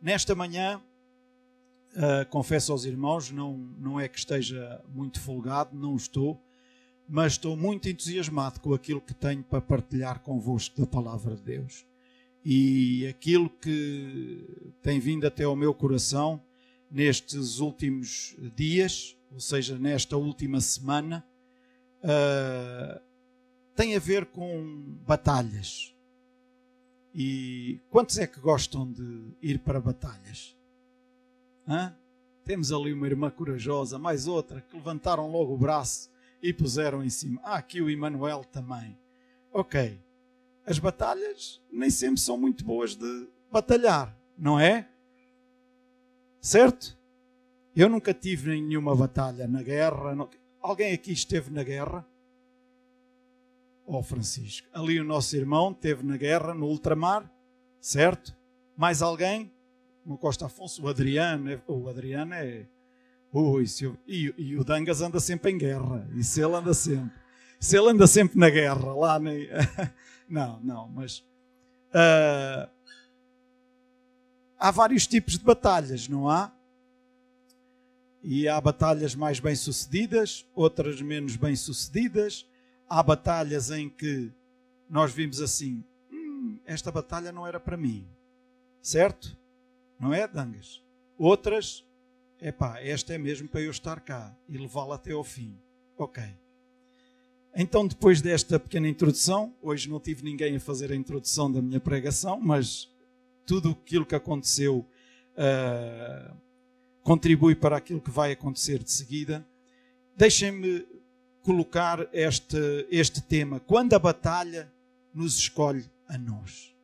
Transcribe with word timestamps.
Nesta 0.00 0.32
manhã, 0.32 0.80
uh, 1.94 2.28
confesso 2.30 2.70
aos 2.70 2.84
irmãos, 2.84 3.32
não, 3.32 3.56
não 3.56 3.98
é 3.98 4.06
que 4.06 4.18
esteja 4.18 4.80
muito 4.88 5.20
folgado, 5.20 5.76
não 5.76 5.96
estou, 5.96 6.40
mas 7.08 7.32
estou 7.32 7.56
muito 7.56 7.88
entusiasmado 7.88 8.60
com 8.60 8.72
aquilo 8.72 9.00
que 9.00 9.12
tenho 9.12 9.42
para 9.42 9.60
partilhar 9.60 10.20
convosco 10.20 10.80
da 10.80 10.86
palavra 10.86 11.34
de 11.34 11.42
Deus. 11.42 11.84
E 12.44 13.08
aquilo 13.08 13.50
que 13.50 14.72
tem 14.82 15.00
vindo 15.00 15.26
até 15.26 15.42
ao 15.42 15.56
meu 15.56 15.74
coração 15.74 16.40
nestes 16.88 17.58
últimos 17.58 18.36
dias, 18.54 19.16
ou 19.32 19.40
seja, 19.40 19.76
nesta 19.76 20.16
última 20.16 20.60
semana, 20.60 21.26
uh, 22.04 23.00
tem 23.74 23.96
a 23.96 23.98
ver 23.98 24.26
com 24.26 24.96
batalhas. 25.04 25.92
E 27.20 27.80
quantos 27.90 28.16
é 28.16 28.28
que 28.28 28.38
gostam 28.38 28.92
de 28.92 29.34
ir 29.42 29.58
para 29.58 29.80
batalhas? 29.80 30.56
Hã? 31.66 31.92
Temos 32.44 32.70
ali 32.70 32.92
uma 32.92 33.08
irmã 33.08 33.28
corajosa, 33.28 33.98
mais 33.98 34.28
outra, 34.28 34.60
que 34.60 34.76
levantaram 34.76 35.28
logo 35.28 35.52
o 35.52 35.58
braço 35.58 36.08
e 36.40 36.52
puseram 36.52 37.02
em 37.02 37.10
cima. 37.10 37.40
Ah, 37.42 37.56
aqui 37.56 37.82
o 37.82 37.90
Emanuel 37.90 38.44
também. 38.44 38.96
Ok. 39.52 39.98
As 40.64 40.78
batalhas 40.78 41.60
nem 41.72 41.90
sempre 41.90 42.20
são 42.20 42.38
muito 42.38 42.64
boas 42.64 42.94
de 42.94 43.26
batalhar, 43.50 44.16
não 44.38 44.60
é? 44.60 44.88
Certo? 46.40 46.96
Eu 47.74 47.88
nunca 47.88 48.14
tive 48.14 48.50
nenhuma 48.50 48.94
batalha 48.94 49.48
na 49.48 49.60
guerra. 49.60 50.16
Alguém 50.60 50.92
aqui 50.92 51.10
esteve 51.10 51.50
na 51.50 51.64
guerra? 51.64 52.06
Oh, 53.90 54.02
Francisco, 54.02 54.68
ali 54.70 55.00
o 55.00 55.04
nosso 55.04 55.34
irmão 55.34 55.72
esteve 55.72 56.04
na 56.04 56.18
guerra, 56.18 56.52
no 56.52 56.66
ultramar, 56.66 57.32
certo? 57.80 58.36
Mais 58.76 59.00
alguém? 59.00 59.50
No 60.04 60.18
Costa 60.18 60.44
Afonso, 60.44 60.82
o 60.82 60.88
Adriano. 60.88 61.50
É, 61.50 61.62
o 61.66 61.88
Adriano 61.88 62.34
é. 62.34 62.66
E, 64.06 64.34
e, 64.36 64.56
o 64.58 64.62
Dangas 64.64 65.00
anda 65.00 65.18
sempre 65.18 65.52
em 65.52 65.56
guerra. 65.56 66.06
Isso 66.14 66.38
ele 66.38 66.54
anda 66.54 66.74
sempre. 66.74 67.18
Se 67.58 67.78
ele 67.78 67.88
anda 67.88 68.06
sempre 68.06 68.38
na 68.38 68.50
guerra, 68.50 68.92
lá 68.92 69.18
nem. 69.18 69.48
Não, 70.28 70.60
não, 70.60 70.86
mas. 70.88 71.20
Uh, 71.88 72.68
há 74.58 74.70
vários 74.70 75.06
tipos 75.06 75.38
de 75.38 75.44
batalhas, 75.44 76.06
não 76.06 76.28
há? 76.28 76.52
E 78.22 78.46
há 78.46 78.60
batalhas 78.60 79.14
mais 79.14 79.40
bem-sucedidas, 79.40 80.44
outras 80.54 81.00
menos 81.00 81.36
bem-sucedidas. 81.36 82.46
Há 82.88 83.02
batalhas 83.02 83.70
em 83.70 83.88
que 83.88 84.32
nós 84.88 85.12
vimos 85.12 85.40
assim: 85.40 85.84
hum, 86.10 86.58
esta 86.64 86.90
batalha 86.90 87.30
não 87.30 87.46
era 87.46 87.60
para 87.60 87.76
mim, 87.76 88.08
certo? 88.80 89.36
Não 89.98 90.14
é, 90.14 90.26
Dangas? 90.26 90.82
Outras, 91.18 91.84
é 92.40 92.54
esta 92.82 93.14
é 93.14 93.18
mesmo 93.18 93.48
para 93.48 93.60
eu 93.60 93.70
estar 93.70 94.00
cá 94.00 94.34
e 94.48 94.56
levá-la 94.56 94.94
até 94.94 95.12
ao 95.12 95.24
fim. 95.24 95.58
Ok. 95.96 96.22
Então, 97.54 97.86
depois 97.86 98.22
desta 98.22 98.60
pequena 98.60 98.88
introdução, 98.88 99.52
hoje 99.60 99.90
não 99.90 99.98
tive 99.98 100.22
ninguém 100.22 100.54
a 100.54 100.60
fazer 100.60 100.92
a 100.92 100.96
introdução 100.96 101.50
da 101.50 101.60
minha 101.60 101.80
pregação, 101.80 102.38
mas 102.40 102.88
tudo 103.44 103.70
aquilo 103.70 104.06
que 104.06 104.14
aconteceu 104.14 104.86
uh, 105.34 106.36
contribui 107.02 107.56
para 107.56 107.76
aquilo 107.76 108.00
que 108.00 108.10
vai 108.10 108.30
acontecer 108.30 108.82
de 108.82 108.92
seguida. 108.92 109.44
Deixem-me 110.16 110.86
colocar 111.42 112.08
este, 112.12 112.86
este 112.90 113.22
tema. 113.22 113.60
Quando 113.60 113.94
a 113.94 113.98
batalha 113.98 114.72
nos 115.14 115.36
escolhe 115.36 115.84
a 116.06 116.16
nós? 116.18 116.74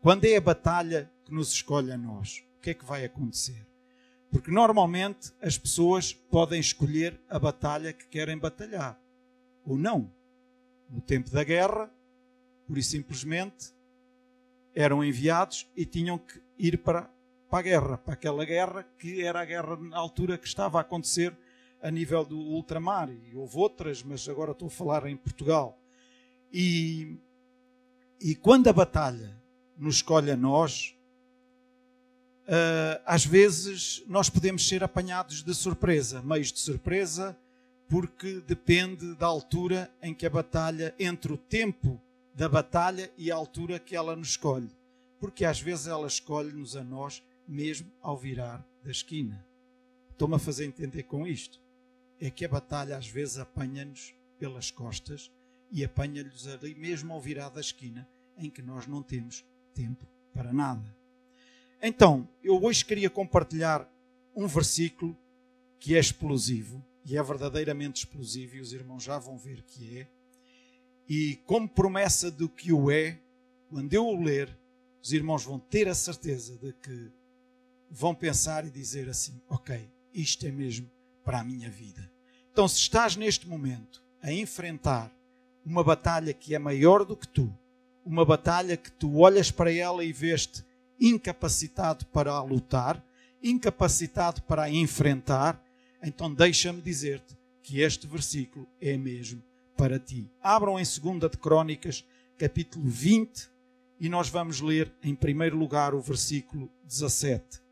Quando 0.00 0.24
é 0.24 0.36
a 0.36 0.40
batalha 0.40 1.10
que 1.24 1.34
nos 1.34 1.52
escolhe 1.52 1.90
a 1.90 1.98
nós? 1.98 2.44
O 2.58 2.60
que 2.60 2.70
é 2.70 2.74
que 2.74 2.84
vai 2.84 3.04
acontecer? 3.04 3.66
Porque 4.30 4.50
normalmente 4.50 5.32
as 5.40 5.56
pessoas 5.56 6.12
podem 6.12 6.60
escolher 6.60 7.18
a 7.28 7.38
batalha 7.38 7.92
que 7.92 8.06
querem 8.06 8.38
batalhar 8.38 8.98
ou 9.64 9.76
não. 9.76 10.10
No 10.88 11.00
tempo 11.00 11.30
da 11.30 11.44
guerra, 11.44 11.90
por 12.66 12.78
e 12.78 12.82
simplesmente, 12.82 13.72
eram 14.74 15.02
enviados 15.04 15.66
e 15.76 15.84
tinham 15.84 16.18
que 16.18 16.40
ir 16.58 16.78
para, 16.78 17.10
para 17.50 17.58
a 17.58 17.62
guerra, 17.62 17.98
para 17.98 18.14
aquela 18.14 18.44
guerra 18.44 18.86
que 18.98 19.22
era 19.22 19.40
a 19.40 19.44
guerra 19.44 19.76
na 19.76 19.96
altura 19.96 20.38
que 20.38 20.46
estava 20.46 20.78
a 20.78 20.82
acontecer 20.82 21.36
a 21.82 21.90
nível 21.90 22.24
do 22.24 22.38
ultramar. 22.38 23.10
E 23.10 23.34
houve 23.34 23.56
outras, 23.56 24.02
mas 24.02 24.28
agora 24.28 24.52
estou 24.52 24.68
a 24.68 24.70
falar 24.70 25.06
em 25.06 25.16
Portugal. 25.16 25.78
E, 26.52 27.16
e 28.20 28.34
quando 28.34 28.68
a 28.68 28.72
batalha 28.72 29.36
nos 29.76 29.96
escolhe 29.96 30.30
a 30.30 30.36
nós, 30.36 30.94
uh, 32.46 33.00
às 33.04 33.24
vezes 33.24 34.02
nós 34.06 34.28
podemos 34.28 34.66
ser 34.66 34.82
apanhados 34.82 35.42
de 35.42 35.54
surpresa, 35.54 36.22
meios 36.22 36.52
de 36.52 36.58
surpresa, 36.58 37.38
porque 37.88 38.42
depende 38.46 39.14
da 39.14 39.26
altura 39.26 39.90
em 40.02 40.12
que 40.12 40.26
a 40.26 40.30
batalha, 40.30 40.94
entre 40.98 41.32
o 41.32 41.38
tempo 41.38 42.00
da 42.34 42.48
batalha 42.48 43.10
e 43.16 43.30
a 43.30 43.34
altura 43.34 43.78
que 43.78 43.96
ela 43.96 44.14
nos 44.14 44.30
escolhe. 44.30 44.70
Porque 45.18 45.44
às 45.44 45.60
vezes 45.60 45.86
ela 45.86 46.06
escolhe-nos 46.06 46.76
a 46.76 46.84
nós 46.84 47.22
mesmo 47.46 47.90
ao 48.00 48.16
virar 48.16 48.64
da 48.84 48.90
esquina. 48.90 49.44
Estou-me 50.10 50.34
a 50.34 50.38
fazer 50.38 50.66
entender 50.66 51.04
com 51.04 51.26
isto. 51.26 51.58
É 52.20 52.30
que 52.30 52.44
a 52.44 52.48
batalha 52.48 52.96
às 52.96 53.06
vezes 53.06 53.38
apanha-nos 53.38 54.14
pelas 54.38 54.70
costas 54.70 55.30
e 55.70 55.84
apanha-lhes 55.84 56.46
ali 56.46 56.74
mesmo 56.74 57.12
ao 57.12 57.20
virar 57.20 57.48
da 57.50 57.60
esquina, 57.60 58.08
em 58.36 58.48
que 58.48 58.62
nós 58.62 58.86
não 58.86 59.02
temos 59.02 59.44
tempo 59.74 60.06
para 60.32 60.52
nada. 60.52 60.96
Então, 61.82 62.28
eu 62.42 62.62
hoje 62.62 62.84
queria 62.84 63.10
compartilhar 63.10 63.88
um 64.34 64.46
versículo 64.46 65.16
que 65.78 65.96
é 65.96 66.00
explosivo, 66.00 66.84
e 67.04 67.16
é 67.16 67.22
verdadeiramente 67.22 68.04
explosivo, 68.04 68.56
e 68.56 68.60
os 68.60 68.72
irmãos 68.72 69.02
já 69.02 69.18
vão 69.18 69.38
ver 69.38 69.62
que 69.62 69.98
é. 69.98 70.08
E 71.08 71.36
como 71.46 71.68
promessa 71.68 72.30
do 72.30 72.48
que 72.48 72.72
o 72.72 72.90
é, 72.90 73.18
quando 73.68 73.92
eu 73.94 74.06
o 74.06 74.22
ler, 74.22 74.56
os 75.02 75.12
irmãos 75.12 75.44
vão 75.44 75.58
ter 75.58 75.88
a 75.88 75.94
certeza 75.94 76.56
de 76.58 76.72
que 76.72 77.10
vão 77.90 78.14
pensar 78.14 78.66
e 78.66 78.70
dizer 78.70 79.08
assim: 79.08 79.40
Ok, 79.48 79.88
isto 80.12 80.46
é 80.46 80.50
mesmo 80.50 80.90
para 81.28 81.40
a 81.40 81.44
minha 81.44 81.68
vida. 81.68 82.10
Então, 82.50 82.66
se 82.66 82.78
estás 82.78 83.14
neste 83.14 83.46
momento 83.46 84.02
a 84.22 84.32
enfrentar 84.32 85.12
uma 85.62 85.84
batalha 85.84 86.32
que 86.32 86.54
é 86.54 86.58
maior 86.58 87.04
do 87.04 87.14
que 87.14 87.28
tu, 87.28 87.54
uma 88.02 88.24
batalha 88.24 88.78
que 88.78 88.90
tu 88.90 89.18
olhas 89.18 89.50
para 89.50 89.70
ela 89.70 90.02
e 90.02 90.10
vês-te 90.10 90.64
incapacitado 90.98 92.06
para 92.06 92.32
a 92.32 92.42
lutar, 92.42 93.04
incapacitado 93.42 94.40
para 94.40 94.62
a 94.62 94.70
enfrentar, 94.70 95.62
então 96.02 96.32
deixa-me 96.32 96.80
dizer-te 96.80 97.36
que 97.62 97.82
este 97.82 98.06
versículo 98.06 98.66
é 98.80 98.96
mesmo 98.96 99.42
para 99.76 99.98
ti. 99.98 100.30
Abram 100.42 100.80
em 100.80 100.82
2 100.82 101.30
de 101.30 101.36
Crônicas, 101.36 102.06
capítulo 102.38 102.88
20, 102.88 103.50
e 104.00 104.08
nós 104.08 104.30
vamos 104.30 104.62
ler 104.62 104.90
em 105.02 105.14
primeiro 105.14 105.58
lugar 105.58 105.94
o 105.94 106.00
versículo 106.00 106.70
17. 106.86 107.67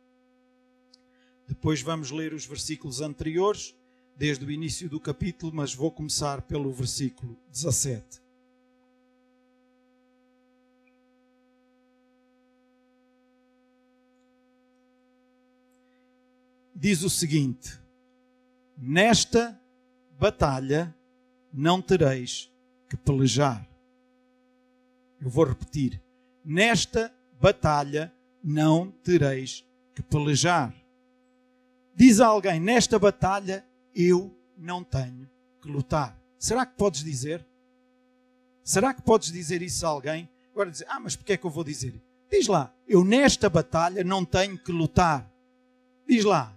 Depois 1.47 1.81
vamos 1.81 2.11
ler 2.11 2.35
os 2.35 2.45
versículos 2.45 3.01
anteriores, 3.01 3.75
desde 4.17 4.45
o 4.45 4.51
início 4.51 4.89
do 4.89 4.99
capítulo, 4.99 5.53
mas 5.55 5.75
vou 5.75 5.91
começar 5.91 6.43
pelo 6.43 6.73
versículo 6.73 7.39
17. 7.51 8.21
Diz 16.75 17.03
o 17.03 17.09
seguinte: 17.09 17.79
Nesta 18.77 19.59
batalha 20.19 20.95
não 21.53 21.81
tereis 21.81 22.53
que 22.89 22.97
pelejar. 22.97 23.67
Eu 25.21 25.31
vou 25.31 25.45
repetir. 25.45 26.01
Nesta 26.45 27.13
batalha 27.41 28.13
não 28.43 28.91
tereis 28.91 29.65
que 29.95 30.03
pelejar. 30.03 30.75
Diz 31.97 32.21
a 32.21 32.27
alguém: 32.29 32.61
Nesta 32.61 32.99
batalha 32.99 33.67
eu 33.95 34.33
não 34.57 34.85
tenho 34.85 35.29
que 35.61 35.69
lutar. 35.69 36.17
Será 36.39 36.65
que 36.65 36.77
podes 36.77 37.03
dizer? 37.03 37.45
Será 38.63 38.95
que 38.95 39.03
podes 39.03 39.33
dizer 39.33 39.63
isso 39.63 39.85
a 39.85 39.89
alguém? 39.89 40.29
Agora 40.53 40.71
dizer: 40.71 40.87
Ah, 40.89 41.01
mas 41.01 41.17
porquê 41.17 41.33
é 41.33 41.37
que 41.37 41.47
eu 41.47 41.51
vou 41.51 41.65
dizer? 41.65 42.01
Diz 42.31 42.47
lá: 42.47 42.73
Eu 42.87 43.03
nesta 43.03 43.49
batalha 43.49 44.05
não 44.05 44.25
tenho 44.25 44.59
que 44.59 44.71
lutar. 44.71 45.29
Diz 46.07 46.25
lá: 46.25 46.57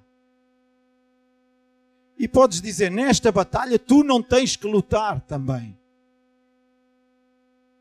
e 2.19 2.27
podes 2.27 2.61
dizer: 2.61 2.91
nesta 2.91 3.31
batalha 3.31 3.79
tu 3.79 4.03
não 4.03 4.21
tens 4.21 4.57
que 4.57 4.67
lutar 4.67 5.21
também. 5.21 5.75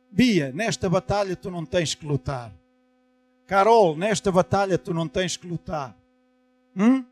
Bia, 0.09 0.53
nesta 0.53 0.89
batalha 0.89 1.35
tu 1.35 1.51
não 1.51 1.67
tens 1.67 1.97
que 1.97 2.07
lutar. 2.07 2.53
Carol, 3.47 3.97
nesta 3.97 4.31
batalha 4.31 4.79
tu 4.79 4.95
não 4.95 5.09
tens 5.09 5.37
que 5.37 5.47
lutar. 5.47 5.95
Hum? 6.77 7.05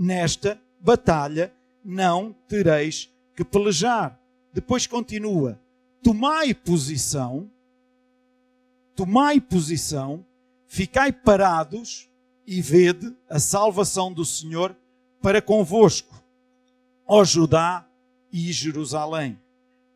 Nesta 0.00 0.62
batalha 0.78 1.52
não 1.84 2.32
tereis 2.46 3.12
que 3.34 3.44
pelejar. 3.44 4.16
Depois 4.52 4.86
continua: 4.86 5.60
tomai 6.04 6.54
posição, 6.54 7.50
tomai 8.94 9.40
posição, 9.40 10.24
ficai 10.68 11.10
parados 11.10 12.08
e 12.46 12.62
vede 12.62 13.12
a 13.28 13.40
salvação 13.40 14.12
do 14.12 14.24
Senhor 14.24 14.76
para 15.20 15.42
convosco, 15.42 16.22
ó 17.04 17.24
Judá 17.24 17.84
e 18.32 18.52
Jerusalém. 18.52 19.36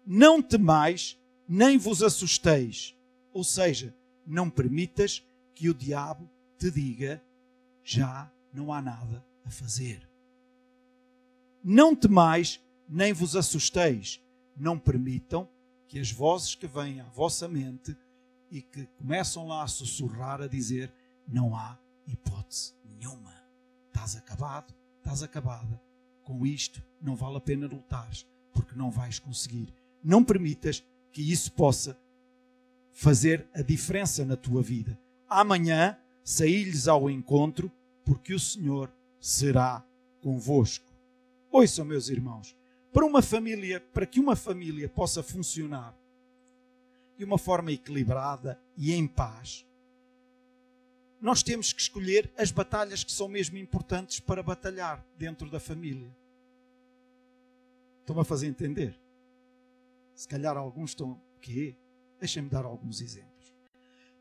Não 0.05 0.43
temais, 0.43 1.16
nem 1.48 1.78
vos 1.78 2.02
assusteis. 2.02 2.93
Ou 3.32 3.44
seja, 3.44 3.94
não 4.26 4.50
permitas 4.50 5.25
que 5.55 5.70
o 5.70 5.75
diabo 5.75 6.28
te 6.58 6.72
diga: 6.72 7.22
já 7.84 8.28
não 8.52 8.72
há 8.72 8.82
nada 8.82 9.31
a 9.44 9.50
fazer. 9.50 10.09
Não 11.62 11.94
temais, 11.94 12.61
nem 12.89 13.12
vos 13.12 13.37
assusteis. 13.37 14.21
Não 14.56 14.79
permitam 14.79 15.49
que 15.89 15.99
as 15.99 16.11
vozes 16.11 16.55
que 16.55 16.67
vêm 16.67 17.00
à 17.00 17.05
vossa 17.05 17.49
mente 17.49 17.97
e 18.50 18.61
que 18.61 18.87
começam 18.99 19.47
lá 19.47 19.62
a 19.62 19.69
sussurrar 19.69 20.43
a 20.43 20.47
dizer: 20.47 20.93
não 21.27 21.56
há 21.56 21.79
hipótese 22.06 22.75
nenhuma. 22.85 23.33
Estás 23.89 24.17
acabado, 24.17 24.75
estás 24.99 25.23
acabada. 25.23 25.81
Com 26.23 26.47
isto 26.47 26.83
não 27.00 27.17
vale 27.17 27.37
a 27.37 27.41
pena 27.41 27.67
lutar, 27.67 28.11
porque 28.53 28.77
não 28.77 28.91
vais 28.91 29.19
conseguir. 29.19 29.73
Não 30.03 30.23
permitas 30.25 30.85
que 31.12 31.23
isso 31.33 31.53
possa 31.53 31.99
fazer 32.93 33.49
a 33.55 33.62
diferença 33.62 34.25
na 34.25 34.37
tua 34.37 34.62
vida. 34.62 34.99
Amanhã 35.29 35.97
saí-lhes 36.23 36.89
ao 36.89 37.11
encontro, 37.11 37.71
porque 38.05 38.35
o 38.35 38.41
Senhor 38.41 38.93
será 39.22 39.86
convosco. 40.20 40.92
Ouçam, 41.48 41.84
meus 41.84 42.08
irmãos, 42.08 42.56
para 42.92 43.06
uma 43.06 43.22
família, 43.22 43.80
para 43.80 44.04
que 44.04 44.19
uma 44.19 44.34
família 44.34 44.88
possa 44.88 45.22
funcionar 45.22 45.96
de 47.16 47.24
uma 47.24 47.38
forma 47.38 47.70
equilibrada 47.70 48.60
e 48.76 48.92
em 48.92 49.06
paz, 49.06 49.64
nós 51.20 51.40
temos 51.40 51.72
que 51.72 51.80
escolher 51.80 52.32
as 52.36 52.50
batalhas 52.50 53.04
que 53.04 53.12
são 53.12 53.28
mesmo 53.28 53.56
importantes 53.56 54.19
para 54.19 54.42
batalhar 54.42 55.06
dentro 55.16 55.48
da 55.48 55.60
família. 55.60 56.12
Estão-me 58.00 58.22
a 58.22 58.24
fazer 58.24 58.48
entender? 58.48 58.98
Se 60.16 60.26
calhar 60.26 60.56
alguns 60.56 60.90
estão. 60.90 61.22
Quê? 61.40 61.76
Deixem-me 62.19 62.48
dar 62.48 62.64
alguns 62.64 63.00
exemplos. 63.00 63.54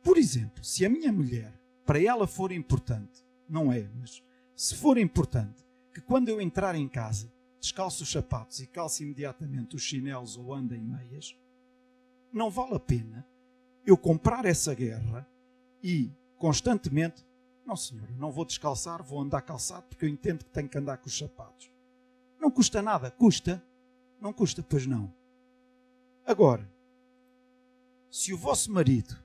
Por 0.04 0.18
exemplo, 0.18 0.64
se 0.64 0.86
a 0.86 0.90
minha 0.90 1.12
mulher, 1.12 1.52
para 1.86 2.00
ela 2.00 2.28
for 2.28 2.52
importante, 2.52 3.26
não 3.50 3.74
é, 3.74 3.90
mas 3.96 4.22
se 4.56 4.76
for 4.76 4.98
importante, 4.98 5.66
que 5.94 6.02
quando 6.02 6.30
eu 6.30 6.42
entrar 6.42 6.76
em 6.76 6.88
casa, 6.88 7.32
descalço 7.60 8.04
os 8.04 8.12
sapatos 8.12 8.60
e 8.60 8.68
calço 8.68 9.04
imediatamente 9.04 9.76
os 9.76 9.82
chinelos 9.82 10.38
ou 10.38 10.54
ando 10.54 10.76
em 10.76 10.84
meias, 10.84 11.36
não 12.32 12.50
vale 12.50 12.76
a 12.76 12.80
pena 12.80 13.28
eu 13.86 13.98
comprar 13.98 14.46
essa 14.46 14.74
guerra 14.74 15.28
e 15.84 16.12
constantemente, 16.38 17.26
não 17.66 17.76
senhor, 17.76 18.10
não 18.18 18.32
vou 18.32 18.46
descalçar, 18.46 19.04
vou 19.04 19.20
andar 19.20 19.42
calçado 19.42 19.86
porque 19.88 20.06
eu 20.06 20.10
entendo 20.10 20.44
que 20.46 20.52
tenho 20.52 20.70
que 20.70 20.78
andar 20.78 20.98
com 20.98 21.08
os 21.08 21.18
sapatos. 21.18 21.72
Não 22.40 22.50
custa 22.50 22.82
nada, 22.82 23.12
custa? 23.12 23.64
Não 24.20 24.34
custa, 24.34 24.64
pois 24.64 24.86
não. 24.86 25.14
Agora, 26.26 26.68
se 28.10 28.34
o 28.34 28.38
vosso 28.38 28.72
marido 28.72 29.16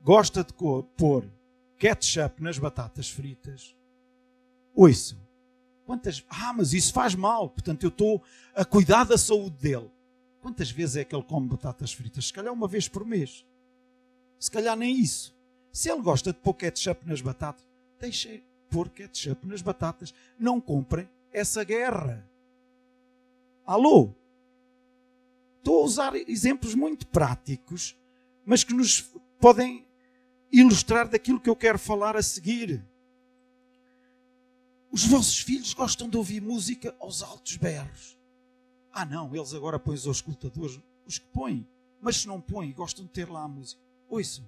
gosta 0.00 0.42
de 0.42 0.52
pôr 0.52 1.24
ketchup 1.82 2.40
nas 2.40 2.58
batatas 2.58 3.10
fritas, 3.10 3.76
ouçam, 4.72 5.18
quantas. 5.84 6.24
Ah, 6.28 6.52
mas 6.52 6.72
isso 6.72 6.92
faz 6.92 7.12
mal, 7.12 7.50
portanto 7.50 7.82
eu 7.82 7.88
estou 7.88 8.22
a 8.54 8.64
cuidar 8.64 9.02
da 9.02 9.18
saúde 9.18 9.56
dele. 9.56 9.90
Quantas 10.40 10.70
vezes 10.70 10.94
é 10.98 11.04
que 11.04 11.12
ele 11.12 11.24
come 11.24 11.48
batatas 11.48 11.92
fritas? 11.92 12.26
Se 12.26 12.32
calhar 12.32 12.52
uma 12.52 12.68
vez 12.68 12.86
por 12.86 13.04
mês. 13.04 13.44
Se 14.38 14.48
calhar 14.48 14.76
nem 14.76 14.96
isso. 14.96 15.34
Se 15.72 15.90
ele 15.90 16.02
gosta 16.02 16.32
de 16.32 16.38
pôr 16.38 16.54
ketchup 16.54 17.04
nas 17.04 17.20
batatas, 17.20 17.64
deixem 17.98 18.44
pôr 18.70 18.88
ketchup 18.88 19.44
nas 19.44 19.60
batatas. 19.60 20.14
Não 20.38 20.60
comprem 20.60 21.08
essa 21.32 21.64
guerra. 21.64 22.24
Alô? 23.66 24.14
Estou 25.58 25.82
a 25.82 25.84
usar 25.84 26.14
exemplos 26.14 26.76
muito 26.76 27.08
práticos, 27.08 27.96
mas 28.46 28.62
que 28.62 28.72
nos 28.72 29.00
podem 29.40 29.84
ilustrar 30.52 31.08
daquilo 31.08 31.40
que 31.40 31.48
eu 31.48 31.56
quero 31.56 31.78
falar 31.78 32.16
a 32.16 32.22
seguir. 32.22 32.84
Os 34.90 35.06
vossos 35.06 35.38
filhos 35.38 35.72
gostam 35.72 36.08
de 36.08 36.18
ouvir 36.18 36.42
música 36.42 36.94
aos 37.00 37.22
altos 37.22 37.56
berros. 37.56 38.18
Ah, 38.92 39.06
não, 39.06 39.34
eles 39.34 39.54
agora 39.54 39.78
põem 39.78 39.94
os 39.94 40.04
escutadores, 40.04 40.78
os 41.06 41.18
que 41.18 41.26
põem, 41.28 41.66
mas 41.98 42.18
se 42.18 42.28
não 42.28 42.40
põem, 42.40 42.72
gostam 42.72 43.06
de 43.06 43.10
ter 43.10 43.30
lá 43.30 43.44
a 43.44 43.48
música. 43.48 43.80
Ouçam, 44.06 44.44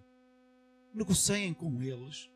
negociem 0.92 1.54
com 1.54 1.82
eles 1.82 2.30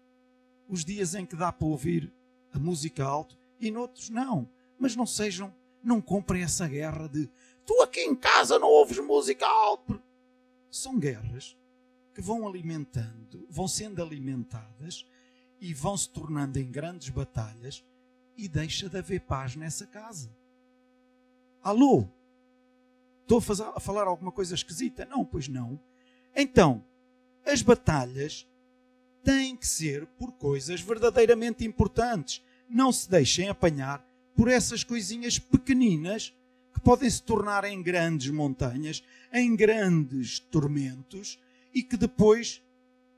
os 0.67 0.85
dias 0.85 1.15
em 1.15 1.27
que 1.27 1.37
dá 1.37 1.53
para 1.53 1.67
ouvir 1.67 2.11
a 2.53 2.59
música 2.59 3.05
alto 3.05 3.37
e 3.61 3.71
noutros 3.71 4.09
não. 4.09 4.49
Mas 4.79 4.97
não 4.97 5.07
sejam, 5.07 5.55
não 5.83 6.01
comprem 6.01 6.43
essa 6.43 6.67
guerra 6.67 7.07
de 7.09 7.29
tu 7.67 7.83
aqui 7.83 8.01
em 8.01 8.15
casa 8.15 8.59
não 8.59 8.69
ouves 8.69 8.99
música 8.99 9.47
alto. 9.47 10.01
São 10.71 10.99
guerras 10.99 11.59
que 12.19 12.23
vão 12.23 12.49
alimentando, 12.49 13.47
vão 13.49 13.69
sendo 13.69 14.03
alimentadas 14.03 15.07
e 15.61 15.73
vão 15.73 15.97
se 15.97 16.11
tornando 16.11 16.59
em 16.59 16.69
grandes 16.69 17.11
batalhas 17.11 17.85
e 18.37 18.49
deixa 18.49 18.89
de 18.89 18.99
haver 18.99 19.21
paz 19.21 19.55
nessa 19.55 19.87
casa. 19.87 20.29
Alô? 21.63 22.09
Estou 23.23 23.39
a, 23.73 23.79
falar 23.79 24.09
alguma 24.09 24.33
coisa 24.33 24.57
esquisita? 24.57 25.05
Não, 25.05 25.25
pois 25.25 25.47
não. 25.47 25.79
Então, 26.35 26.85
as 27.47 27.63
batalhas 27.63 28.45
têm 29.23 29.55
que 29.55 29.69
ser 29.69 30.05
por 30.19 30.33
coisas 30.33 30.81
verdadeiramente 30.81 31.65
importantes. 31.65 32.45
Não 32.69 32.91
se 32.91 33.09
deixem 33.09 33.49
apanhar 33.49 34.05
por 34.35 34.49
essas 34.49 34.83
coisinhas 34.83 35.39
pequeninas 35.39 36.35
que 36.75 36.81
podem 36.81 37.09
se 37.09 37.23
tornar 37.23 37.65
em 37.65 37.81
grandes 37.81 38.33
montanhas, 38.33 39.05
em 39.33 39.55
grandes 39.55 40.41
tormentos 40.41 41.39
e 41.73 41.83
que 41.83 41.97
depois 41.97 42.63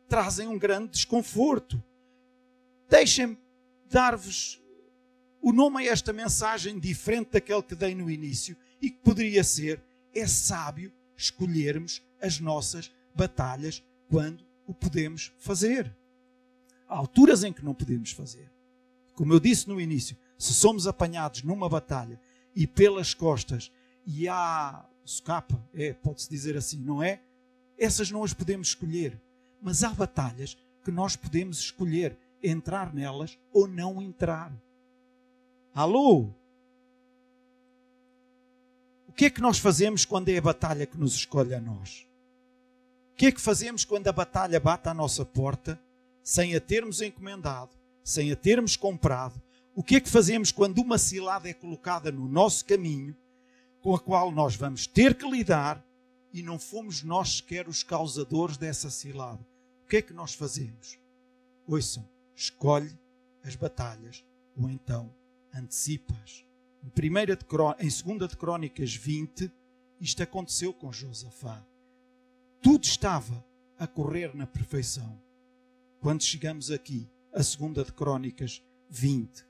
trazem 0.08 0.48
um 0.48 0.58
grande 0.58 0.92
desconforto. 0.92 1.82
Deixem-me 2.88 3.38
dar-vos 3.88 4.60
o 5.40 5.52
nome 5.52 5.88
a 5.88 5.92
esta 5.92 6.12
mensagem 6.12 6.78
diferente 6.78 7.30
daquele 7.32 7.62
que 7.62 7.74
dei 7.74 7.94
no 7.94 8.10
início 8.10 8.56
e 8.80 8.90
que 8.90 8.98
poderia 8.98 9.44
ser: 9.44 9.82
é 10.14 10.26
sábio 10.26 10.92
escolhermos 11.16 12.02
as 12.20 12.40
nossas 12.40 12.92
batalhas 13.14 13.82
quando 14.08 14.44
o 14.66 14.74
podemos 14.74 15.32
fazer. 15.38 15.94
Há 16.88 16.96
alturas 16.96 17.44
em 17.44 17.52
que 17.52 17.64
não 17.64 17.74
podemos 17.74 18.10
fazer. 18.10 18.50
Como 19.14 19.32
eu 19.32 19.40
disse 19.40 19.68
no 19.68 19.80
início, 19.80 20.16
se 20.38 20.54
somos 20.54 20.86
apanhados 20.86 21.42
numa 21.42 21.68
batalha 21.68 22.20
e 22.54 22.66
pelas 22.66 23.14
costas 23.14 23.70
e 24.06 24.28
há 24.28 24.84
socapa, 25.04 25.62
é, 25.74 25.92
pode-se 25.92 26.28
dizer 26.28 26.56
assim, 26.56 26.78
não 26.78 27.02
é? 27.02 27.22
Essas 27.80 28.10
não 28.10 28.22
as 28.22 28.34
podemos 28.34 28.68
escolher. 28.68 29.18
Mas 29.62 29.82
há 29.82 29.88
batalhas 29.88 30.56
que 30.84 30.90
nós 30.90 31.16
podemos 31.16 31.58
escolher 31.58 32.16
entrar 32.42 32.94
nelas 32.94 33.38
ou 33.50 33.66
não 33.66 34.02
entrar. 34.02 34.52
Alô? 35.74 36.28
O 39.08 39.12
que 39.12 39.24
é 39.26 39.30
que 39.30 39.40
nós 39.40 39.58
fazemos 39.58 40.04
quando 40.04 40.28
é 40.28 40.36
a 40.36 40.42
batalha 40.42 40.86
que 40.86 40.98
nos 40.98 41.14
escolhe 41.14 41.54
a 41.54 41.60
nós? 41.60 42.06
O 43.12 43.16
que 43.16 43.26
é 43.26 43.32
que 43.32 43.40
fazemos 43.40 43.84
quando 43.84 44.08
a 44.08 44.12
batalha 44.12 44.60
bate 44.60 44.88
à 44.88 44.94
nossa 44.94 45.24
porta, 45.24 45.78
sem 46.22 46.54
a 46.54 46.60
termos 46.60 47.00
encomendado, 47.02 47.70
sem 48.04 48.30
a 48.30 48.36
termos 48.36 48.76
comprado? 48.76 49.40
O 49.74 49.82
que 49.82 49.96
é 49.96 50.00
que 50.00 50.08
fazemos 50.08 50.52
quando 50.52 50.78
uma 50.78 50.98
cilada 50.98 51.48
é 51.48 51.54
colocada 51.54 52.10
no 52.10 52.28
nosso 52.28 52.64
caminho, 52.64 53.16
com 53.80 53.94
a 53.94 54.00
qual 54.00 54.30
nós 54.32 54.54
vamos 54.56 54.86
ter 54.86 55.14
que 55.14 55.28
lidar 55.28 55.84
e 56.32 56.42
não 56.42 56.58
fomos 56.58 57.02
nós 57.02 57.36
sequer 57.36 57.68
os 57.68 57.82
causadores 57.82 58.56
dessa 58.56 58.90
cilada? 58.90 59.44
O 59.84 59.88
que 59.88 59.96
é 59.96 60.02
que 60.02 60.12
nós 60.12 60.34
fazemos? 60.34 60.98
Ouçam, 61.66 62.08
escolhe 62.34 62.96
as 63.42 63.56
batalhas 63.56 64.24
ou 64.56 64.68
então 64.70 65.12
antecipas. 65.54 66.44
Em, 66.84 66.88
primeira 66.88 67.36
de, 67.36 67.44
em 67.78 68.18
2 68.18 68.30
de 68.30 68.36
Crónicas 68.36 68.94
20, 68.94 69.50
isto 70.00 70.22
aconteceu 70.22 70.72
com 70.72 70.92
Josafá. 70.92 71.64
Tudo 72.62 72.84
estava 72.84 73.44
a 73.78 73.86
correr 73.86 74.34
na 74.34 74.46
perfeição. 74.46 75.20
Quando 76.00 76.22
chegamos 76.22 76.70
aqui, 76.70 77.08
a 77.32 77.38
2 77.38 77.86
de 77.86 77.92
Crónicas 77.92 78.62
20. 78.88 79.46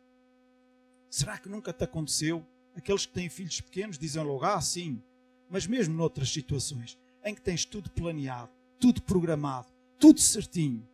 Será 1.08 1.38
que 1.38 1.48
nunca 1.48 1.72
te 1.72 1.84
aconteceu? 1.84 2.46
Aqueles 2.74 3.06
que 3.06 3.12
têm 3.12 3.28
filhos 3.28 3.60
pequenos 3.60 3.98
dizem 3.98 4.22
logo, 4.22 4.44
ah, 4.44 4.60
sim. 4.60 5.02
Mas 5.50 5.66
mesmo 5.66 5.94
noutras 5.94 6.30
situações, 6.30 6.96
em 7.24 7.34
que 7.34 7.42
tens 7.42 7.64
tudo 7.64 7.90
planeado, 7.90 8.50
tudo 8.78 9.02
programado, 9.02 9.68
tudo 9.98 10.20
certinho, 10.20 10.88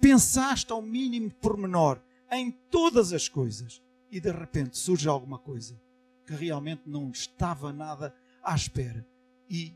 pensaste 0.00 0.72
ao 0.72 0.80
mínimo 0.80 1.30
pormenor 1.34 2.00
em 2.30 2.50
todas 2.50 3.12
as 3.12 3.28
coisas, 3.28 3.82
e 4.10 4.20
de 4.20 4.30
repente 4.30 4.78
surge 4.78 5.08
alguma 5.08 5.38
coisa 5.38 5.78
que 6.24 6.32
realmente 6.32 6.82
não 6.86 7.10
estava 7.10 7.72
nada 7.72 8.14
à 8.42 8.54
espera 8.54 9.06
e 9.48 9.74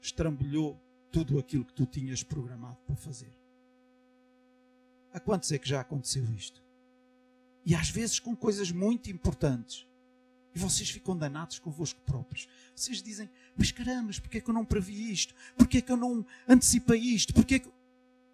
estrambolhou 0.00 0.80
tudo 1.10 1.38
aquilo 1.38 1.64
que 1.64 1.72
tu 1.72 1.86
tinhas 1.86 2.22
programado 2.22 2.78
para 2.86 2.96
fazer. 2.96 3.32
A 5.12 5.20
quantos 5.20 5.50
é 5.52 5.58
que 5.58 5.68
já 5.68 5.80
aconteceu 5.80 6.24
isto? 6.34 6.62
E 7.64 7.74
às 7.74 7.88
vezes 7.88 8.20
com 8.20 8.36
coisas 8.36 8.70
muito 8.70 9.10
importantes. 9.10 9.86
E 10.56 10.58
vocês 10.58 10.88
ficam 10.88 11.14
danados 11.14 11.58
convosco 11.58 12.00
próprios. 12.00 12.48
Vocês 12.74 13.02
dizem, 13.02 13.28
mas 13.54 13.70
caramba, 13.70 14.10
porque 14.22 14.38
é 14.38 14.40
que 14.40 14.48
eu 14.48 14.54
não 14.54 14.64
previ 14.64 15.12
isto? 15.12 15.34
Porque 15.54 15.76
é 15.76 15.80
que 15.82 15.92
eu 15.92 15.98
não 15.98 16.24
antecipei 16.48 16.98
isto? 16.98 17.34
Porque 17.34 17.56
é 17.56 17.58
que... 17.58 17.70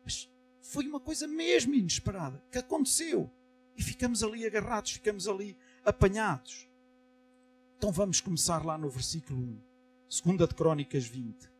Mas 0.05 0.31
foi 0.61 0.87
uma 0.87 1.01
coisa 1.01 1.27
mesmo 1.27 1.75
inesperada 1.75 2.41
que 2.49 2.59
aconteceu. 2.59 3.29
E 3.77 3.83
ficamos 3.83 4.23
ali 4.23 4.47
agarrados, 4.47 4.93
ficamos 4.93 5.27
ali 5.27 5.57
apanhados. 5.85 6.69
Então 7.77 7.91
vamos 7.91 8.21
começar 8.21 8.65
lá 8.65 8.79
no 8.79 8.89
versículo 8.89 9.41
1, 9.43 9.61
segunda 10.09 10.47
de 10.47 10.55
Crónicas 10.55 11.05
20. 11.05 11.51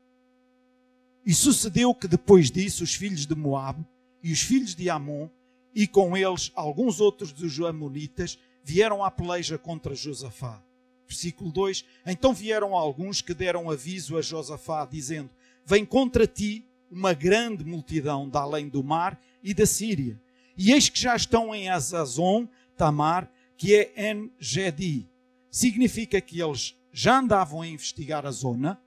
E 1.27 1.35
sucedeu 1.35 1.93
que 1.93 2.07
depois 2.07 2.53
disso 2.53 2.85
os 2.85 2.95
filhos 2.95 3.27
de 3.27 3.35
Moabe 3.35 3.85
e 4.23 4.31
os 4.31 4.41
filhos 4.41 4.77
de 4.77 4.89
Amon 4.89 5.29
e 5.75 5.89
com 5.89 6.17
eles 6.17 6.53
alguns 6.55 7.01
outros 7.01 7.33
dos 7.33 7.59
Amonitas 7.59 8.39
vieram 8.63 9.05
à 9.05 9.11
peleja 9.11 9.59
contra 9.59 9.95
Josafá. 9.95 10.63
Versículo 11.07 11.51
2: 11.53 11.85
Então 12.07 12.33
vieram 12.33 12.75
alguns 12.75 13.21
que 13.21 13.35
deram 13.35 13.71
aviso 13.71 14.17
a 14.17 14.23
Josafá, 14.23 14.87
dizendo: 14.87 15.31
Vem 15.65 15.85
contra 15.85 16.27
ti 16.27 16.65
uma 16.91 17.15
grande 17.15 17.65
multidão 17.65 18.29
da 18.29 18.41
além 18.41 18.69
do 18.69 18.83
mar 18.83 19.21
e 19.43 19.55
da 19.55 19.67
Síria. 19.67 20.21
E 20.57 20.73
eis 20.73 20.89
que 20.89 21.01
já 21.01 21.17
estão 21.17 21.55
em 21.55 21.69
Azazon, 21.69 22.47
Tamar, 22.77 23.31
que 23.57 23.75
é 23.75 23.93
En-Gedi. 23.97 25.09
Significa 25.51 26.21
que 26.21 26.41
eles 26.41 26.77
já 26.93 27.19
andavam 27.19 27.63
a 27.63 27.67
investigar 27.67 28.27
a 28.27 28.31
zona 28.31 28.81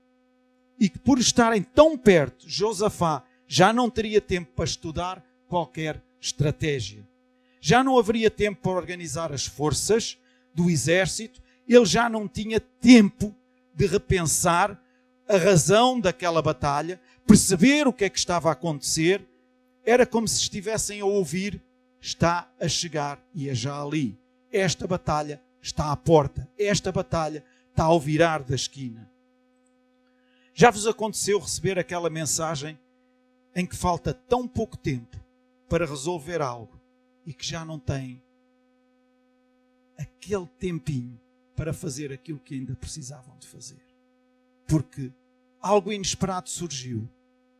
e 0.78 0.88
que 0.88 0.98
por 0.98 1.18
estarem 1.18 1.62
tão 1.62 1.96
perto, 1.96 2.48
Josafá 2.48 3.24
já 3.48 3.72
não 3.72 3.90
teria 3.90 4.20
tempo 4.20 4.52
para 4.54 4.64
estudar 4.64 5.24
qualquer 5.48 6.02
estratégia. 6.20 7.06
Já 7.66 7.82
não 7.82 7.98
haveria 7.98 8.30
tempo 8.30 8.62
para 8.62 8.78
organizar 8.78 9.32
as 9.32 9.44
forças 9.44 10.16
do 10.54 10.70
exército, 10.70 11.42
ele 11.66 11.84
já 11.84 12.08
não 12.08 12.28
tinha 12.28 12.60
tempo 12.60 13.34
de 13.74 13.86
repensar 13.86 14.80
a 15.28 15.36
razão 15.36 15.98
daquela 15.98 16.40
batalha, 16.40 17.00
perceber 17.26 17.88
o 17.88 17.92
que 17.92 18.04
é 18.04 18.08
que 18.08 18.20
estava 18.20 18.50
a 18.50 18.52
acontecer. 18.52 19.20
Era 19.84 20.06
como 20.06 20.28
se 20.28 20.42
estivessem 20.42 21.00
a 21.00 21.06
ouvir: 21.06 21.60
está 22.00 22.48
a 22.60 22.68
chegar 22.68 23.20
e 23.34 23.48
é 23.48 23.54
já 23.54 23.82
ali. 23.82 24.16
Esta 24.52 24.86
batalha 24.86 25.42
está 25.60 25.90
à 25.90 25.96
porta. 25.96 26.48
Esta 26.56 26.92
batalha 26.92 27.44
está 27.72 27.82
ao 27.82 27.98
virar 27.98 28.44
da 28.44 28.54
esquina. 28.54 29.10
Já 30.54 30.70
vos 30.70 30.86
aconteceu 30.86 31.40
receber 31.40 31.80
aquela 31.80 32.08
mensagem 32.08 32.78
em 33.56 33.66
que 33.66 33.74
falta 33.74 34.14
tão 34.14 34.46
pouco 34.46 34.76
tempo 34.76 35.18
para 35.68 35.84
resolver 35.84 36.40
algo 36.40 36.85
e 37.26 37.34
que 37.34 37.44
já 37.44 37.64
não 37.64 37.78
tem 37.78 38.22
aquele 39.98 40.46
tempinho 40.58 41.20
para 41.56 41.72
fazer 41.72 42.12
aquilo 42.12 42.38
que 42.38 42.54
ainda 42.54 42.76
precisavam 42.76 43.36
de 43.38 43.46
fazer. 43.48 43.84
Porque 44.66 45.12
algo 45.60 45.92
inesperado 45.92 46.48
surgiu 46.48 47.08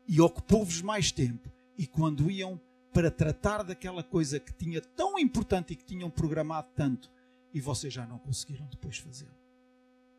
e 0.07 0.21
ocupou-vos 0.21 0.81
mais 0.81 1.11
tempo. 1.11 1.51
E 1.77 1.87
quando 1.87 2.31
iam 2.31 2.61
para 2.93 3.11
tratar 3.11 3.63
daquela 3.63 4.03
coisa 4.03 4.39
que 4.39 4.53
tinha 4.53 4.81
tão 4.81 5.19
importante 5.19 5.73
e 5.73 5.77
que 5.77 5.85
tinham 5.85 6.09
programado 6.09 6.69
tanto, 6.75 7.11
e 7.53 7.61
vocês 7.61 7.93
já 7.93 8.07
não 8.07 8.19
conseguiram 8.19 8.67
depois 8.67 8.99
fazê-lo. 8.99 9.35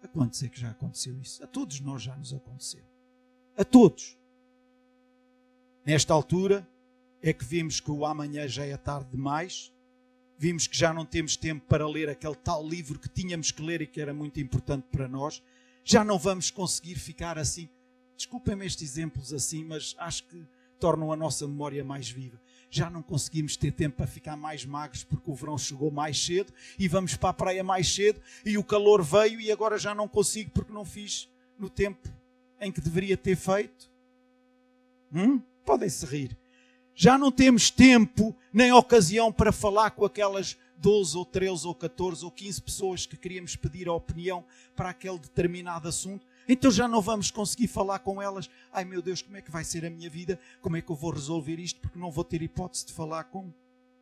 A 0.02 0.08
quantos 0.08 0.44
é 0.44 0.50
que 0.50 0.60
já 0.60 0.72
aconteceu 0.72 1.20
isso? 1.20 1.44
A 1.44 1.48
todos 1.48 1.80
nós 1.80 2.04
já 2.04 2.16
nos 2.16 2.34
aconteceu. 2.34 2.84
A 3.56 3.64
todos. 3.64 4.18
Nesta 5.86 6.14
altura, 6.14 6.68
é 7.22 7.34
que 7.34 7.44
vimos 7.44 7.80
que 7.80 7.92
o 7.92 8.06
amanhã 8.06 8.48
já 8.48 8.66
é 8.66 8.78
tarde 8.78 9.10
demais, 9.12 9.74
vimos 10.38 10.68
que 10.68 10.78
já 10.78 10.94
não 10.94 11.06
temos 11.06 11.36
tempo 11.36 11.66
para 11.68 11.88
ler 11.88 12.10
aquele 12.10 12.36
tal 12.36 12.68
livro 12.68 13.00
que 13.00 13.10
tínhamos 13.10 13.52
que 13.52 13.62
ler 13.62 13.82
e 13.82 13.88
que 13.88 14.00
era 14.00 14.14
muito 14.14 14.40
importante 14.40 14.86
para 14.92 15.08
nós, 15.08 15.42
já 15.84 16.04
não 16.04 16.20
vamos 16.20 16.52
conseguir 16.52 16.96
ficar 16.96 17.38
assim. 17.38 17.70
Desculpem-me 18.16 18.66
estes 18.66 18.92
exemplos 18.92 19.34
assim, 19.34 19.64
mas 19.64 19.96
acho 19.98 20.26
que 20.26 20.46
tornam 20.80 21.12
a 21.12 21.16
nossa 21.16 21.48
memória 21.48 21.84
mais 21.84 22.10
viva. 22.10 22.40
Já 22.70 22.90
não 22.90 23.02
conseguimos 23.02 23.56
ter 23.56 23.72
tempo 23.72 23.98
para 23.98 24.08
ficar 24.08 24.36
mais 24.36 24.66
magros 24.66 25.04
porque 25.04 25.32
o 25.32 25.34
verão 25.34 25.58
chegou 25.58 25.90
mais 25.90 26.24
cedo 26.24 26.54
e 26.78 26.88
vamos 26.88 27.16
para 27.16 27.30
a 27.30 27.34
praia 27.34 27.64
mais 27.64 27.94
cedo 27.94 28.22
e 28.46 28.58
o 28.58 28.64
calor 28.64 29.02
veio 29.02 29.40
e 29.40 29.52
agora 29.52 29.78
já 29.78 29.96
não 29.96 30.08
consigo 30.08 30.52
porque 30.52 30.74
não 30.74 30.84
fiz 30.84 31.30
no 31.58 31.70
tempo 31.70 32.10
em 32.60 32.72
que 32.72 32.82
deveria 32.82 33.16
ter 33.16 33.38
feito. 33.38 33.90
Hum? 35.14 35.42
Podem 35.64 35.90
se 35.90 36.06
rir 36.06 36.38
já 37.00 37.16
não 37.16 37.32
temos 37.32 37.70
tempo 37.70 38.36
nem 38.52 38.74
ocasião 38.74 39.32
para 39.32 39.52
falar 39.52 39.92
com 39.92 40.04
aquelas 40.04 40.58
12 40.80 41.16
ou 41.16 41.24
13 41.24 41.68
ou 41.68 41.76
14 41.76 42.26
ou 42.26 42.32
15 42.32 42.60
pessoas 42.60 43.06
que 43.06 43.16
queríamos 43.16 43.56
pedir 43.56 43.88
a 43.88 43.94
opinião 43.94 44.44
para 44.76 44.90
aquele 44.90 45.20
determinado 45.20 45.88
assunto. 45.88 46.26
Então 46.50 46.72
já 46.72 46.88
não 46.88 47.00
vamos 47.00 47.30
conseguir 47.30 47.68
falar 47.68 48.00
com 48.00 48.20
elas. 48.20 48.50
Ai 48.74 48.84
meu 48.84 49.00
Deus, 49.00 49.22
como 49.22 49.38
é 49.38 49.44
que 49.44 49.52
vai 49.52 49.64
ser 49.64 49.86
a 49.86 49.92
minha 49.92 50.10
vida? 50.10 50.40
Como 50.60 50.76
é 50.76 50.82
que 50.82 50.90
eu 50.90 50.96
vou 50.96 51.12
resolver 51.12 51.60
isto? 51.60 51.80
Porque 51.80 52.00
não 52.00 52.10
vou 52.10 52.24
ter 52.24 52.42
hipótese 52.42 52.88
de 52.88 52.94
falar 52.94 53.26
com 53.26 53.54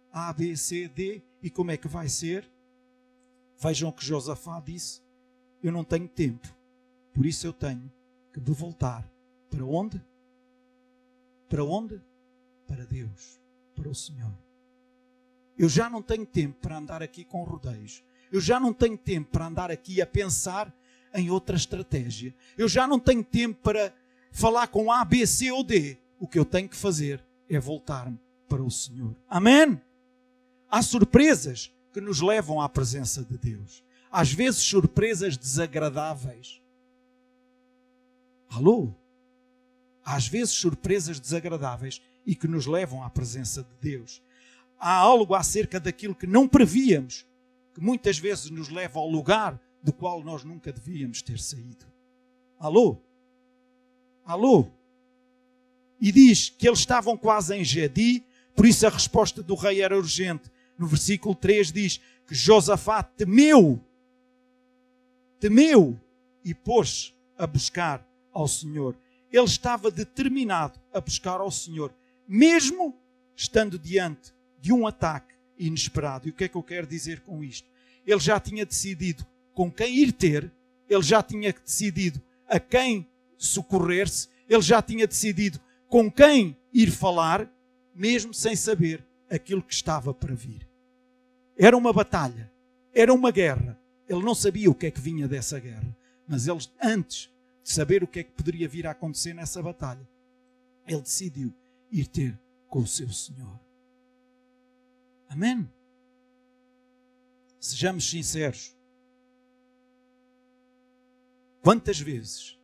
A, 0.10 0.32
B, 0.32 0.56
C, 0.56 0.88
D. 0.88 1.22
E 1.44 1.50
como 1.50 1.72
é 1.72 1.78
que 1.78 1.90
vai 1.90 2.08
ser? 2.08 2.50
Vejam 3.60 3.90
o 3.90 3.94
que 3.94 4.06
Josafá 4.06 4.62
disse. 4.62 5.02
Eu 5.62 5.74
não 5.74 5.84
tenho 5.84 6.08
tempo. 6.08 6.48
Por 7.14 7.26
isso 7.26 7.46
eu 7.46 7.52
tenho 7.52 7.92
que 8.32 8.40
me 8.40 8.56
voltar. 8.56 9.06
Para 9.50 9.66
onde? 9.66 10.02
Para 11.50 11.66
onde? 11.66 12.02
Para 12.68 12.86
Deus, 12.86 13.40
para 13.76 13.90
o 13.90 13.96
Senhor. 13.96 14.34
Eu 15.58 15.70
já 15.70 15.90
não 15.90 16.02
tenho 16.02 16.26
tempo 16.26 16.60
para 16.60 16.78
andar 16.78 17.02
aqui 17.02 17.24
com 17.24 17.44
rodeios. 17.44 18.04
Eu 18.32 18.42
já 18.42 18.60
não 18.60 18.74
tenho 18.74 18.98
tempo 18.98 19.32
para 19.32 19.48
andar 19.48 19.72
aqui 19.72 20.02
a 20.02 20.08
pensar 20.08 20.74
em 21.14 21.30
outra 21.30 21.56
estratégia. 21.56 22.36
Eu 22.58 22.68
já 22.68 22.86
não 22.86 23.00
tenho 23.00 23.24
tempo 23.24 23.62
para 23.62 23.94
falar 24.32 24.68
com 24.68 24.92
A, 24.92 25.06
B, 25.06 25.26
C 25.26 25.52
ou 25.52 25.64
D. 25.64 25.98
O 26.20 26.28
que 26.28 26.38
eu 26.38 26.46
tenho 26.46 26.68
que 26.68 26.76
fazer 26.76 27.24
é 27.50 27.60
voltar-me 27.60 28.20
para 28.50 28.64
o 28.64 28.70
Senhor. 28.70 29.16
Amém? 29.30 29.80
Há 30.70 30.82
surpresas 30.82 31.72
que 31.94 32.02
nos 32.02 32.20
levam 32.20 32.60
à 32.60 32.68
presença 32.68 33.24
de 33.24 33.38
Deus. 33.38 33.84
Às 34.12 34.34
vezes, 34.34 34.62
surpresas 34.62 35.38
desagradáveis. 35.38 36.62
Alô? 38.50 38.94
Às 40.04 40.28
vezes, 40.28 40.54
surpresas 40.54 41.20
desagradáveis 41.20 42.02
e 42.26 42.36
que 42.36 42.48
nos 42.48 42.66
levam 42.66 43.04
à 43.04 43.10
presença 43.10 43.64
de 43.64 43.90
Deus. 43.92 44.22
Há 44.80 44.94
algo 44.94 45.36
acerca 45.36 45.80
daquilo 45.80 46.16
que 46.16 46.28
não 46.28 46.48
prevíamos, 46.48 47.26
que 47.74 47.82
muitas 47.82 48.18
vezes 48.18 48.50
nos 48.50 48.70
leva 48.70 49.00
ao 49.00 49.10
lugar 49.10 49.60
do 49.82 49.94
qual 49.94 50.24
nós 50.24 50.44
nunca 50.44 50.72
devíamos 50.72 51.22
ter 51.22 51.40
saído. 51.40 51.86
Alô? 52.60 52.98
Alô? 54.26 54.68
E 56.02 56.12
diz 56.12 56.50
que 56.50 56.68
eles 56.68 56.80
estavam 56.80 57.16
quase 57.16 57.56
em 57.56 57.64
Gedi, 57.64 58.24
por 58.56 58.66
isso 58.66 58.86
a 58.88 58.90
resposta 58.90 59.44
do 59.44 59.56
rei 59.56 59.82
era 59.82 59.98
urgente. 59.98 60.52
No 60.78 60.88
versículo 60.88 61.36
3 61.36 61.72
diz 61.72 62.02
que 62.28 62.34
Josafá 62.34 63.04
temeu, 63.04 63.80
temeu 65.40 66.00
e 66.44 66.54
pôs 66.54 67.14
a 67.38 67.46
buscar 67.46 68.06
ao 68.34 68.48
Senhor. 68.48 68.98
Ele 69.32 69.46
estava 69.46 69.92
determinado 69.92 70.80
a 70.94 71.00
buscar 71.00 71.40
ao 71.40 71.52
Senhor 71.52 71.94
mesmo 72.28 72.96
estando 73.36 73.78
diante 73.78 74.34
de 74.60 74.74
um 74.74 74.88
ataque 74.88 75.34
inesperado. 75.58 76.28
E 76.28 76.32
o 76.32 76.34
que 76.34 76.46
é 76.46 76.48
que 76.48 76.56
eu 76.56 76.64
quero 76.64 76.88
dizer 76.88 77.22
com 77.22 77.44
isto? 77.44 77.68
Ele 78.06 78.20
já 78.20 78.40
tinha 78.40 78.66
decidido 78.66 79.26
com 79.54 79.72
quem 79.72 79.98
ir 79.98 80.12
ter, 80.12 80.52
ele 80.90 81.04
já 81.04 81.24
tinha 81.24 81.54
decidido 81.54 82.22
a 82.48 82.60
quem 82.60 83.08
socorrer-se, 83.38 84.28
ele 84.48 84.62
já 84.62 84.82
tinha 84.82 85.08
decidido 85.08 85.60
com 85.88 86.12
quem 86.12 86.56
ir 86.74 86.92
falar, 86.92 87.50
mesmo 87.94 88.34
sem 88.34 88.56
saber 88.56 89.04
aquilo 89.30 89.62
que 89.62 89.74
estava 89.74 90.14
para 90.14 90.36
vir. 90.36 90.68
Era 91.58 91.76
uma 91.78 91.94
batalha, 91.94 92.52
era 92.94 93.14
uma 93.14 93.32
guerra. 93.32 93.80
Ele 94.08 94.22
não 94.22 94.36
sabia 94.36 94.70
o 94.70 94.76
que 94.76 94.88
é 94.88 94.92
que 94.92 95.00
vinha 95.00 95.28
dessa 95.28 95.60
guerra, 95.60 95.96
mas 96.28 96.48
ele, 96.48 96.60
antes 96.82 97.30
de 97.64 97.72
saber 97.72 98.04
o 98.04 98.08
que 98.08 98.20
é 98.20 98.24
que 98.24 98.32
poderia 98.32 98.68
vir 98.68 98.86
a 98.86 98.92
acontecer 98.92 99.34
nessa 99.34 99.62
batalha, 99.64 100.08
ele 100.88 101.02
decidiu 101.02 101.54
ir 101.92 102.08
ter 102.08 102.40
com 102.68 102.80
o 102.80 102.88
seu 102.88 103.10
Senhor. 103.12 103.60
Amém? 105.30 105.70
Sejamos 107.60 108.10
sinceros. 108.10 108.76
Quantas 111.62 112.00
vezes 112.00 112.60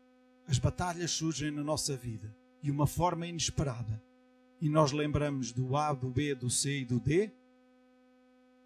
as 0.48 0.60
batalhas 0.60 1.12
surgem 1.12 1.50
na 1.50 1.64
nossa 1.64 1.98
vida 1.98 2.36
de 2.62 2.70
uma 2.70 2.86
forma 2.86 3.26
inesperada 3.26 4.02
e 4.60 4.70
nós 4.70 4.92
lembramos 4.92 5.52
do 5.52 5.76
A, 5.76 5.92
do 5.92 6.10
B, 6.10 6.36
do 6.36 6.50
C 6.50 6.82
e 6.82 6.86
do 6.86 7.00
D? 7.00 7.32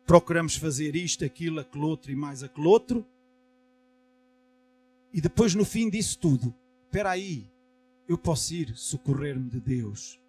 Procuramos 0.05 0.55
fazer 0.55 0.95
isto, 0.95 1.23
aquilo, 1.23 1.59
aquele 1.59 1.85
outro 1.85 2.11
e 2.11 2.15
mais 2.15 2.43
aquele 2.43 2.67
outro? 2.67 3.05
E 5.13 5.21
depois, 5.21 5.55
no 5.55 5.63
fim 5.63 5.89
disso 5.89 6.19
tudo, 6.19 6.53
espera 6.83 7.11
aí, 7.11 7.49
eu 8.07 8.17
posso 8.17 8.53
ir 8.53 8.75
socorrer-me 8.75 9.49
de 9.49 9.61
Deus. 9.61 10.19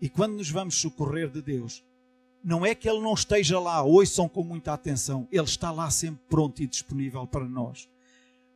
E 0.00 0.08
quando 0.08 0.36
nos 0.36 0.50
vamos 0.50 0.76
socorrer 0.76 1.30
de 1.30 1.42
Deus, 1.42 1.84
não 2.42 2.64
é 2.64 2.74
que 2.74 2.88
Ele 2.88 3.00
não 3.00 3.12
esteja 3.12 3.60
lá, 3.60 3.82
ouçam 3.82 4.28
com 4.28 4.42
muita 4.42 4.72
atenção, 4.72 5.28
Ele 5.30 5.44
está 5.44 5.70
lá 5.70 5.90
sempre 5.90 6.22
pronto 6.28 6.62
e 6.62 6.66
disponível 6.66 7.26
para 7.26 7.46
nós. 7.46 7.88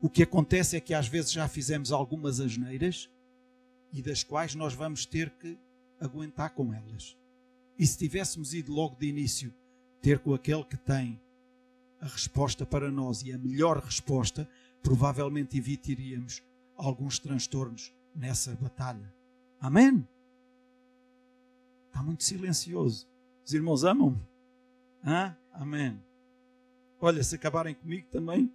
O 0.01 0.09
que 0.09 0.23
acontece 0.23 0.77
é 0.77 0.81
que 0.81 0.95
às 0.95 1.07
vezes 1.07 1.33
já 1.33 1.47
fizemos 1.49 1.93
algumas 1.93 2.41
asneiras 2.41 3.11
e 3.93 4.03
das 4.03 4.23
quais 4.23 4.55
nós 4.55 4.75
vamos 4.75 5.07
ter 5.07 5.31
que 5.31 5.59
aguentar 6.01 6.51
com 6.51 6.73
elas. 6.73 7.17
E 7.79 7.87
se 7.87 7.99
tivéssemos 7.99 8.55
ido 8.55 8.73
logo 8.73 8.97
de 8.97 9.07
início 9.07 9.53
ter 10.01 10.19
com 10.19 10.35
aquele 10.35 10.65
que 10.65 10.77
tem 10.77 11.21
a 12.01 12.07
resposta 12.07 12.67
para 12.67 12.91
nós 12.91 13.23
e 13.23 13.33
a 13.33 13.39
melhor 13.39 13.79
resposta, 13.79 14.49
provavelmente 14.83 15.57
evitaríamos 15.57 16.43
alguns 16.77 17.19
transtornos 17.19 17.93
nessa 18.15 18.55
batalha. 18.61 19.13
Amém? 19.61 20.07
Está 21.95 22.03
muito 22.03 22.25
silencioso. 22.25 23.07
Os 23.47 23.55
irmãos 23.55 23.85
amam? 23.85 24.21
Amém. 25.53 26.03
Olha, 27.01 27.23
se 27.23 27.37
acabarem 27.37 27.73
comigo 27.73 28.09
também, 28.11 28.53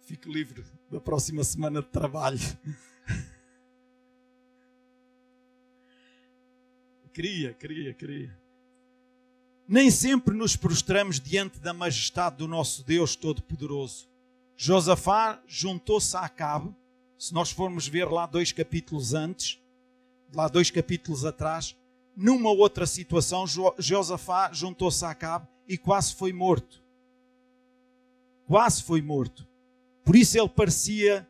fico 0.00 0.30
livre 0.30 0.64
da 0.90 0.98
próxima 0.98 1.44
semana 1.44 1.82
de 1.82 1.88
trabalho. 1.88 2.38
queria, 7.12 7.52
queria, 7.52 7.92
queria. 7.92 8.34
Nem 9.68 9.90
sempre 9.90 10.34
nos 10.34 10.56
prostramos 10.56 11.20
diante 11.20 11.58
da 11.58 11.74
majestade 11.74 12.36
do 12.36 12.48
nosso 12.48 12.82
Deus 12.84 13.14
Todo-Poderoso. 13.14 14.08
Josafá 14.56 15.42
juntou-se 15.46 16.16
a 16.16 16.20
Acabe, 16.20 16.74
se 17.18 17.34
nós 17.34 17.50
formos 17.50 17.86
ver 17.86 18.06
lá 18.06 18.24
dois 18.24 18.50
capítulos 18.50 19.12
antes, 19.12 19.62
lá 20.34 20.48
dois 20.48 20.70
capítulos 20.70 21.24
atrás, 21.24 21.76
numa 22.16 22.50
outra 22.50 22.86
situação, 22.86 23.44
Josafá 23.78 24.52
juntou-se 24.52 25.04
a 25.04 25.10
Acabe 25.10 25.48
e 25.66 25.76
quase 25.78 26.14
foi 26.14 26.32
morto. 26.32 26.82
Quase 28.46 28.82
foi 28.82 29.00
morto. 29.00 29.46
Por 30.04 30.14
isso 30.14 30.38
ele 30.38 30.48
parecia 30.48 31.26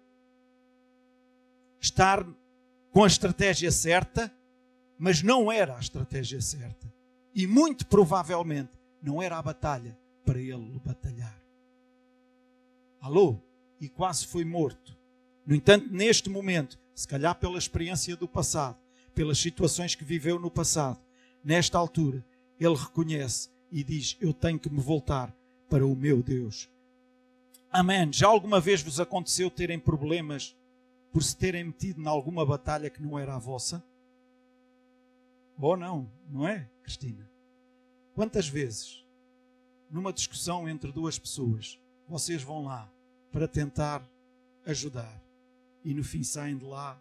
estar 1.80 2.26
com 2.90 3.04
a 3.04 3.06
estratégia 3.06 3.70
certa, 3.70 4.32
mas 4.98 5.22
não 5.22 5.50
era 5.50 5.76
a 5.76 5.80
estratégia 5.80 6.40
certa. 6.40 6.92
E 7.34 7.46
muito 7.46 7.86
provavelmente 7.86 8.72
não 9.02 9.22
era 9.22 9.38
a 9.38 9.42
batalha 9.42 9.96
para 10.24 10.38
ele 10.38 10.80
batalhar. 10.84 11.42
Alô? 13.00 13.38
E 13.80 13.88
quase 13.88 14.26
foi 14.26 14.44
morto. 14.44 14.96
No 15.46 15.54
entanto, 15.54 15.92
neste 15.92 16.30
momento, 16.30 16.78
se 16.94 17.06
calhar 17.06 17.34
pela 17.34 17.58
experiência 17.58 18.16
do 18.16 18.26
passado, 18.26 18.78
pelas 19.14 19.38
situações 19.38 19.94
que 19.94 20.04
viveu 20.04 20.38
no 20.38 20.50
passado, 20.50 20.98
nesta 21.42 21.78
altura, 21.78 22.24
ele 22.58 22.74
reconhece 22.74 23.48
e 23.70 23.82
diz: 23.82 24.16
Eu 24.20 24.32
tenho 24.32 24.58
que 24.58 24.70
me 24.70 24.80
voltar 24.80 25.34
para 25.68 25.86
o 25.86 25.94
meu 25.94 26.22
Deus. 26.22 26.68
Amém. 27.70 28.12
Já 28.12 28.28
alguma 28.28 28.60
vez 28.60 28.82
vos 28.82 29.00
aconteceu 29.00 29.50
terem 29.50 29.78
problemas 29.78 30.56
por 31.12 31.22
se 31.22 31.36
terem 31.36 31.64
metido 31.64 32.00
em 32.00 32.06
alguma 32.06 32.44
batalha 32.44 32.90
que 32.90 33.02
não 33.02 33.18
era 33.18 33.34
a 33.34 33.38
vossa? 33.38 33.82
Ou 35.58 35.76
não, 35.76 36.10
não 36.28 36.46
é, 36.46 36.68
Cristina? 36.82 37.30
Quantas 38.14 38.48
vezes, 38.48 39.04
numa 39.90 40.12
discussão 40.12 40.68
entre 40.68 40.90
duas 40.92 41.18
pessoas, 41.18 41.78
vocês 42.08 42.42
vão 42.42 42.64
lá 42.64 42.92
para 43.32 43.48
tentar 43.48 44.08
ajudar 44.66 45.22
e 45.84 45.92
no 45.92 46.02
fim 46.02 46.22
saem 46.22 46.56
de 46.56 46.64
lá 46.64 47.00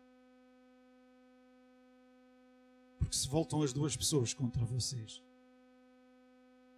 porque 3.14 3.18
se 3.20 3.28
voltam 3.28 3.62
as 3.62 3.72
duas 3.72 3.96
pessoas 3.96 4.34
contra 4.34 4.66
vocês. 4.66 5.22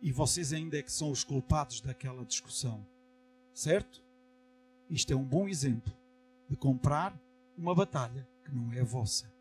E 0.02 0.12
vocês 0.12 0.52
ainda 0.52 0.78
é 0.78 0.84
que 0.84 0.92
são 0.92 1.10
os 1.10 1.24
culpados 1.24 1.80
daquela 1.80 2.26
discussão. 2.26 2.86
Certo? 3.54 4.04
Isto 4.90 5.14
é 5.14 5.16
um 5.16 5.24
bom 5.24 5.48
exemplo 5.48 5.96
de 6.50 6.58
comprar 6.58 7.18
uma 7.58 7.74
batalha 7.74 8.28
que 8.44 8.54
não 8.54 8.74
é 8.74 8.84
vossa. 8.84 9.34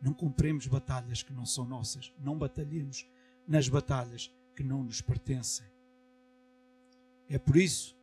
Não 0.00 0.14
compremos 0.14 0.68
batalhas 0.68 1.20
que 1.20 1.32
não 1.32 1.44
são 1.44 1.64
nossas. 1.64 2.12
Não 2.20 2.38
batalhemos 2.38 3.04
nas 3.48 3.68
batalhas 3.68 4.32
que 4.54 4.62
não 4.62 4.84
nos 4.84 5.00
pertencem. 5.00 5.66
É 7.28 7.40
por 7.40 7.56
isso 7.56 7.96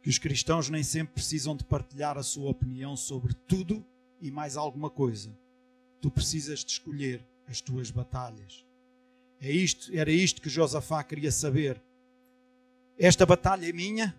que 0.00 0.08
os 0.08 0.18
cristãos 0.18 0.70
nem 0.70 0.82
sempre 0.82 1.12
precisam 1.12 1.54
de 1.54 1.64
partilhar 1.64 2.16
a 2.16 2.22
sua 2.22 2.50
opinião 2.50 2.96
sobre 2.96 3.34
tudo 3.34 3.84
e 4.20 4.30
mais 4.30 4.56
alguma 4.56 4.90
coisa. 4.90 5.36
Tu 6.00 6.10
precisas 6.10 6.64
de 6.64 6.72
escolher 6.72 7.24
as 7.46 7.60
tuas 7.60 7.90
batalhas. 7.90 8.64
É 9.40 9.50
isto, 9.50 9.90
era 9.96 10.10
isto 10.10 10.42
que 10.42 10.48
Josafá 10.48 11.02
queria 11.02 11.30
saber. 11.30 11.80
Esta 12.98 13.24
batalha 13.24 13.68
é 13.68 13.72
minha? 13.72 14.18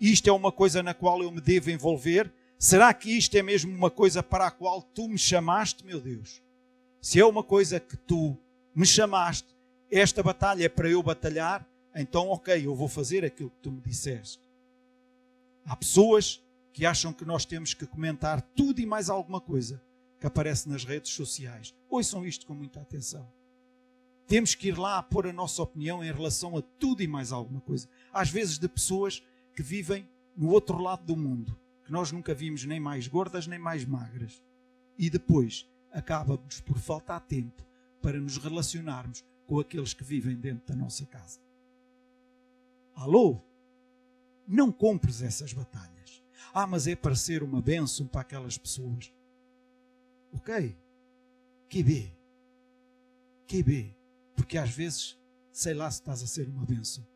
Isto 0.00 0.28
é 0.28 0.32
uma 0.32 0.52
coisa 0.52 0.82
na 0.82 0.94
qual 0.94 1.22
eu 1.22 1.30
me 1.30 1.40
devo 1.40 1.70
envolver? 1.70 2.32
Será 2.58 2.92
que 2.92 3.10
isto 3.10 3.36
é 3.36 3.42
mesmo 3.42 3.72
uma 3.72 3.90
coisa 3.90 4.22
para 4.22 4.46
a 4.46 4.50
qual 4.50 4.82
tu 4.82 5.08
me 5.08 5.18
chamaste, 5.18 5.84
meu 5.84 6.00
Deus? 6.00 6.42
Se 7.00 7.20
é 7.20 7.24
uma 7.24 7.42
coisa 7.42 7.78
que 7.78 7.96
tu 7.96 8.36
me 8.74 8.84
chamaste, 8.84 9.48
esta 9.90 10.22
batalha 10.22 10.64
é 10.64 10.68
para 10.68 10.90
eu 10.90 11.02
batalhar, 11.02 11.66
então 11.94 12.28
ok, 12.28 12.66
eu 12.66 12.74
vou 12.74 12.88
fazer 12.88 13.24
aquilo 13.24 13.50
que 13.50 13.62
tu 13.62 13.70
me 13.70 13.80
disseste. 13.80 14.42
Há 15.64 15.76
pessoas 15.76 16.42
que 16.78 16.86
acham 16.86 17.12
que 17.12 17.24
nós 17.24 17.44
temos 17.44 17.74
que 17.74 17.84
comentar 17.84 18.40
tudo 18.40 18.80
e 18.80 18.86
mais 18.86 19.10
alguma 19.10 19.40
coisa 19.40 19.82
que 20.20 20.28
aparece 20.28 20.68
nas 20.68 20.84
redes 20.84 21.10
sociais. 21.10 21.74
Ouçam 21.90 22.24
isto 22.24 22.46
com 22.46 22.54
muita 22.54 22.80
atenção. 22.80 23.28
Temos 24.28 24.54
que 24.54 24.68
ir 24.68 24.78
lá 24.78 25.02
pôr 25.02 25.26
a 25.26 25.32
nossa 25.32 25.60
opinião 25.60 26.04
em 26.04 26.12
relação 26.12 26.56
a 26.56 26.62
tudo 26.62 27.02
e 27.02 27.08
mais 27.08 27.32
alguma 27.32 27.60
coisa. 27.60 27.88
Às 28.12 28.30
vezes 28.30 28.60
de 28.60 28.68
pessoas 28.68 29.20
que 29.56 29.60
vivem 29.60 30.08
no 30.36 30.50
outro 30.50 30.78
lado 30.78 31.04
do 31.04 31.16
mundo 31.16 31.58
que 31.84 31.90
nós 31.90 32.12
nunca 32.12 32.32
vimos 32.32 32.64
nem 32.64 32.78
mais 32.78 33.08
gordas 33.08 33.48
nem 33.48 33.58
mais 33.58 33.84
magras. 33.84 34.40
E 34.96 35.10
depois 35.10 35.68
acaba-nos 35.90 36.60
por 36.60 36.78
faltar 36.78 37.22
tempo 37.22 37.66
para 38.00 38.20
nos 38.20 38.36
relacionarmos 38.36 39.24
com 39.48 39.58
aqueles 39.58 39.92
que 39.92 40.04
vivem 40.04 40.36
dentro 40.36 40.68
da 40.68 40.76
nossa 40.76 41.04
casa. 41.06 41.40
Alô? 42.94 43.42
Não 44.46 44.70
compres 44.70 45.22
essas 45.22 45.52
batalhas. 45.52 45.97
Ah, 46.60 46.66
mas 46.66 46.88
é 46.88 46.96
para 46.96 47.14
ser 47.14 47.44
uma 47.44 47.62
bênção 47.62 48.04
para 48.04 48.22
aquelas 48.22 48.58
pessoas. 48.58 49.14
Ok. 50.32 50.76
QB. 51.70 52.12
QB. 53.46 53.96
Porque 54.34 54.58
às 54.58 54.68
vezes, 54.68 55.16
sei 55.52 55.72
lá 55.72 55.88
se 55.88 56.00
estás 56.00 56.20
a 56.20 56.26
ser 56.26 56.48
uma 56.48 56.66
bênção. 56.66 57.06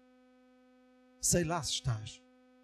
Sei 1.21 1.43
lá 1.43 1.61
se 1.61 1.73
estás. 1.73 2.23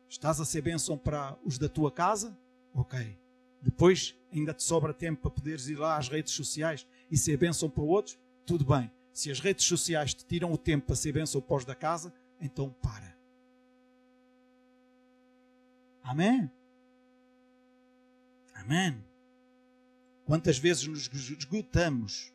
Estás 0.08 0.40
a 0.40 0.44
ser 0.44 0.62
bênção 0.62 0.96
para 0.96 1.36
os 1.44 1.58
da 1.58 1.68
tua 1.68 1.90
casa? 1.90 2.38
Ok. 2.72 3.18
Depois 3.60 4.14
ainda 4.32 4.54
te 4.54 4.62
sobra 4.62 4.94
tempo 4.94 5.22
para 5.22 5.32
poderes 5.32 5.66
ir 5.66 5.74
lá 5.74 5.96
às 5.96 6.08
redes 6.08 6.32
sociais 6.32 6.86
e 7.10 7.16
ser 7.16 7.36
bênção 7.38 7.68
para 7.68 7.82
outros? 7.82 8.16
Tudo 8.46 8.64
bem. 8.64 8.88
Se 9.12 9.32
as 9.32 9.40
redes 9.40 9.66
sociais 9.66 10.14
te 10.14 10.24
tiram 10.24 10.52
o 10.52 10.56
tempo 10.56 10.86
para 10.86 10.94
ser 10.94 11.10
bênção 11.10 11.42
os 11.48 11.64
da 11.64 11.74
casa, 11.74 12.14
então 12.40 12.70
para. 12.70 13.18
Amém? 16.04 16.48
Amém. 18.68 19.02
Quantas 20.26 20.58
vezes 20.58 20.86
nos 20.86 21.08
esgotamos 21.14 22.34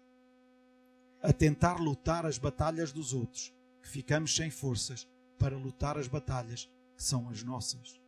a 1.22 1.32
tentar 1.32 1.76
lutar 1.76 2.26
as 2.26 2.40
batalhas 2.40 2.92
dos 2.92 3.14
outros, 3.14 3.54
que 3.84 3.88
ficamos 3.88 4.36
sem 4.36 4.50
forças 4.50 5.08
para 5.38 5.56
lutar 5.56 5.96
as 5.96 6.08
batalhas 6.08 6.68
que 6.98 7.04
são 7.04 7.30
as 7.30 7.44
nossas. 7.44 8.02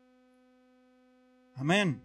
Amém? 1.53 2.01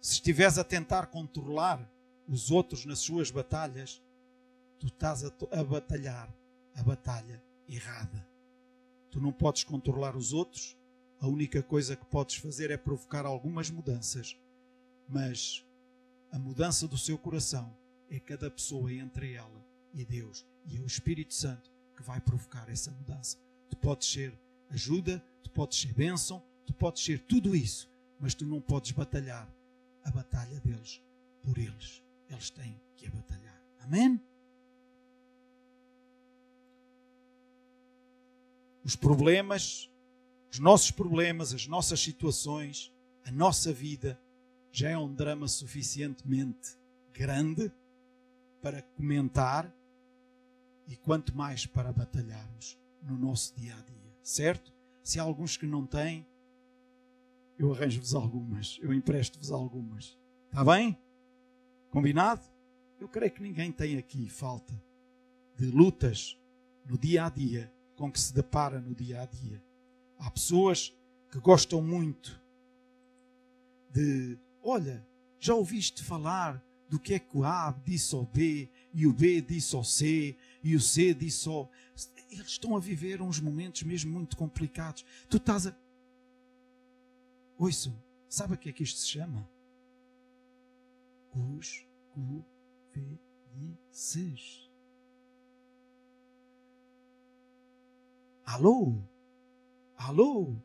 Se 0.00 0.12
estiveres 0.12 0.58
a 0.58 0.62
tentar 0.64 1.06
controlar 1.06 1.92
os 2.28 2.52
outros 2.52 2.84
nas 2.84 3.00
suas 3.00 3.32
batalhas, 3.32 4.00
tu 4.78 4.86
estás 4.86 5.24
a, 5.24 5.32
a 5.50 5.64
batalhar 5.64 6.32
a 6.76 6.84
batalha 6.84 7.42
errada. 7.68 8.24
Tu 9.10 9.20
não 9.20 9.32
podes 9.32 9.64
controlar 9.64 10.14
os 10.14 10.32
outros, 10.32 10.78
a 11.18 11.26
única 11.26 11.64
coisa 11.64 11.96
que 11.96 12.06
podes 12.06 12.36
fazer 12.36 12.70
é 12.70 12.76
provocar 12.76 13.26
algumas 13.26 13.70
mudanças, 13.70 14.38
mas 15.10 15.64
a 16.30 16.38
mudança 16.38 16.86
do 16.86 16.96
seu 16.96 17.18
coração 17.18 17.76
é 18.08 18.18
cada 18.20 18.50
pessoa 18.50 18.92
entre 18.92 19.34
ela 19.34 19.66
e 19.92 20.04
Deus, 20.04 20.46
e 20.66 20.76
é 20.76 20.80
o 20.80 20.86
Espírito 20.86 21.34
Santo 21.34 21.70
que 21.96 22.02
vai 22.02 22.20
provocar 22.20 22.68
essa 22.68 22.90
mudança. 22.92 23.36
Tu 23.68 23.76
podes 23.76 24.08
ser 24.08 24.32
ajuda, 24.70 25.22
tu 25.42 25.50
podes 25.50 25.80
ser 25.80 25.92
bênção, 25.92 26.42
tu 26.64 26.72
podes 26.72 27.04
ser 27.04 27.18
tudo 27.20 27.54
isso, 27.54 27.90
mas 28.18 28.34
tu 28.34 28.46
não 28.46 28.60
podes 28.60 28.92
batalhar 28.92 29.52
a 30.04 30.10
batalha 30.10 30.60
deles 30.60 31.02
por 31.42 31.58
eles. 31.58 32.02
Eles 32.28 32.48
têm 32.50 32.80
que 32.96 33.06
a 33.06 33.10
batalhar. 33.10 33.60
Amém? 33.80 34.20
Os 38.84 38.96
problemas 38.96 39.90
Os 40.52 40.58
nossos 40.58 40.90
problemas, 40.90 41.54
as 41.54 41.66
nossas 41.66 42.00
situações, 42.00 42.92
a 43.24 43.30
nossa 43.30 43.72
vida 43.72 44.20
já 44.70 44.90
é 44.90 44.98
um 44.98 45.12
drama 45.12 45.48
suficientemente 45.48 46.78
grande 47.12 47.70
para 48.62 48.82
comentar 48.82 49.74
e 50.86 50.96
quanto 50.96 51.36
mais 51.36 51.66
para 51.66 51.92
batalharmos 51.92 52.78
no 53.02 53.16
nosso 53.16 53.54
dia 53.56 53.74
a 53.74 53.80
dia, 53.82 54.16
certo? 54.22 54.72
Se 55.02 55.18
há 55.18 55.22
alguns 55.22 55.56
que 55.56 55.66
não 55.66 55.86
têm, 55.86 56.26
eu 57.58 57.72
arranjo-vos 57.72 58.14
algumas, 58.14 58.78
eu 58.82 58.92
empresto-vos 58.92 59.50
algumas. 59.50 60.18
Está 60.46 60.64
bem? 60.64 60.98
Combinado? 61.90 62.42
Eu 62.98 63.08
creio 63.08 63.32
que 63.32 63.42
ninguém 63.42 63.72
tem 63.72 63.96
aqui 63.96 64.28
falta 64.28 64.74
de 65.56 65.66
lutas 65.70 66.38
no 66.86 66.98
dia 66.98 67.26
a 67.26 67.28
dia 67.28 67.72
com 67.96 68.10
que 68.10 68.18
se 68.20 68.32
depara 68.32 68.80
no 68.80 68.94
dia 68.94 69.22
a 69.22 69.26
dia. 69.26 69.62
Há 70.18 70.30
pessoas 70.30 70.96
que 71.30 71.38
gostam 71.38 71.82
muito 71.82 72.40
de, 73.90 74.38
olha, 74.62 75.06
já 75.38 75.54
ouviste 75.54 76.02
falar 76.02 76.64
do 76.88 76.98
que 76.98 77.12
é 77.14 77.18
que 77.18 77.36
o 77.36 77.44
A 77.44 77.70
disse 77.84 78.14
ao 78.14 78.24
B 78.24 78.70
e 78.92 79.06
o 79.06 79.12
B 79.12 79.40
disse 79.40 79.76
ao 79.76 79.84
C 79.84 80.36
e 80.62 80.74
o 80.74 80.80
C 80.80 81.14
disse 81.14 81.48
ao. 81.48 81.70
Eles 82.30 82.48
estão 82.48 82.76
a 82.76 82.80
viver 82.80 83.22
uns 83.22 83.40
momentos 83.40 83.84
mesmo 83.84 84.12
muito 84.12 84.36
complicados. 84.36 85.04
Tu 85.28 85.36
estás 85.36 85.68
a. 85.68 85.76
Ouçam, 87.56 87.96
sabe 88.28 88.54
o 88.54 88.58
que 88.58 88.70
é 88.70 88.72
que 88.72 88.82
isto 88.82 88.98
se 88.98 89.06
chama? 89.08 89.48
Os 91.32 91.86
convenices. 92.12 94.68
Alô? 98.44 99.00
Alô? 99.96 100.60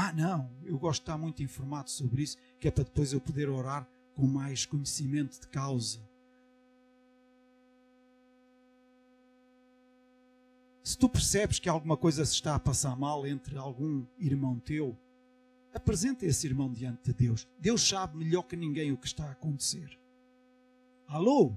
Ah, 0.00 0.12
não, 0.12 0.48
eu 0.62 0.78
gosto 0.78 1.00
de 1.00 1.02
estar 1.02 1.18
muito 1.18 1.42
informado 1.42 1.90
sobre 1.90 2.22
isso, 2.22 2.36
que 2.58 2.68
é 2.68 2.70
para 2.70 2.84
depois 2.84 3.12
eu 3.12 3.20
poder 3.20 3.48
orar 3.48 3.88
com 4.14 4.26
mais 4.26 4.66
conhecimento 4.66 5.40
de 5.40 5.46
causa. 5.48 6.00
Se 10.82 10.96
tu 10.96 11.08
percebes 11.08 11.58
que 11.58 11.68
alguma 11.68 11.96
coisa 11.96 12.24
se 12.24 12.32
está 12.32 12.54
a 12.54 12.58
passar 12.58 12.96
mal 12.96 13.26
entre 13.26 13.58
algum 13.58 14.04
irmão 14.18 14.58
teu, 14.58 14.96
apresenta 15.72 16.24
esse 16.24 16.46
irmão 16.46 16.72
diante 16.72 17.04
de 17.04 17.12
Deus. 17.12 17.46
Deus 17.58 17.86
sabe 17.86 18.16
melhor 18.16 18.42
que 18.42 18.56
ninguém 18.56 18.90
o 18.90 18.96
que 18.96 19.06
está 19.06 19.26
a 19.26 19.32
acontecer. 19.32 19.98
Alô? 21.06 21.52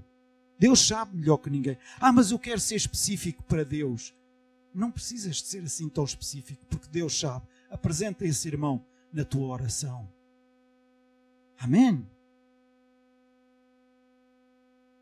Deus 0.59 0.85
sabe 0.85 1.15
melhor 1.15 1.37
que 1.37 1.49
ninguém. 1.49 1.77
Ah, 1.99 2.11
mas 2.11 2.29
eu 2.29 2.37
quero 2.37 2.59
ser 2.59 2.75
específico 2.75 3.41
para 3.43 3.63
Deus. 3.63 4.13
Não 4.73 4.91
precisas 4.91 5.37
de 5.37 5.43
ser 5.43 5.63
assim 5.63 5.89
tão 5.89 6.03
específico, 6.03 6.65
porque 6.67 6.87
Deus 6.89 7.19
sabe. 7.19 7.47
Apresenta 7.69 8.25
esse 8.25 8.47
irmão 8.47 8.85
na 9.11 9.25
tua 9.25 9.47
oração. 9.47 10.07
Amém? 11.61 12.07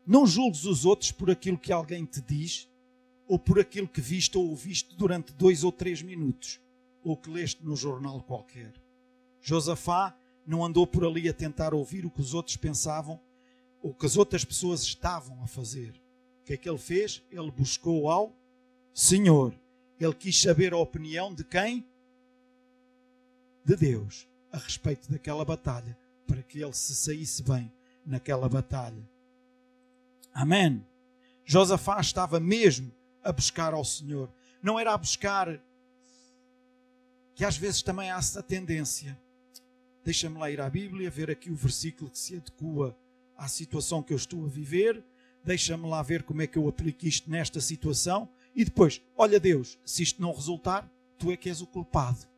Não 0.06 0.26
julgues 0.26 0.64
os 0.64 0.84
outros 0.84 1.10
por 1.10 1.30
aquilo 1.30 1.56
que 1.56 1.72
alguém 1.72 2.04
te 2.04 2.20
diz 2.20 2.68
ou 3.26 3.38
por 3.38 3.58
aquilo 3.58 3.88
que 3.88 4.00
viste 4.00 4.36
ou 4.36 4.48
ouviste 4.48 4.94
durante 4.94 5.32
dois 5.32 5.64
ou 5.64 5.72
três 5.72 6.02
minutos 6.02 6.60
ou 7.02 7.16
que 7.16 7.30
leste 7.30 7.64
no 7.64 7.74
jornal 7.74 8.22
qualquer. 8.22 8.74
Josafá 9.40 10.14
não 10.46 10.62
andou 10.62 10.86
por 10.86 11.02
ali 11.02 11.30
a 11.30 11.32
tentar 11.32 11.72
ouvir 11.72 12.04
o 12.04 12.10
que 12.10 12.20
os 12.20 12.34
outros 12.34 12.56
pensavam 12.56 13.18
ou 13.82 13.94
que 13.94 14.04
as 14.04 14.18
outras 14.18 14.44
pessoas 14.44 14.82
estavam 14.82 15.42
a 15.42 15.46
fazer. 15.46 15.92
O 16.42 16.44
que 16.44 16.52
é 16.52 16.56
que 16.58 16.68
ele 16.68 16.76
fez? 16.76 17.22
Ele 17.30 17.50
buscou 17.50 18.10
ao 18.10 18.36
Senhor. 18.92 19.54
Ele 19.98 20.14
quis 20.14 20.38
saber 20.38 20.74
a 20.74 20.78
opinião 20.78 21.34
de 21.34 21.42
quem? 21.42 21.86
De 23.64 23.76
Deus 23.76 24.28
a 24.52 24.58
respeito 24.58 25.10
daquela 25.10 25.44
batalha, 25.44 25.96
para 26.30 26.44
que 26.44 26.62
ele 26.62 26.72
se 26.72 26.94
saísse 26.94 27.42
bem 27.42 27.72
naquela 28.06 28.48
batalha. 28.48 29.02
Amém. 30.32 30.86
Josafá 31.44 32.00
estava 32.00 32.38
mesmo 32.38 32.94
a 33.20 33.32
buscar 33.32 33.74
ao 33.74 33.84
Senhor. 33.84 34.32
Não 34.62 34.78
era 34.78 34.94
a 34.94 34.96
buscar 34.96 35.60
que 37.34 37.44
às 37.44 37.56
vezes 37.56 37.82
também 37.82 38.12
há 38.12 38.18
essa 38.18 38.40
tendência. 38.44 39.20
Deixa-me 40.04 40.38
lá 40.38 40.48
ir 40.48 40.60
à 40.60 40.70
Bíblia, 40.70 41.10
ver 41.10 41.32
aqui 41.32 41.50
o 41.50 41.56
versículo 41.56 42.08
que 42.08 42.18
se 42.18 42.36
adequa 42.36 42.96
à 43.36 43.48
situação 43.48 44.00
que 44.00 44.12
eu 44.12 44.16
estou 44.16 44.44
a 44.44 44.48
viver. 44.48 45.02
Deixa-me 45.42 45.88
lá 45.88 46.00
ver 46.00 46.22
como 46.22 46.42
é 46.42 46.46
que 46.46 46.56
eu 46.56 46.68
aplico 46.68 47.06
isto 47.06 47.28
nesta 47.28 47.60
situação. 47.60 48.28
E 48.54 48.64
depois, 48.64 49.02
olha 49.16 49.40
Deus, 49.40 49.76
se 49.84 50.04
isto 50.04 50.22
não 50.22 50.32
resultar, 50.32 50.88
tu 51.18 51.32
é 51.32 51.36
que 51.36 51.48
és 51.48 51.60
o 51.60 51.66
culpado. 51.66 52.29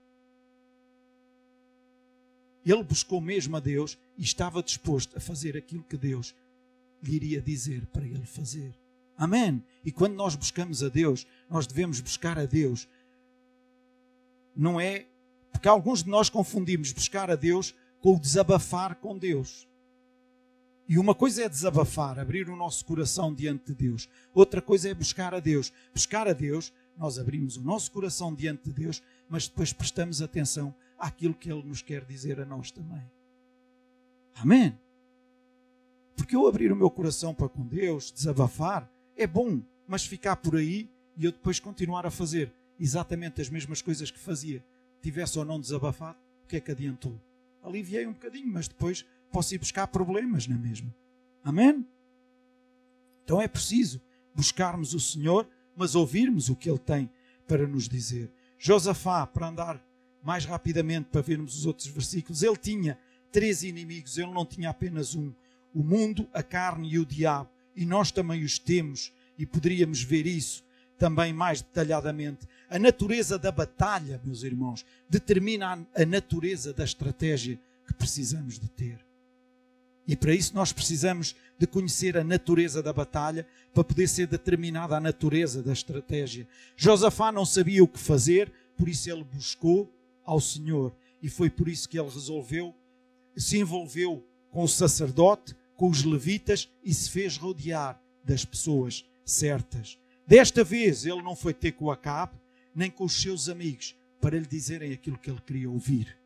Ele 2.64 2.82
buscou 2.82 3.20
mesmo 3.20 3.56
a 3.56 3.60
Deus 3.60 3.98
e 4.16 4.22
estava 4.22 4.62
disposto 4.62 5.16
a 5.16 5.20
fazer 5.20 5.56
aquilo 5.56 5.82
que 5.82 5.96
Deus 5.96 6.34
lhe 7.02 7.16
iria 7.16 7.40
dizer 7.40 7.86
para 7.86 8.04
ele 8.04 8.24
fazer. 8.24 8.72
Amém. 9.16 9.62
E 9.84 9.90
quando 9.90 10.14
nós 10.14 10.34
buscamos 10.34 10.82
a 10.82 10.88
Deus, 10.88 11.26
nós 11.50 11.66
devemos 11.66 12.00
buscar 12.00 12.38
a 12.38 12.46
Deus. 12.46 12.88
Não 14.54 14.80
é. 14.80 15.06
Porque 15.50 15.68
alguns 15.68 16.02
de 16.02 16.10
nós 16.10 16.28
confundimos 16.28 16.92
buscar 16.92 17.30
a 17.30 17.36
Deus 17.36 17.74
com 18.00 18.14
o 18.14 18.20
desabafar 18.20 18.96
com 18.96 19.18
Deus. 19.18 19.66
E 20.88 20.98
uma 20.98 21.14
coisa 21.14 21.44
é 21.44 21.48
desabafar, 21.48 22.18
abrir 22.18 22.48
o 22.48 22.56
nosso 22.56 22.84
coração 22.84 23.32
diante 23.32 23.66
de 23.66 23.74
Deus. 23.74 24.08
Outra 24.34 24.60
coisa 24.60 24.88
é 24.88 24.94
buscar 24.94 25.34
a 25.34 25.40
Deus. 25.40 25.72
Buscar 25.94 26.28
a 26.28 26.32
Deus, 26.32 26.72
nós 26.98 27.18
abrimos 27.18 27.56
o 27.56 27.62
nosso 27.62 27.90
coração 27.90 28.34
diante 28.34 28.64
de 28.64 28.72
Deus, 28.72 29.02
mas 29.28 29.46
depois 29.46 29.72
prestamos 29.72 30.20
atenção 30.20 30.74
àquilo 31.02 31.34
que 31.34 31.50
Ele 31.50 31.64
nos 31.64 31.82
quer 31.82 32.04
dizer 32.04 32.40
a 32.40 32.44
nós 32.44 32.70
também. 32.70 33.02
Amém? 34.36 34.78
Porque 36.16 36.36
eu 36.36 36.46
abrir 36.46 36.70
o 36.70 36.76
meu 36.76 36.88
coração 36.88 37.34
para 37.34 37.48
com 37.48 37.66
Deus, 37.66 38.12
desabafar, 38.12 38.88
é 39.16 39.26
bom, 39.26 39.60
mas 39.88 40.06
ficar 40.06 40.36
por 40.36 40.54
aí 40.54 40.88
e 41.16 41.24
eu 41.24 41.32
depois 41.32 41.58
continuar 41.58 42.06
a 42.06 42.10
fazer 42.10 42.54
exatamente 42.78 43.40
as 43.40 43.50
mesmas 43.50 43.82
coisas 43.82 44.12
que 44.12 44.18
fazia, 44.18 44.64
tivesse 45.02 45.36
ou 45.36 45.44
não 45.44 45.58
desabafado, 45.58 46.16
o 46.44 46.46
que 46.46 46.56
é 46.56 46.60
que 46.60 46.70
adiantou? 46.70 47.20
Aliviei 47.64 48.06
um 48.06 48.12
bocadinho, 48.12 48.52
mas 48.52 48.68
depois 48.68 49.04
posso 49.32 49.54
ir 49.56 49.58
buscar 49.58 49.88
problemas 49.88 50.46
na 50.46 50.56
mesma. 50.56 50.94
Amém? 51.42 51.84
Então 53.24 53.40
é 53.40 53.48
preciso 53.48 54.00
buscarmos 54.32 54.94
o 54.94 55.00
Senhor, 55.00 55.48
mas 55.76 55.96
ouvirmos 55.96 56.48
o 56.48 56.54
que 56.54 56.70
Ele 56.70 56.78
tem 56.78 57.10
para 57.48 57.66
nos 57.66 57.88
dizer. 57.88 58.30
Josafá, 58.56 59.26
para 59.26 59.48
andar 59.48 59.91
mais 60.22 60.44
rapidamente 60.44 61.08
para 61.10 61.20
vermos 61.20 61.56
os 61.58 61.66
outros 61.66 61.88
versículos, 61.88 62.42
ele 62.42 62.56
tinha 62.56 62.98
três 63.30 63.62
inimigos, 63.62 64.18
ele 64.18 64.30
não 64.30 64.46
tinha 64.46 64.70
apenas 64.70 65.14
um: 65.14 65.32
o 65.74 65.82
mundo, 65.82 66.28
a 66.32 66.42
carne 66.42 66.92
e 66.92 66.98
o 66.98 67.06
diabo. 67.06 67.50
E 67.74 67.86
nós 67.86 68.10
também 68.10 68.44
os 68.44 68.58
temos 68.58 69.12
e 69.38 69.46
poderíamos 69.46 70.02
ver 70.02 70.26
isso 70.26 70.62
também 70.98 71.32
mais 71.32 71.60
detalhadamente. 71.60 72.46
A 72.70 72.78
natureza 72.78 73.38
da 73.38 73.50
batalha, 73.50 74.20
meus 74.24 74.44
irmãos, 74.44 74.84
determina 75.08 75.84
a 75.94 76.06
natureza 76.06 76.72
da 76.72 76.84
estratégia 76.84 77.58
que 77.86 77.94
precisamos 77.94 78.58
de 78.58 78.68
ter. 78.68 79.04
E 80.06 80.14
para 80.14 80.34
isso 80.34 80.54
nós 80.54 80.72
precisamos 80.72 81.34
de 81.58 81.66
conhecer 81.66 82.16
a 82.16 82.24
natureza 82.24 82.82
da 82.82 82.92
batalha 82.92 83.46
para 83.72 83.84
poder 83.84 84.08
ser 84.08 84.26
determinada 84.26 84.96
a 84.96 85.00
natureza 85.00 85.62
da 85.62 85.72
estratégia. 85.72 86.46
Josafá 86.76 87.32
não 87.32 87.44
sabia 87.44 87.82
o 87.82 87.88
que 87.88 87.98
fazer, 87.98 88.52
por 88.76 88.88
isso 88.88 89.10
ele 89.10 89.24
buscou 89.24 89.92
ao 90.32 90.40
Senhor 90.40 90.94
e 91.22 91.28
foi 91.28 91.48
por 91.48 91.68
isso 91.68 91.88
que 91.88 91.98
ele 91.98 92.08
resolveu, 92.08 92.74
se 93.36 93.58
envolveu 93.58 94.26
com 94.50 94.64
o 94.64 94.68
sacerdote, 94.68 95.54
com 95.76 95.88
os 95.88 96.04
levitas 96.04 96.68
e 96.82 96.92
se 96.92 97.10
fez 97.10 97.36
rodear 97.36 98.00
das 98.24 98.44
pessoas 98.44 99.04
certas. 99.24 99.98
Desta 100.26 100.64
vez 100.64 101.04
ele 101.04 101.22
não 101.22 101.36
foi 101.36 101.54
ter 101.54 101.72
com 101.72 101.90
Acabe, 101.90 102.36
nem 102.74 102.90
com 102.90 103.04
os 103.04 103.20
seus 103.20 103.48
amigos, 103.48 103.96
para 104.20 104.38
lhe 104.38 104.46
dizerem 104.46 104.92
aquilo 104.92 105.18
que 105.18 105.30
ele 105.30 105.40
queria 105.40 105.70
ouvir. 105.70 106.16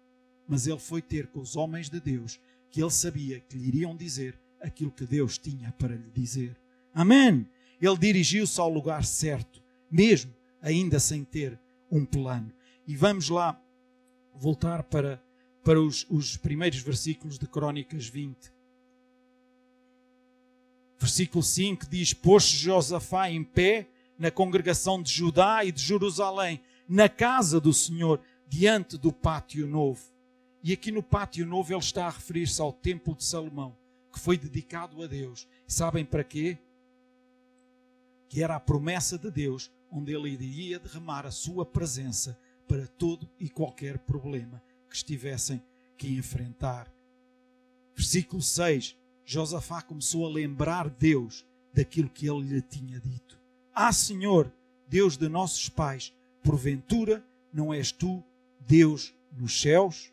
Mas 0.49 0.67
ele 0.67 0.79
foi 0.79 1.03
ter 1.03 1.27
com 1.27 1.41
os 1.41 1.57
homens 1.57 1.91
de 1.91 2.01
Deus 2.01 2.39
que 2.71 2.81
ele 2.81 2.91
sabia 2.91 3.41
que 3.41 3.57
lhe 3.57 3.69
iriam 3.69 3.97
dizer 3.97 4.39
aquilo 4.61 4.91
que 4.91 5.05
Deus 5.05 5.39
tinha 5.39 5.73
para 5.73 5.95
lhe 5.95 6.11
dizer. 6.15 6.57
Amém! 6.95 7.47
Ele 7.81 7.99
dirigiu-se 7.99 8.61
ao 8.61 8.73
lugar 8.73 9.05
certo, 9.05 9.63
mesmo 9.91 10.33
ainda 10.63 10.99
sem 10.99 11.25
ter 11.25 11.59
um 11.91 12.05
plano. 12.05 12.53
E 12.87 12.97
vamos 12.97 13.29
lá 13.29 13.61
voltar 14.37 14.83
para, 14.85 15.23
para 15.65 15.81
os, 15.81 16.07
os 16.09 16.37
primeiros 16.37 16.81
versículos 16.81 17.39
de 17.39 17.47
Crónicas 17.47 18.07
20. 18.07 18.53
Versículo 20.99 21.43
5 21.43 21.87
diz: 21.89 22.13
Pôs-se 22.13 22.57
Josafá 22.57 23.31
em 23.31 23.43
pé 23.45 23.89
na 24.19 24.31
congregação 24.31 25.03
de 25.03 25.13
Judá 25.13 25.65
e 25.65 25.73
de 25.73 25.83
Jerusalém, 25.83 26.61
na 26.89 27.09
casa 27.09 27.61
do 27.61 27.73
Senhor, 27.73 28.21
diante 28.49 28.97
do 28.97 29.13
pátio 29.13 29.67
novo 29.67 30.17
e 30.67 30.73
aqui 30.73 30.91
no 30.91 31.01
pátio 31.01 31.47
novo 31.47 31.73
ele 31.73 31.79
está 31.79 32.09
a 32.09 32.11
referir-se 32.11 32.61
ao 32.61 32.73
templo 32.73 33.15
de 33.15 33.23
Salomão, 33.23 33.79
que 34.13 34.19
foi 34.19 34.37
dedicado 34.37 35.01
a 35.01 35.07
Deus. 35.07 35.47
E 35.65 35.73
sabem 35.73 36.05
para 36.05 36.25
quê? 36.25 36.59
Que 38.29 38.43
era 38.43 38.57
a 38.57 38.61
promessa 38.61 39.17
de 39.17 39.31
Deus, 39.31 39.71
onde 39.89 40.13
ele 40.13 40.29
iria 40.29 40.81
derramar 40.81 41.25
a 41.25 41.31
sua 41.31 41.65
presença 41.65 42.37
para 42.67 42.87
todo 42.87 43.29
e 43.39 43.49
qualquer 43.49 43.99
problema 43.99 44.63
que 44.89 44.97
estivessem 44.97 45.63
que 45.97 46.09
enfrentar. 46.09 46.93
Versículo 47.95 48.43
6. 48.43 48.97
Josafá 49.25 49.83
começou 49.83 50.25
a 50.25 50.31
lembrar 50.31 50.89
Deus 50.89 51.45
daquilo 51.73 52.09
que 52.09 52.29
ele 52.29 52.43
lhe 52.43 52.63
tinha 52.63 53.01
dito. 53.01 53.39
Ah, 53.75 53.93
Senhor, 53.93 54.53
Deus 54.89 55.17
de 55.17 55.29
nossos 55.29 55.69
pais, 55.69 56.15
porventura 56.43 57.25
não 57.53 57.75
és 57.75 57.91
tu 57.91 58.23
Deus 58.61 59.13
nos 59.37 59.61
céus? 59.61 60.13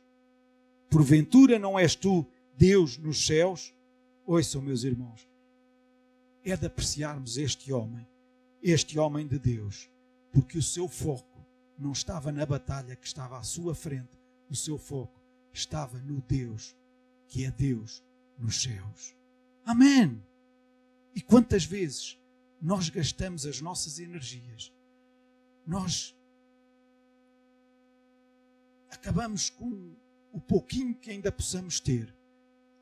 Porventura 0.90 1.60
não 1.60 1.78
és 1.78 1.96
tu 1.96 2.26
Deus 2.58 2.98
nos 2.98 3.26
céus? 3.26 3.74
Ouçam, 4.26 4.62
meus 4.62 4.84
irmãos, 4.84 5.28
é 6.44 6.56
de 6.56 6.66
apreciarmos 6.66 7.38
este 7.38 7.72
homem, 7.72 8.08
este 8.62 8.98
homem 8.98 9.28
de 9.28 9.38
Deus, 9.38 9.90
porque 10.32 10.58
o 10.58 10.64
seu 10.64 10.88
foco 10.88 11.33
não 11.84 11.92
estava 11.92 12.32
na 12.32 12.46
batalha 12.46 12.96
que 12.96 13.06
estava 13.06 13.38
à 13.38 13.44
sua 13.44 13.76
frente, 13.76 14.18
o 14.50 14.56
seu 14.56 14.78
foco 14.78 15.22
estava 15.52 16.00
no 16.00 16.22
Deus, 16.22 16.74
que 17.28 17.44
é 17.44 17.52
Deus 17.52 18.02
nos 18.40 18.64
céus. 18.64 19.14
Amém! 19.66 20.24
E 21.14 21.22
quantas 21.22 21.66
vezes 21.66 22.18
nós 22.62 22.88
gastamos 22.90 23.46
as 23.46 23.60
nossas 23.60 24.00
energias, 24.00 24.72
nós 25.68 26.16
acabamos 28.90 29.50
com 29.50 29.94
o 30.32 30.40
pouquinho 30.40 30.96
que 30.96 31.12
ainda 31.12 31.32
possamos 31.32 31.82
ter 31.82 32.16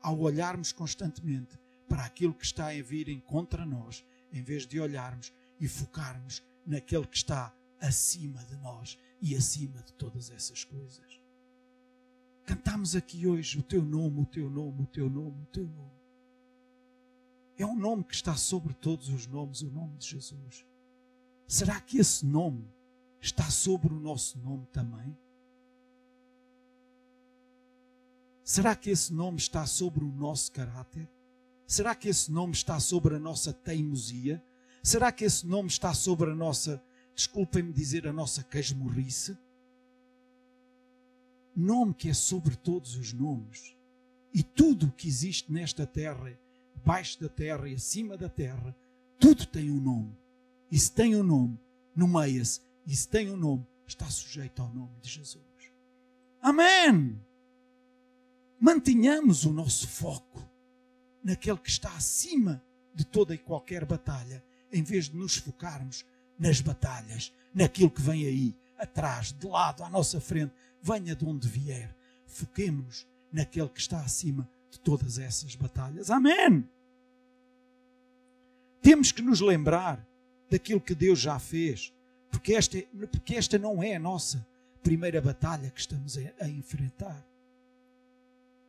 ao 0.00 0.18
olharmos 0.20 0.70
constantemente 0.70 1.58
para 1.88 2.04
aquilo 2.04 2.34
que 2.34 2.44
está 2.44 2.68
a 2.68 2.82
vir 2.82 3.08
em 3.08 3.18
contra 3.18 3.66
nós, 3.66 4.04
em 4.32 4.42
vez 4.42 4.64
de 4.64 4.80
olharmos 4.80 5.32
e 5.58 5.66
focarmos 5.66 6.42
naquele 6.64 7.06
que 7.06 7.16
está 7.16 7.52
acima 7.82 8.42
de 8.44 8.56
nós 8.56 8.98
e 9.20 9.34
acima 9.34 9.82
de 9.82 9.92
todas 9.94 10.30
essas 10.30 10.64
coisas. 10.64 11.20
Cantamos 12.44 12.96
aqui 12.96 13.26
hoje 13.26 13.58
o 13.58 13.62
teu 13.62 13.82
nome, 13.82 14.22
o 14.22 14.26
teu 14.26 14.50
nome, 14.50 14.82
o 14.82 14.86
teu 14.86 15.08
nome, 15.08 15.42
o 15.42 15.46
teu 15.46 15.66
nome. 15.66 16.02
É 17.56 17.66
um 17.66 17.76
nome 17.76 18.04
que 18.04 18.14
está 18.14 18.34
sobre 18.34 18.74
todos 18.74 19.08
os 19.08 19.26
nomes, 19.26 19.62
o 19.62 19.70
nome 19.70 19.96
de 19.98 20.08
Jesus. 20.08 20.64
Será 21.46 21.80
que 21.80 21.98
esse 21.98 22.24
nome 22.24 22.66
está 23.20 23.48
sobre 23.50 23.92
o 23.92 24.00
nosso 24.00 24.38
nome 24.38 24.66
também? 24.72 25.16
Será 28.42 28.74
que 28.74 28.90
esse 28.90 29.12
nome 29.12 29.38
está 29.38 29.64
sobre 29.66 30.04
o 30.04 30.08
nosso 30.08 30.50
caráter? 30.50 31.08
Será 31.66 31.94
que 31.94 32.08
esse 32.08 32.30
nome 32.30 32.52
está 32.52 32.80
sobre 32.80 33.14
a 33.14 33.18
nossa 33.18 33.52
teimosia? 33.52 34.42
Será 34.82 35.12
que 35.12 35.24
esse 35.24 35.46
nome 35.46 35.68
está 35.68 35.94
sobre 35.94 36.30
a 36.30 36.34
nossa, 36.34 36.82
desculpem-me 37.14 37.72
dizer, 37.72 38.06
a 38.06 38.12
nossa 38.12 38.42
casmurrice? 38.42 39.36
Nome 41.54 41.94
que 41.94 42.08
é 42.08 42.14
sobre 42.14 42.56
todos 42.56 42.96
os 42.96 43.12
nomes. 43.12 43.76
E 44.32 44.42
tudo 44.42 44.86
o 44.86 44.92
que 44.92 45.06
existe 45.06 45.52
nesta 45.52 45.86
terra, 45.86 46.38
abaixo 46.74 47.20
da 47.20 47.28
terra 47.28 47.68
e 47.68 47.74
acima 47.74 48.16
da 48.16 48.28
terra, 48.28 48.74
tudo 49.18 49.46
tem 49.46 49.70
um 49.70 49.80
nome. 49.80 50.16
E 50.70 50.78
se 50.78 50.90
tem 50.90 51.14
um 51.14 51.22
nome, 51.22 51.58
nomeia-se. 51.94 52.60
E 52.86 52.96
se 52.96 53.06
tem 53.06 53.30
um 53.30 53.36
nome, 53.36 53.66
está 53.86 54.06
sujeito 54.08 54.62
ao 54.62 54.72
nome 54.72 54.98
de 55.00 55.10
Jesus. 55.10 55.44
Amém! 56.40 57.20
Mantenhamos 58.58 59.44
o 59.44 59.52
nosso 59.52 59.86
foco 59.86 60.42
naquele 61.22 61.58
que 61.58 61.68
está 61.68 61.94
acima 61.94 62.62
de 62.94 63.04
toda 63.04 63.34
e 63.34 63.38
qualquer 63.38 63.84
batalha, 63.84 64.42
em 64.72 64.82
vez 64.82 65.08
de 65.08 65.16
nos 65.16 65.36
focarmos 65.36 66.04
nas 66.38 66.60
batalhas, 66.60 67.32
naquilo 67.54 67.90
que 67.90 68.00
vem 68.00 68.26
aí, 68.26 68.54
atrás, 68.78 69.32
de 69.32 69.46
lado, 69.46 69.84
à 69.84 69.90
nossa 69.90 70.20
frente, 70.20 70.52
venha 70.82 71.14
de 71.14 71.24
onde 71.24 71.48
vier. 71.48 71.94
Foquemos-nos 72.26 73.06
naquele 73.32 73.68
que 73.68 73.80
está 73.80 74.00
acima 74.00 74.48
de 74.70 74.78
todas 74.80 75.18
essas 75.18 75.54
batalhas. 75.54 76.10
Amém! 76.10 76.68
Temos 78.80 79.12
que 79.12 79.22
nos 79.22 79.40
lembrar 79.40 80.04
daquilo 80.50 80.80
que 80.80 80.94
Deus 80.94 81.18
já 81.20 81.38
fez, 81.38 81.92
porque 82.30 82.54
esta, 82.54 82.78
porque 83.10 83.36
esta 83.36 83.58
não 83.58 83.82
é 83.82 83.94
a 83.94 84.00
nossa 84.00 84.44
primeira 84.82 85.20
batalha 85.20 85.70
que 85.70 85.80
estamos 85.80 86.18
a, 86.18 86.44
a 86.44 86.48
enfrentar. 86.48 87.24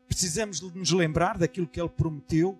Precisamos 0.08 0.60
de 0.60 0.78
nos 0.78 0.92
lembrar 0.92 1.38
daquilo 1.38 1.68
que 1.68 1.82
Ele 1.82 1.90
prometeu, 1.90 2.60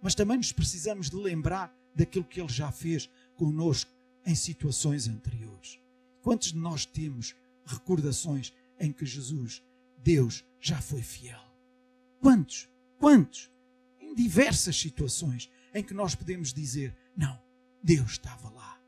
mas 0.00 0.14
também 0.14 0.36
nos 0.36 0.52
precisamos 0.52 1.10
de 1.10 1.16
lembrar 1.16 1.74
daquilo 1.94 2.24
que 2.24 2.40
Ele 2.40 2.48
já 2.48 2.70
fez 2.70 3.10
conosco 3.36 3.90
em 4.24 4.34
situações 4.34 5.08
anteriores. 5.08 5.78
Quantos 6.22 6.52
de 6.52 6.58
nós 6.58 6.84
temos 6.86 7.34
recordações 7.64 8.52
em 8.78 8.92
que 8.92 9.04
Jesus, 9.04 9.62
Deus, 10.02 10.44
já 10.60 10.80
foi 10.80 11.02
fiel? 11.02 11.40
Quantos? 12.20 12.68
Quantos? 12.98 13.50
Em 14.00 14.14
diversas 14.14 14.76
situações 14.76 15.50
em 15.74 15.82
que 15.82 15.94
nós 15.94 16.14
podemos 16.14 16.52
dizer: 16.52 16.96
Não, 17.16 17.38
Deus 17.82 18.12
estava 18.12 18.48
lá. 18.50 18.80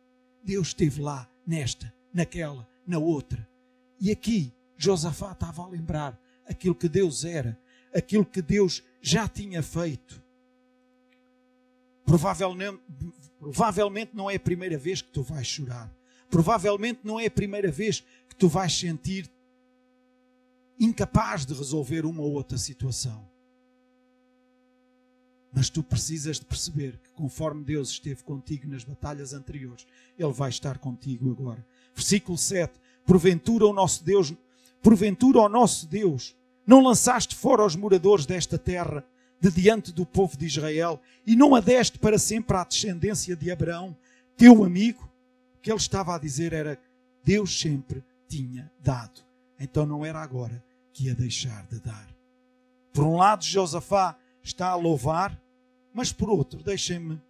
Deus 0.42 0.68
esteve 0.68 1.00
lá, 1.00 1.30
nesta, 1.46 1.92
naquela, 2.12 2.68
na 2.86 2.98
outra. 2.98 3.46
E 4.00 4.10
aqui, 4.10 4.52
Josafá 4.76 5.32
estava 5.32 5.62
a 5.62 5.68
lembrar 5.68 6.20
aquilo 6.46 6.74
que 6.74 6.88
Deus 6.88 7.24
era 7.24 7.58
aquilo 7.96 8.24
que 8.24 8.42
Deus 8.42 8.82
já 9.00 9.26
tinha 9.26 9.62
feito. 9.62 10.22
Provavelmente, 12.06 12.80
provavelmente 13.38 14.12
não 14.14 14.30
é 14.30 14.36
a 14.36 14.40
primeira 14.40 14.78
vez 14.78 15.02
que 15.02 15.10
tu 15.10 15.22
vais 15.22 15.46
chorar. 15.46 15.92
Provavelmente 16.30 17.00
não 17.02 17.18
é 17.18 17.26
a 17.26 17.30
primeira 17.30 17.70
vez 17.70 18.04
que 18.28 18.36
tu 18.36 18.48
vais 18.48 18.72
sentir 18.72 19.30
incapaz 20.78 21.44
de 21.44 21.52
resolver 21.52 22.06
uma 22.06 22.22
ou 22.22 22.32
outra 22.32 22.56
situação. 22.56 23.28
Mas 25.52 25.68
tu 25.68 25.82
precisas 25.82 26.38
de 26.38 26.44
perceber 26.44 26.98
que 27.02 27.10
conforme 27.10 27.64
Deus 27.64 27.90
esteve 27.90 28.22
contigo 28.22 28.68
nas 28.68 28.84
batalhas 28.84 29.32
anteriores, 29.32 29.86
Ele 30.18 30.32
vai 30.32 30.50
estar 30.50 30.78
contigo 30.78 31.30
agora. 31.30 31.66
Versículo 31.94 32.38
7. 32.38 32.78
Porventura 33.04 33.66
o 33.66 33.72
nosso 33.72 34.04
Deus, 34.04 34.34
porventura 34.82 35.40
o 35.40 35.48
nosso 35.48 35.86
Deus 35.86 36.36
não 36.66 36.82
lançaste 36.82 37.34
fora 37.34 37.64
os 37.64 37.74
moradores 37.74 38.26
desta 38.26 38.58
terra 38.58 39.04
de 39.40 39.50
diante 39.50 39.92
do 39.92 40.06
povo 40.06 40.36
de 40.36 40.46
Israel 40.46 41.00
e 41.26 41.36
não 41.36 41.54
a 41.54 41.60
deste 41.60 41.98
para 41.98 42.18
sempre 42.18 42.56
à 42.56 42.64
descendência 42.64 43.36
de 43.36 43.50
Abraão, 43.50 43.96
teu 44.36 44.64
amigo? 44.64 45.10
O 45.56 45.58
que 45.60 45.70
ele 45.70 45.78
estava 45.78 46.14
a 46.14 46.18
dizer 46.18 46.52
era: 46.52 46.80
Deus 47.22 47.58
sempre 47.58 48.02
tinha 48.28 48.70
dado. 48.80 49.20
Então 49.58 49.86
não 49.86 50.04
era 50.04 50.20
agora 50.20 50.62
que 50.92 51.04
ia 51.04 51.14
deixar 51.14 51.66
de 51.66 51.80
dar. 51.80 52.08
Por 52.92 53.04
um 53.04 53.16
lado, 53.16 53.44
Josafá 53.44 54.16
está 54.42 54.68
a 54.68 54.74
louvar, 54.74 55.38
mas 55.92 56.12
por 56.12 56.30
outro, 56.30 56.62
deixem-me 56.62 57.20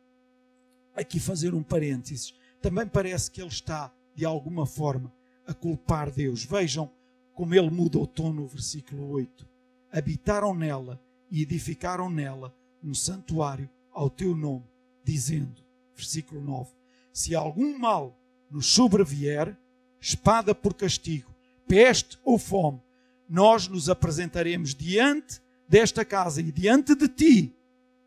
aqui 0.95 1.19
fazer 1.19 1.55
um 1.55 1.63
parênteses. 1.63 2.35
Também 2.61 2.87
parece 2.87 3.31
que 3.31 3.41
ele 3.41 3.49
está, 3.49 3.93
de 4.15 4.25
alguma 4.25 4.67
forma, 4.67 5.13
a 5.47 5.55
culpar 5.55 6.11
Deus. 6.11 6.45
Vejam 6.45 6.91
como 7.35 7.55
ele 7.55 7.71
muda 7.71 7.99
o 7.99 8.07
tom 8.07 8.33
no 8.33 8.47
versículo 8.47 9.11
8. 9.11 9.47
Habitaram 9.93 10.55
nela 10.55 11.01
e 11.31 11.43
edificaram 11.43 12.09
nela 12.11 12.55
um 12.83 12.95
santuário 12.95 13.69
ao 13.93 14.09
teu 14.11 14.37
nome, 14.37 14.65
dizendo, 15.03 15.63
versículo 15.95 16.41
9: 16.41 16.71
Se 17.13 17.35
algum 17.35 17.79
mal 17.79 18.19
nos 18.51 18.67
sobrevier, 18.67 19.57
espada 20.01 20.55
por 20.55 20.75
castigo, 20.75 21.35
peste 21.67 22.19
ou 22.25 22.39
fome, 22.39 22.81
nós 23.29 23.67
nos 23.67 23.89
apresentaremos 23.89 24.75
diante 24.75 25.41
desta 25.69 26.05
casa 26.05 26.41
e 26.41 26.53
diante 26.53 26.95
de 26.95 27.09
ti, 27.09 27.57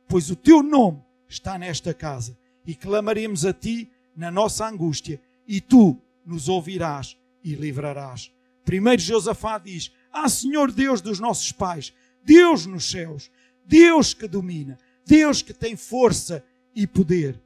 pois 0.07 0.29
o 0.29 0.35
teu 0.35 0.63
nome 0.63 1.03
está 1.27 1.57
nesta 1.57 1.93
casa, 1.93 2.37
e 2.65 2.73
clamaremos 2.73 3.45
a 3.45 3.53
ti 3.53 3.91
na 4.15 4.31
nossa 4.31 4.65
angústia, 4.67 5.21
e 5.47 5.59
tu 5.59 5.97
nos 6.25 6.47
ouvirás 6.47 7.17
e 7.43 7.55
livrarás. 7.55 8.31
Primeiro 8.63 9.01
Josafá 9.01 9.57
diz: 9.57 9.91
Ah, 10.11 10.29
Senhor 10.29 10.71
Deus 10.71 11.01
dos 11.01 11.19
nossos 11.19 11.51
pais, 11.51 11.93
Deus 12.23 12.65
nos 12.65 12.89
céus, 12.89 13.31
Deus 13.65 14.13
que 14.13 14.27
domina, 14.27 14.77
Deus 15.05 15.41
que 15.41 15.53
tem 15.53 15.75
força 15.75 16.43
e 16.75 16.85
poder. 16.85 17.39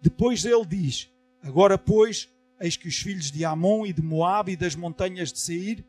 Depois 0.00 0.44
ele 0.44 0.64
diz: 0.64 1.10
Agora, 1.42 1.76
pois, 1.76 2.28
eis 2.60 2.76
que 2.76 2.88
os 2.88 2.96
filhos 2.96 3.30
de 3.30 3.44
Amon 3.44 3.86
e 3.86 3.92
de 3.92 4.02
Moabe 4.02 4.52
e 4.52 4.56
das 4.56 4.74
montanhas 4.74 5.32
de 5.32 5.38
Seir, 5.38 5.84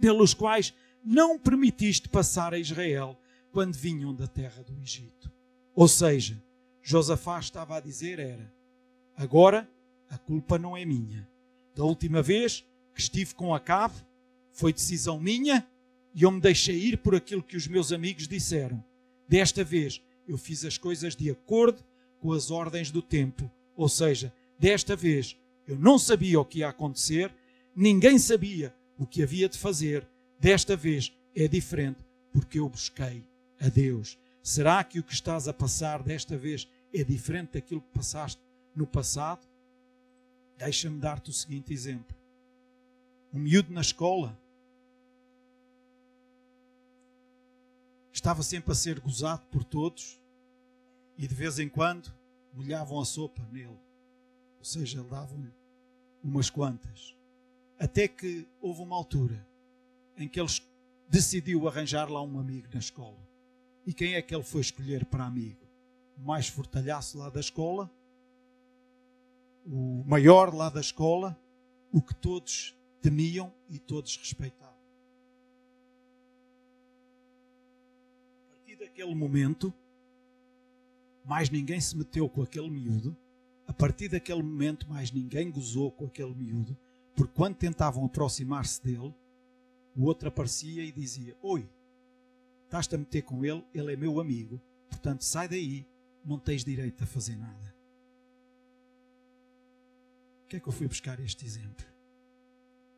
pelos 0.00 0.34
quais 0.34 0.74
não 1.04 1.38
permitiste 1.38 2.08
passar 2.08 2.54
a 2.54 2.58
Israel 2.58 3.18
quando 3.52 3.76
vinham 3.76 4.14
da 4.14 4.26
terra 4.26 4.62
do 4.62 4.76
Egito. 4.80 5.30
Ou 5.74 5.86
seja, 5.86 6.42
Josafá 6.82 7.38
estava 7.38 7.76
a 7.76 7.80
dizer 7.80 8.18
era: 8.18 8.52
Agora 9.16 9.68
a 10.10 10.18
culpa 10.18 10.58
não 10.58 10.76
é 10.76 10.84
minha. 10.84 11.28
Da 11.74 11.84
última 11.84 12.22
vez 12.22 12.64
que 12.94 13.00
estive 13.00 13.34
com 13.34 13.54
Acabe, 13.54 13.94
foi 14.52 14.72
decisão 14.72 15.18
minha 15.18 15.66
e 16.14 16.22
eu 16.22 16.30
me 16.30 16.40
deixei 16.40 16.76
ir 16.76 16.98
por 16.98 17.14
aquilo 17.14 17.42
que 17.42 17.56
os 17.56 17.66
meus 17.66 17.92
amigos 17.92 18.28
disseram. 18.28 18.82
Desta 19.28 19.64
vez 19.64 20.00
eu 20.28 20.38
fiz 20.38 20.64
as 20.64 20.78
coisas 20.78 21.16
de 21.16 21.30
acordo 21.30 21.82
com 22.20 22.32
as 22.32 22.50
ordens 22.50 22.90
do 22.90 23.02
templo, 23.02 23.50
ou 23.76 23.88
seja, 23.88 24.32
desta 24.58 24.94
vez 24.94 25.36
eu 25.66 25.78
não 25.78 25.98
sabia 25.98 26.40
o 26.40 26.44
que 26.44 26.60
ia 26.60 26.68
acontecer, 26.68 27.34
ninguém 27.74 28.18
sabia 28.18 28.74
o 28.96 29.06
que 29.06 29.22
havia 29.22 29.48
de 29.48 29.58
fazer. 29.58 30.06
Desta 30.38 30.76
vez 30.76 31.12
é 31.34 31.48
diferente, 31.48 32.04
porque 32.32 32.58
eu 32.58 32.68
busquei 32.68 33.24
a 33.60 33.68
Deus. 33.68 34.18
Será 34.42 34.84
que 34.84 34.98
o 34.98 35.02
que 35.02 35.12
estás 35.12 35.48
a 35.48 35.52
passar 35.52 36.02
desta 36.02 36.36
vez 36.36 36.68
é 36.92 37.02
diferente 37.02 37.54
daquilo 37.54 37.80
que 37.80 37.94
passaste 37.94 38.40
no 38.76 38.86
passado? 38.86 39.46
Deixa-me 40.58 41.00
dar-te 41.00 41.30
o 41.30 41.32
seguinte 41.32 41.72
exemplo. 41.72 42.14
Um 43.32 43.38
miúdo 43.38 43.72
na 43.72 43.80
escola 43.80 44.38
estava 48.24 48.42
sempre 48.42 48.72
a 48.72 48.74
ser 48.74 49.00
gozado 49.00 49.42
por 49.50 49.62
todos 49.62 50.18
e 51.18 51.28
de 51.28 51.34
vez 51.34 51.58
em 51.58 51.68
quando 51.68 52.10
molhavam 52.54 52.98
a 52.98 53.04
sopa 53.04 53.46
nele. 53.52 53.78
Ou 54.58 54.64
seja, 54.64 55.02
davam-lhe 55.02 55.52
umas 56.22 56.48
quantas. 56.48 57.14
Até 57.78 58.08
que 58.08 58.48
houve 58.62 58.80
uma 58.80 58.96
altura 58.96 59.46
em 60.16 60.26
que 60.26 60.40
ele 60.40 60.48
decidiu 61.06 61.68
arranjar 61.68 62.10
lá 62.10 62.22
um 62.22 62.38
amigo 62.38 62.66
na 62.72 62.80
escola. 62.80 63.18
E 63.84 63.92
quem 63.92 64.14
é 64.14 64.22
que 64.22 64.34
ele 64.34 64.42
foi 64.42 64.62
escolher 64.62 65.04
para 65.04 65.26
amigo? 65.26 65.60
O 66.16 66.22
mais 66.22 66.48
fortalhaço 66.48 67.18
lá 67.18 67.28
da 67.28 67.40
escola, 67.40 67.90
o 69.66 70.02
maior 70.06 70.54
lá 70.54 70.70
da 70.70 70.80
escola, 70.80 71.38
o 71.92 72.00
que 72.00 72.14
todos 72.14 72.74
temiam 73.02 73.52
e 73.68 73.78
todos 73.78 74.16
respeitavam. 74.16 74.73
Daquele 78.94 79.14
momento, 79.16 79.74
mais 81.24 81.50
ninguém 81.50 81.80
se 81.80 81.96
meteu 81.96 82.28
com 82.28 82.42
aquele 82.42 82.70
miúdo. 82.70 83.16
A 83.66 83.72
partir 83.72 84.08
daquele 84.08 84.40
momento, 84.40 84.88
mais 84.88 85.10
ninguém 85.10 85.50
gozou 85.50 85.90
com 85.90 86.06
aquele 86.06 86.32
miúdo, 86.32 86.78
porque 87.16 87.32
quando 87.34 87.56
tentavam 87.56 88.04
aproximar-se 88.04 88.80
dele, 88.84 89.12
o 89.96 90.04
outro 90.04 90.28
aparecia 90.28 90.84
e 90.84 90.92
dizia: 90.92 91.36
Oi, 91.42 91.68
estás-te 92.62 92.94
a 92.94 92.98
meter 92.98 93.22
com 93.22 93.44
ele, 93.44 93.64
ele 93.74 93.92
é 93.92 93.96
meu 93.96 94.20
amigo, 94.20 94.60
portanto 94.88 95.22
sai 95.22 95.48
daí, 95.48 95.84
não 96.24 96.38
tens 96.38 96.64
direito 96.64 97.02
a 97.02 97.06
fazer 97.06 97.34
nada. 97.34 97.74
O 100.44 100.46
que 100.46 100.54
é 100.54 100.60
que 100.60 100.68
eu 100.68 100.72
fui 100.72 100.86
buscar 100.86 101.18
este 101.18 101.44
exemplo? 101.44 101.84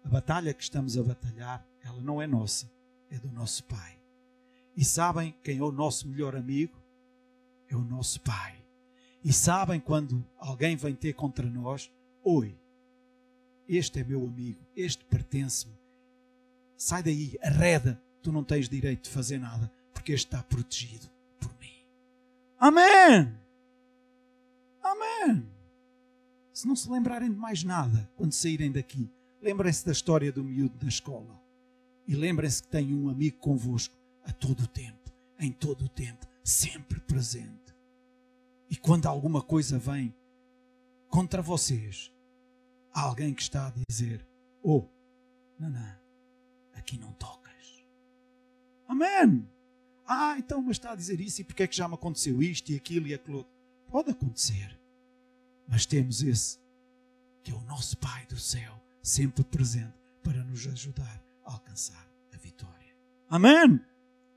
A 0.05 0.11
batalha 0.11 0.53
que 0.53 0.63
estamos 0.63 0.99
a 0.99 1.03
batalhar, 1.03 1.67
ela 1.83 2.03
não 2.03 2.21
é 2.21 2.27
nossa, 2.27 2.71
é 3.11 3.19
do 3.19 3.31
nosso 3.31 3.65
Pai. 3.65 3.96
E 4.77 4.85
sabem 4.85 5.35
quem 5.43 5.59
é 5.59 5.63
o 5.63 5.73
nosso 5.73 6.07
melhor 6.07 6.37
amigo? 6.37 6.77
É 7.69 7.75
o 7.75 7.81
nosso 7.81 8.21
Pai. 8.21 8.63
E 9.25 9.33
sabem 9.33 9.81
quando 9.81 10.25
alguém 10.39 10.77
vem 10.77 10.95
ter 10.95 11.15
contra 11.15 11.49
nós? 11.49 11.91
Oi, 12.23 12.55
este 13.69 14.01
é 14.01 14.05
meu 14.05 14.25
amigo, 14.25 14.61
este 14.77 15.05
pertence-me. 15.07 15.75
Sai 16.77 17.03
daí, 17.03 17.37
arreda, 17.43 18.01
tu 18.23 18.31
não 18.31 18.45
tens 18.45 18.69
direito 18.69 19.05
de 19.05 19.11
fazer 19.11 19.39
nada, 19.39 19.73
porque 19.93 20.13
este 20.13 20.27
está 20.27 20.43
protegido 20.43 21.09
por 21.41 21.51
mim. 21.59 21.73
Amém! 22.59 23.35
Amém! 24.83 25.51
Se 26.53 26.69
não 26.69 26.77
se 26.77 26.91
lembrarem 26.91 27.31
de 27.31 27.37
mais 27.37 27.65
nada 27.65 28.09
quando 28.15 28.33
saírem 28.33 28.71
daqui, 28.71 29.11
lembrem-se 29.41 29.85
da 29.85 29.93
história 29.93 30.31
do 30.31 30.45
miúdo 30.45 30.77
da 30.77 30.87
escola. 30.87 31.41
E 32.07 32.15
lembrem-se 32.15 32.63
que 32.63 32.69
têm 32.69 32.95
um 32.95 33.09
amigo 33.09 33.39
convosco 33.39 33.97
a 34.27 34.33
todo 34.33 34.65
o 34.65 34.67
tempo, 34.67 35.13
em 35.39 35.53
todo 35.53 35.85
o 35.85 35.89
tempo, 35.89 36.27
sempre 36.45 37.01
presente. 37.01 37.75
E 38.69 38.77
quando 38.77 39.07
alguma 39.07 39.41
coisa 39.41 39.79
vem 39.79 40.15
contra 41.09 41.41
vocês, 41.41 42.13
há 42.93 43.03
alguém 43.03 43.33
que 43.33 43.43
está 43.43 43.69
a 43.69 43.73
dizer: 43.89 44.27
Oh, 44.63 44.85
não, 45.59 45.97
aqui 46.75 46.99
não 46.99 47.13
tocas. 47.13 47.85
Amém. 48.89 49.49
Ah, 50.07 50.37
então, 50.39 50.63
mas 50.63 50.77
está 50.77 50.93
a 50.93 50.97
dizer 50.97 51.21
isso 51.21 51.41
e 51.41 51.45
porque 51.45 51.65
é 51.65 51.67
que 51.67 51.77
já 51.77 51.89
me 51.89 51.95
aconteceu 51.95 52.41
isto 52.43 52.71
e 52.71 52.77
aquilo 52.77 53.07
e 53.09 53.15
aquilo 53.15 53.39
outro? 53.39 53.53
Pode 53.89 54.11
acontecer. 54.11 54.79
Mas 55.67 55.85
temos 55.85 56.23
esse, 56.23 56.59
que 57.43 57.51
é 57.51 57.55
o 57.55 57.61
nosso 57.63 57.97
Pai 57.97 58.25
do 58.27 58.39
céu, 58.39 58.81
sempre 59.03 59.43
presente 59.43 59.95
para 60.23 60.45
nos 60.45 60.67
ajudar 60.67 61.23
a 61.45 61.53
alcançar 61.53 62.09
a 62.33 62.37
vitória. 62.37 62.95
Amém. 63.29 63.81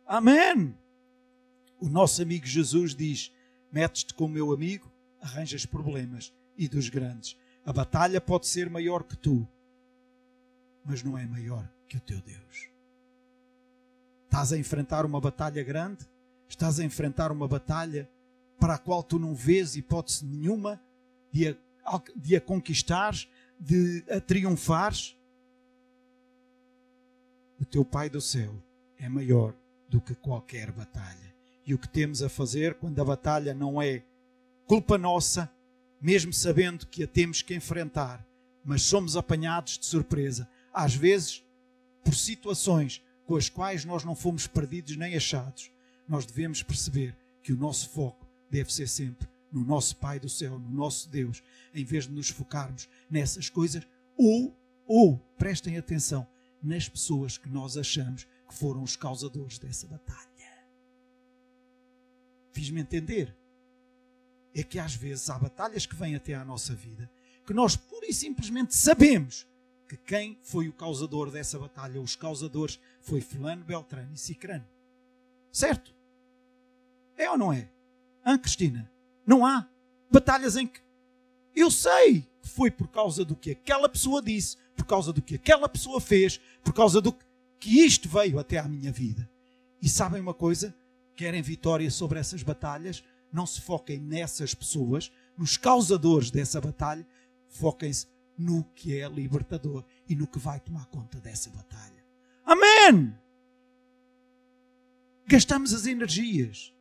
Amém. 0.09 0.75
O 1.79 1.87
nosso 1.87 2.19
amigo 2.19 2.43
Jesus 2.43 2.95
diz: 2.95 3.31
Metes-te 3.71 4.11
com 4.15 4.25
o 4.25 4.29
meu 4.29 4.51
amigo, 4.51 4.91
arranjas 5.21 5.67
problemas 5.67 6.33
e 6.57 6.67
dos 6.67 6.89
grandes. 6.89 7.37
A 7.63 7.71
batalha 7.71 8.19
pode 8.19 8.47
ser 8.47 8.71
maior 8.71 9.03
que 9.03 9.15
tu, 9.15 9.47
mas 10.83 11.03
não 11.03 11.15
é 11.15 11.27
maior 11.27 11.71
que 11.87 11.95
o 11.95 11.99
teu 11.99 12.19
Deus. 12.21 12.69
Estás 14.25 14.51
a 14.51 14.57
enfrentar 14.57 15.05
uma 15.05 15.21
batalha 15.21 15.63
grande? 15.63 16.03
Estás 16.47 16.79
a 16.79 16.83
enfrentar 16.83 17.31
uma 17.31 17.47
batalha 17.47 18.09
para 18.59 18.73
a 18.73 18.77
qual 18.79 19.03
tu 19.03 19.19
não 19.19 19.35
vês 19.35 19.75
hipótese 19.75 20.25
nenhuma 20.25 20.81
de 21.31 21.49
a, 21.49 22.01
de 22.15 22.35
a 22.35 22.41
conquistares, 22.41 23.29
de 23.59 24.03
a 24.09 24.19
triunfares? 24.19 25.15
O 27.61 27.65
teu 27.65 27.85
Pai 27.85 28.09
do 28.09 28.19
céu 28.19 28.55
é 28.97 29.07
maior 29.07 29.53
do 29.89 29.99
que 29.99 30.13
qualquer 30.15 30.71
batalha. 30.71 31.33
E 31.65 31.73
o 31.73 31.77
que 31.77 31.87
temos 31.87 32.21
a 32.21 32.29
fazer 32.29 32.75
quando 32.75 32.99
a 33.01 33.05
batalha 33.05 33.53
não 33.53 33.81
é 33.81 34.03
culpa 34.65 34.97
nossa, 34.97 35.51
mesmo 36.01 36.31
sabendo 36.31 36.85
que 36.85 37.03
a 37.03 37.07
temos 37.07 37.41
que 37.41 37.55
enfrentar, 37.55 38.25
mas 38.63 38.83
somos 38.83 39.17
apanhados 39.17 39.77
de 39.77 39.85
surpresa, 39.85 40.47
às 40.73 40.93
vezes 40.93 41.43
por 42.03 42.13
situações 42.13 43.03
com 43.25 43.35
as 43.35 43.49
quais 43.49 43.83
nós 43.83 44.03
não 44.03 44.15
fomos 44.15 44.47
perdidos 44.47 44.95
nem 44.95 45.15
achados, 45.15 45.71
nós 46.07 46.25
devemos 46.25 46.63
perceber 46.63 47.15
que 47.43 47.51
o 47.51 47.57
nosso 47.57 47.89
foco 47.89 48.27
deve 48.49 48.73
ser 48.73 48.87
sempre 48.87 49.27
no 49.51 49.63
nosso 49.65 49.95
Pai 49.95 50.19
do 50.19 50.29
céu, 50.29 50.59
no 50.59 50.69
nosso 50.69 51.09
Deus, 51.09 51.43
em 51.73 51.83
vez 51.83 52.05
de 52.05 52.13
nos 52.13 52.29
focarmos 52.29 52.87
nessas 53.09 53.49
coisas, 53.49 53.85
ou, 54.17 54.55
ou, 54.85 55.17
prestem 55.37 55.77
atenção, 55.77 56.27
nas 56.61 56.87
pessoas 56.87 57.37
que 57.37 57.49
nós 57.49 57.77
achamos 57.77 58.27
que 58.49 58.53
foram 58.53 58.83
os 58.83 58.97
causadores 58.97 59.57
dessa 59.57 59.87
batalha. 59.87 60.27
Fiz-me 62.51 62.81
entender? 62.81 63.33
é 64.53 64.63
que 64.63 64.79
às 64.79 64.95
vezes 64.95 65.29
há 65.29 65.37
batalhas 65.37 65.85
que 65.85 65.95
vêm 65.95 66.15
até 66.15 66.33
à 66.33 66.43
nossa 66.43 66.73
vida 66.73 67.09
que 67.45 67.53
nós 67.53 67.75
pura 67.75 68.05
e 68.07 68.13
simplesmente 68.13 68.75
sabemos 68.75 69.47
que 69.87 69.97
quem 69.97 70.37
foi 70.43 70.67
o 70.67 70.73
causador 70.73 71.31
dessa 71.31 71.57
batalha, 71.57 71.99
os 71.99 72.15
causadores, 72.15 72.79
foi 73.01 73.21
Fulano, 73.21 73.63
Beltrano 73.63 74.13
e 74.13 74.17
Cicrano. 74.17 74.67
Certo? 75.51 75.95
É 77.17 77.27
ou 77.31 77.37
não 77.37 77.51
é? 77.51 77.67
Hã, 78.23 78.37
Cristina? 78.37 78.91
Não 79.25 79.43
há 79.43 79.67
batalhas 80.11 80.55
em 80.55 80.67
que 80.67 80.79
eu 81.55 81.71
sei 81.71 82.21
que 82.39 82.47
foi 82.47 82.69
por 82.69 82.87
causa 82.89 83.25
do 83.25 83.35
que 83.35 83.51
aquela 83.51 83.89
pessoa 83.89 84.21
disse, 84.21 84.57
por 84.75 84.85
causa 84.85 85.11
do 85.11 85.21
que 85.21 85.35
aquela 85.35 85.67
pessoa 85.67 85.99
fez, 85.99 86.39
por 86.63 86.71
causa 86.71 87.01
do 87.01 87.11
que 87.11 87.25
isto 87.65 88.07
veio 88.07 88.39
até 88.39 88.57
à 88.57 88.67
minha 88.67 88.91
vida. 88.91 89.29
E 89.81 89.89
sabem 89.89 90.21
uma 90.21 90.33
coisa? 90.33 90.75
Querem 91.15 91.41
vitória 91.41 91.89
sobre 91.91 92.19
essas 92.19 92.43
batalhas? 92.43 93.03
não 93.31 93.45
se 93.45 93.61
foquem 93.61 93.99
nessas 93.99 94.53
pessoas, 94.53 95.11
nos 95.37 95.57
causadores 95.57 96.31
dessa 96.31 96.59
batalha, 96.59 97.07
foquem-se 97.47 98.07
no 98.37 98.63
que 98.63 98.97
é 98.97 99.07
libertador 99.07 99.83
e 100.07 100.15
no 100.15 100.27
que 100.27 100.39
vai 100.39 100.59
tomar 100.59 100.85
conta 100.87 101.19
dessa 101.19 101.49
batalha. 101.49 102.03
Amém! 102.45 103.15
Gastamos 105.27 105.73
as 105.73 105.85
energias 105.85 106.73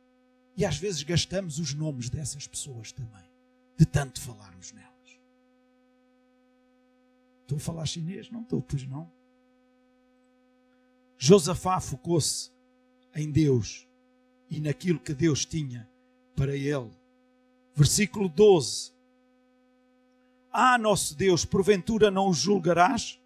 e 0.57 0.65
às 0.65 0.77
vezes 0.77 1.03
gastamos 1.03 1.59
os 1.59 1.73
nomes 1.73 2.09
dessas 2.09 2.47
pessoas 2.47 2.91
também, 2.91 3.29
de 3.77 3.85
tanto 3.85 4.19
falarmos 4.19 4.71
nelas. 4.71 4.89
Estou 7.41 7.57
a 7.57 7.61
falar 7.61 7.85
chinês? 7.85 8.29
Não 8.31 8.41
estou, 8.41 8.61
pois 8.61 8.83
não. 8.83 9.11
Josafá 11.21 11.81
focou-se 11.81 12.49
em 13.13 13.29
Deus 13.29 13.85
e 14.49 14.61
naquilo 14.61 14.97
que 14.97 15.13
Deus 15.13 15.45
tinha 15.45 15.87
para 16.33 16.55
ele. 16.55 16.89
Versículo 17.75 18.29
12. 18.29 18.93
Ah, 20.49 20.77
nosso 20.77 21.13
Deus, 21.13 21.43
porventura 21.43 22.09
não 22.09 22.29
o 22.29 22.33
julgarás? 22.33 23.19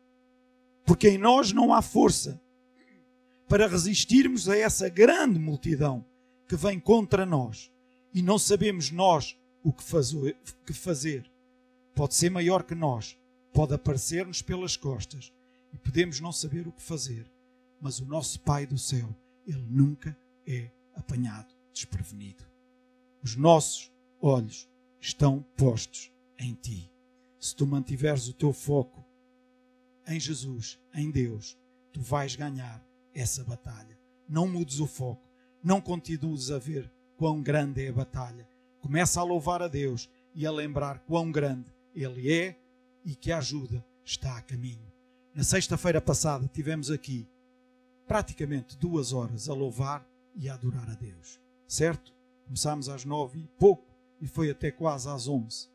Porque 0.84 1.08
em 1.08 1.20
nós 1.20 1.54
não 1.54 1.72
há 1.72 1.84
força 1.84 2.42
para 3.48 3.68
resistirmos 3.68 4.50
a 4.50 4.58
essa 4.58 4.90
grande 4.90 5.38
multidão 5.38 6.04
que 6.48 6.56
vem 6.56 6.80
contra 6.80 7.28
nós 7.28 7.72
e 8.12 8.24
não 8.24 8.40
sabemos 8.40 8.90
nós 8.90 9.38
o 9.64 9.72
que 9.72 9.84
fazer. 10.74 11.32
Pode 11.94 12.16
ser 12.16 12.32
maior 12.32 12.64
que 12.64 12.74
nós, 12.74 13.16
pode 13.54 13.76
aparecer-nos 13.76 14.42
pelas 14.42 14.76
costas 14.76 15.32
e 15.72 15.78
podemos 15.78 16.20
não 16.20 16.32
saber 16.32 16.68
o 16.68 16.72
que 16.72 16.82
fazer, 16.82 17.32
mas 17.84 18.00
o 18.00 18.06
nosso 18.06 18.40
Pai 18.40 18.66
do 18.66 18.78
céu, 18.78 19.14
ele 19.46 19.66
nunca 19.70 20.18
é 20.48 20.72
apanhado 20.96 21.54
desprevenido. 21.74 22.46
Os 23.22 23.36
nossos 23.36 23.92
olhos 24.22 24.70
estão 25.02 25.46
postos 25.58 26.10
em 26.40 26.54
ti. 26.54 26.90
Se 27.38 27.54
tu 27.54 27.68
mantiveres 27.68 28.30
o 28.30 28.34
teu 28.34 28.54
foco 28.54 29.04
em 30.08 30.18
Jesus, 30.18 30.80
em 30.94 31.12
Deus, 31.12 31.58
tu 31.92 32.00
vais 32.00 32.38
ganhar 32.38 32.82
essa 33.14 33.44
batalha. 33.44 34.00
Não 34.30 34.48
mudes 34.48 34.80
o 34.80 34.88
foco, 34.88 35.30
não 35.62 35.82
continues 35.82 36.52
a 36.52 36.58
ver 36.58 36.90
quão 37.18 37.42
grande 37.42 37.86
é 37.86 37.90
a 37.90 37.94
batalha. 37.94 38.48
Começa 38.80 39.20
a 39.20 39.24
louvar 39.24 39.62
a 39.62 39.68
Deus 39.68 40.10
e 40.34 40.48
a 40.48 40.52
lembrar 40.52 41.00
quão 41.00 41.30
grande 41.30 41.70
Ele 41.94 42.32
é 42.32 42.58
e 43.04 43.14
que 43.14 43.30
a 43.30 43.40
ajuda 43.40 43.86
está 44.06 44.38
a 44.38 44.42
caminho. 44.42 44.90
Na 45.36 45.44
sexta-feira 45.44 46.00
passada 46.00 46.48
tivemos 46.48 46.90
aqui 46.90 47.28
praticamente 48.08 48.78
duas 48.78 49.14
horas 49.14 49.50
a 49.50 49.54
louvar 49.54 50.08
e 50.36 50.50
a 50.50 50.54
adorar 50.54 50.90
a 50.90 50.96
Deus, 50.96 51.40
certo? 51.68 52.14
Começámos 52.46 52.90
às 52.90 53.06
nove 53.06 53.40
e 53.40 53.48
pouco 53.60 53.86
e 54.20 54.28
foi 54.28 54.50
até 54.50 54.72
quase 54.72 55.10
às 55.10 55.28
onze. 55.28 55.70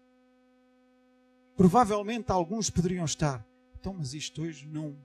Provavelmente 1.56 2.30
alguns 2.30 2.70
poderiam 2.70 3.04
estar, 3.04 3.44
então, 3.78 3.94
mas 3.94 4.14
isto 4.14 4.42
hoje 4.42 4.66
não. 4.68 4.96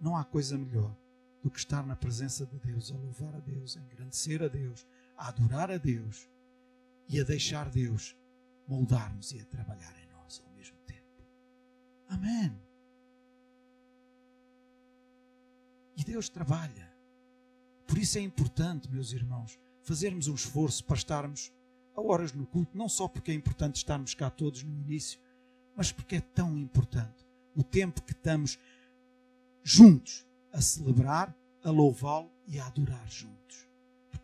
Não 0.00 0.16
há 0.16 0.24
coisa 0.24 0.56
melhor 0.56 0.94
do 1.42 1.50
que 1.50 1.58
estar 1.58 1.84
na 1.84 1.96
presença 1.96 2.46
de 2.46 2.58
Deus, 2.58 2.92
a 2.92 2.96
louvar 2.96 3.34
a 3.34 3.40
Deus, 3.40 3.76
a 3.76 3.80
engrandecer 3.80 4.42
a 4.42 4.48
Deus, 4.48 4.86
a 5.16 5.28
adorar 5.28 5.70
a 5.70 5.76
Deus 5.76 6.28
e 7.08 7.20
a 7.20 7.24
deixar 7.24 7.68
Deus 7.68 8.16
moldar-nos 8.66 9.32
e 9.32 9.40
a 9.40 9.44
trabalhar 9.46 9.94
em 9.98 10.06
nós 10.12 10.42
ao 10.46 10.52
mesmo 10.54 10.76
tempo. 10.86 11.24
Amém. 12.08 12.67
E 15.98 16.04
Deus 16.04 16.28
trabalha. 16.28 16.88
Por 17.84 17.98
isso 17.98 18.18
é 18.18 18.20
importante, 18.20 18.88
meus 18.88 19.12
irmãos, 19.12 19.58
fazermos 19.82 20.28
um 20.28 20.34
esforço 20.34 20.84
para 20.84 20.96
estarmos 20.96 21.52
a 21.96 22.00
horas 22.00 22.32
no 22.32 22.46
culto, 22.46 22.78
não 22.78 22.88
só 22.88 23.08
porque 23.08 23.32
é 23.32 23.34
importante 23.34 23.76
estarmos 23.76 24.14
cá 24.14 24.30
todos 24.30 24.62
no 24.62 24.72
início, 24.72 25.18
mas 25.74 25.90
porque 25.90 26.16
é 26.16 26.20
tão 26.20 26.56
importante 26.56 27.26
o 27.56 27.64
tempo 27.64 28.02
que 28.02 28.12
estamos 28.12 28.58
juntos 29.64 30.24
a 30.52 30.60
celebrar, 30.60 31.36
a 31.64 31.70
louvá-lo 31.70 32.30
e 32.46 32.60
a 32.60 32.66
adorar 32.66 33.10
juntos. 33.10 33.66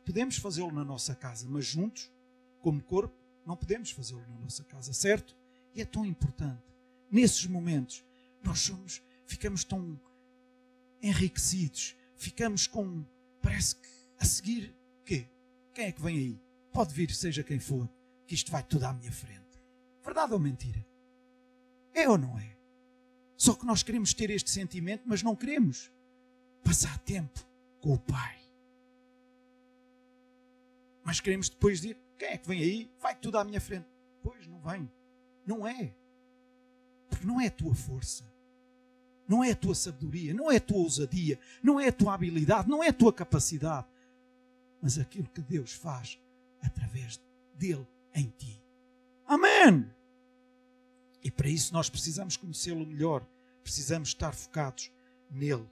Podemos 0.07 0.37
fazê-lo 0.37 0.71
na 0.71 0.85
nossa 0.85 1.15
casa, 1.15 1.47
mas 1.51 1.67
juntos, 1.67 2.13
como 2.61 2.81
corpo, 2.81 3.17
não 3.45 3.57
podemos 3.57 3.91
fazê-lo 3.91 4.25
na 4.29 4.39
nossa 4.39 4.63
casa, 4.63 4.93
certo? 4.93 5.35
E 5.75 5.81
é 5.81 5.85
tão 5.85 6.07
importante. 6.07 6.63
Nesses 7.11 7.47
momentos, 7.47 8.05
nós 8.45 8.61
somos, 8.61 9.03
ficamos 9.27 9.65
tão 9.65 9.99
enriquecidos, 11.05 11.95
ficamos 12.17 12.67
com, 12.67 13.05
parece 13.43 13.77
que 13.77 13.89
a 14.19 14.25
seguir, 14.25 14.75
quê? 15.05 15.29
Quem 15.75 15.87
é 15.87 15.93
que 15.93 16.01
vem 16.01 16.17
aí? 16.17 16.41
Pode 16.73 16.95
vir, 16.95 17.11
seja 17.15 17.43
quem 17.43 17.59
for, 17.61 17.89
que 18.27 18.35
isto 18.35 18.51
vai 18.51 18.63
tudo 18.63 18.85
à 18.85 18.93
minha 18.93 19.13
frente. 19.13 19.61
Verdade 20.03 20.33
ou 20.33 20.39
mentira? 20.39 20.85
É 21.93 22.09
ou 22.09 22.17
não 22.17 22.39
é? 22.39 22.57
Só 23.37 23.55
que 23.55 23.67
nós 23.67 23.83
queremos 23.83 24.15
ter 24.15 24.31
este 24.31 24.51
sentimento, 24.51 25.03
mas 25.05 25.23
não 25.23 25.37
queremos 25.37 25.93
passar 26.63 26.99
tempo 27.01 27.47
com 27.81 27.93
o 27.93 27.99
Pai. 27.99 28.39
Mas 31.05 31.21
queremos 31.21 31.51
depois 31.51 31.83
dizer: 31.83 31.99
quem 32.19 32.29
é 32.29 32.39
que 32.39 32.49
vem 32.49 32.61
aí? 32.61 32.91
Vai 32.99 33.15
tudo 33.15 33.37
à 33.37 33.45
minha 33.45 33.61
frente. 33.61 33.87
Pois 34.23 34.47
não 34.47 34.59
vem. 34.61 34.91
Não 35.45 35.67
é. 35.67 35.95
Porque 37.11 37.27
não 37.27 37.41
é 37.41 37.49
a 37.49 37.51
tua 37.51 37.75
força. 37.75 38.25
Não 39.27 39.43
é 39.43 39.53
a 39.53 39.57
tua 39.57 39.75
sabedoria. 39.75 40.35
Não 40.35 40.51
é 40.51 40.57
a 40.57 40.61
tua 40.61 40.79
ousadia. 40.79 41.39
Não 41.63 41.81
é 41.81 41.89
a 41.89 41.93
tua 41.93 42.15
habilidade. 42.15 42.69
Não 42.69 42.83
é 42.83 42.89
a 42.89 42.93
tua 42.93 43.13
capacidade 43.13 43.87
mas 44.85 44.99
aquilo 44.99 45.27
que 45.29 45.41
Deus 45.41 45.73
faz 45.73 46.21
através 46.61 47.19
dele 47.55 47.87
em 48.15 48.31
ti. 48.37 48.63
Amém! 49.27 49.91
E 51.23 51.31
para 51.31 51.49
isso 51.49 51.73
nós 51.73 51.89
precisamos 51.89 52.37
conhecê-lo 52.37 52.85
melhor, 52.85 53.27
precisamos 53.63 54.11
estar 54.11 54.35
focados 54.35 54.93
nele. 55.31 55.67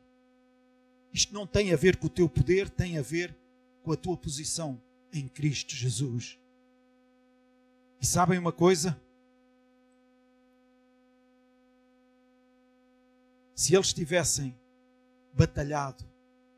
Isto 1.12 1.34
não 1.34 1.46
tem 1.46 1.74
a 1.74 1.76
ver 1.76 1.98
com 1.98 2.06
o 2.06 2.10
teu 2.10 2.26
poder, 2.26 2.70
tem 2.70 2.96
a 2.96 3.02
ver 3.02 3.36
com 3.82 3.92
a 3.92 3.96
tua 3.96 4.16
posição 4.16 4.80
em 5.12 5.28
Cristo 5.28 5.76
Jesus. 5.76 6.38
E 8.00 8.06
sabem 8.06 8.38
uma 8.38 8.50
coisa? 8.50 8.98
Se 13.62 13.76
eles 13.76 13.92
tivessem 13.92 14.58
batalhado 15.32 16.04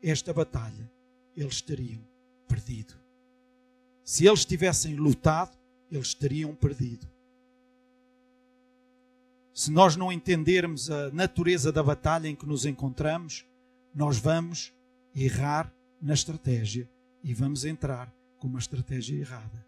esta 0.01 0.33
batalha, 0.33 0.91
eles 1.37 1.61
teriam 1.61 2.01
perdido. 2.47 2.95
Se 4.03 4.25
eles 4.25 4.43
tivessem 4.43 4.95
lutado, 4.95 5.55
eles 5.91 6.15
teriam 6.15 6.55
perdido. 6.55 7.07
Se 9.53 9.69
nós 9.69 9.95
não 9.95 10.11
entendermos 10.11 10.89
a 10.89 11.11
natureza 11.11 11.71
da 11.71 11.83
batalha 11.83 12.27
em 12.27 12.35
que 12.35 12.47
nos 12.47 12.65
encontramos, 12.65 13.45
nós 13.93 14.17
vamos 14.17 14.73
errar 15.15 15.71
na 16.01 16.15
estratégia 16.15 16.89
e 17.23 17.35
vamos 17.35 17.65
entrar 17.65 18.11
com 18.39 18.47
uma 18.47 18.57
estratégia 18.57 19.19
errada. 19.19 19.63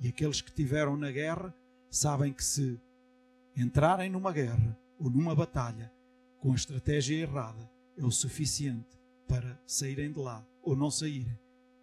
E 0.00 0.08
aqueles 0.08 0.40
que 0.40 0.50
tiveram 0.50 0.96
na 0.96 1.12
guerra 1.12 1.54
sabem 1.88 2.32
que 2.32 2.42
se 2.42 2.80
entrarem 3.56 4.10
numa 4.10 4.32
guerra 4.32 4.76
ou 4.98 5.08
numa 5.08 5.36
batalha 5.36 5.88
com 6.40 6.52
a 6.52 6.56
estratégia 6.56 7.20
errada 7.20 7.70
é 7.96 8.04
o 8.04 8.10
suficiente 8.10 8.98
para 9.28 9.60
saírem 9.66 10.10
de 10.10 10.18
lá 10.18 10.44
ou 10.62 10.74
não 10.74 10.90
saírem 10.90 11.38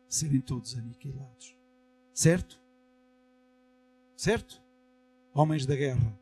serem 0.09 0.41
todos 0.41 0.75
aniquilados. 0.75 1.55
Certo? 2.13 2.59
Certo? 4.15 4.61
Homens 5.33 5.65
da 5.65 5.75
guerra. 5.75 6.19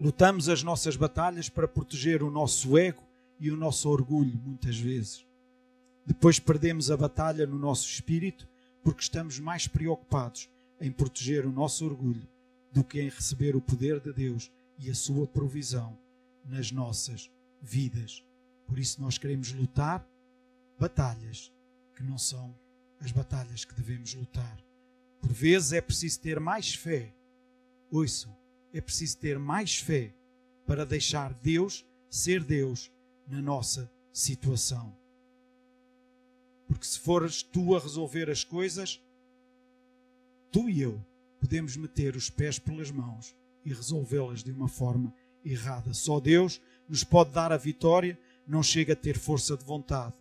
Lutamos 0.00 0.48
as 0.48 0.62
nossas 0.62 0.96
batalhas 0.96 1.48
para 1.48 1.68
proteger 1.68 2.22
o 2.22 2.30
nosso 2.30 2.76
ego 2.76 3.02
e 3.38 3.50
o 3.50 3.56
nosso 3.56 3.88
orgulho, 3.88 4.36
muitas 4.44 4.76
vezes. 4.76 5.24
Depois 6.04 6.38
perdemos 6.38 6.90
a 6.90 6.96
batalha 6.96 7.46
no 7.46 7.58
nosso 7.58 7.88
espírito 7.88 8.48
porque 8.82 9.02
estamos 9.02 9.38
mais 9.38 9.68
preocupados 9.68 10.50
em 10.80 10.90
proteger 10.90 11.46
o 11.46 11.52
nosso 11.52 11.84
orgulho 11.84 12.26
do 12.72 12.82
que 12.82 13.00
em 13.00 13.08
receber 13.08 13.54
o 13.54 13.60
poder 13.60 14.00
de 14.00 14.12
Deus 14.12 14.50
e 14.78 14.90
a 14.90 14.94
sua 14.94 15.26
provisão 15.26 15.96
nas 16.46 16.70
nossas 16.70 17.30
vidas. 17.60 18.24
Por 18.66 18.78
isso 18.78 19.00
nós 19.00 19.18
queremos 19.18 19.52
lutar 19.52 20.06
batalhas 20.78 21.52
que 21.94 22.02
não 22.02 22.18
são 22.18 22.58
as 23.00 23.10
batalhas 23.10 23.64
que 23.64 23.74
devemos 23.74 24.14
lutar. 24.14 24.58
Por 25.20 25.32
vezes 25.32 25.72
é 25.72 25.80
preciso 25.80 26.20
ter 26.20 26.38
mais 26.40 26.74
fé. 26.74 27.14
Ouçam, 27.90 28.36
é 28.72 28.80
preciso 28.80 29.18
ter 29.18 29.38
mais 29.38 29.78
fé 29.78 30.14
para 30.66 30.84
deixar 30.84 31.32
Deus 31.34 31.86
ser 32.08 32.42
Deus 32.42 32.90
na 33.26 33.42
nossa 33.42 33.90
situação. 34.12 34.96
Porque 36.66 36.86
se 36.86 36.98
fores 36.98 37.42
tu 37.42 37.76
a 37.76 37.80
resolver 37.80 38.30
as 38.30 38.42
coisas, 38.42 39.00
tu 40.50 40.68
e 40.68 40.80
eu 40.80 41.04
podemos 41.38 41.76
meter 41.76 42.16
os 42.16 42.30
pés 42.30 42.58
pelas 42.58 42.90
mãos 42.90 43.36
e 43.64 43.72
resolvê-las 43.72 44.42
de 44.42 44.50
uma 44.50 44.68
forma 44.68 45.14
errada. 45.46 45.94
Só 45.94 46.20
Deus 46.20 46.60
nos 46.88 47.04
pode 47.04 47.30
dar 47.30 47.52
a 47.52 47.56
vitória, 47.56 48.18
não 48.46 48.62
chega 48.62 48.92
a 48.92 48.96
ter 48.96 49.18
força 49.18 49.56
de 49.56 49.64
vontade 49.64 50.14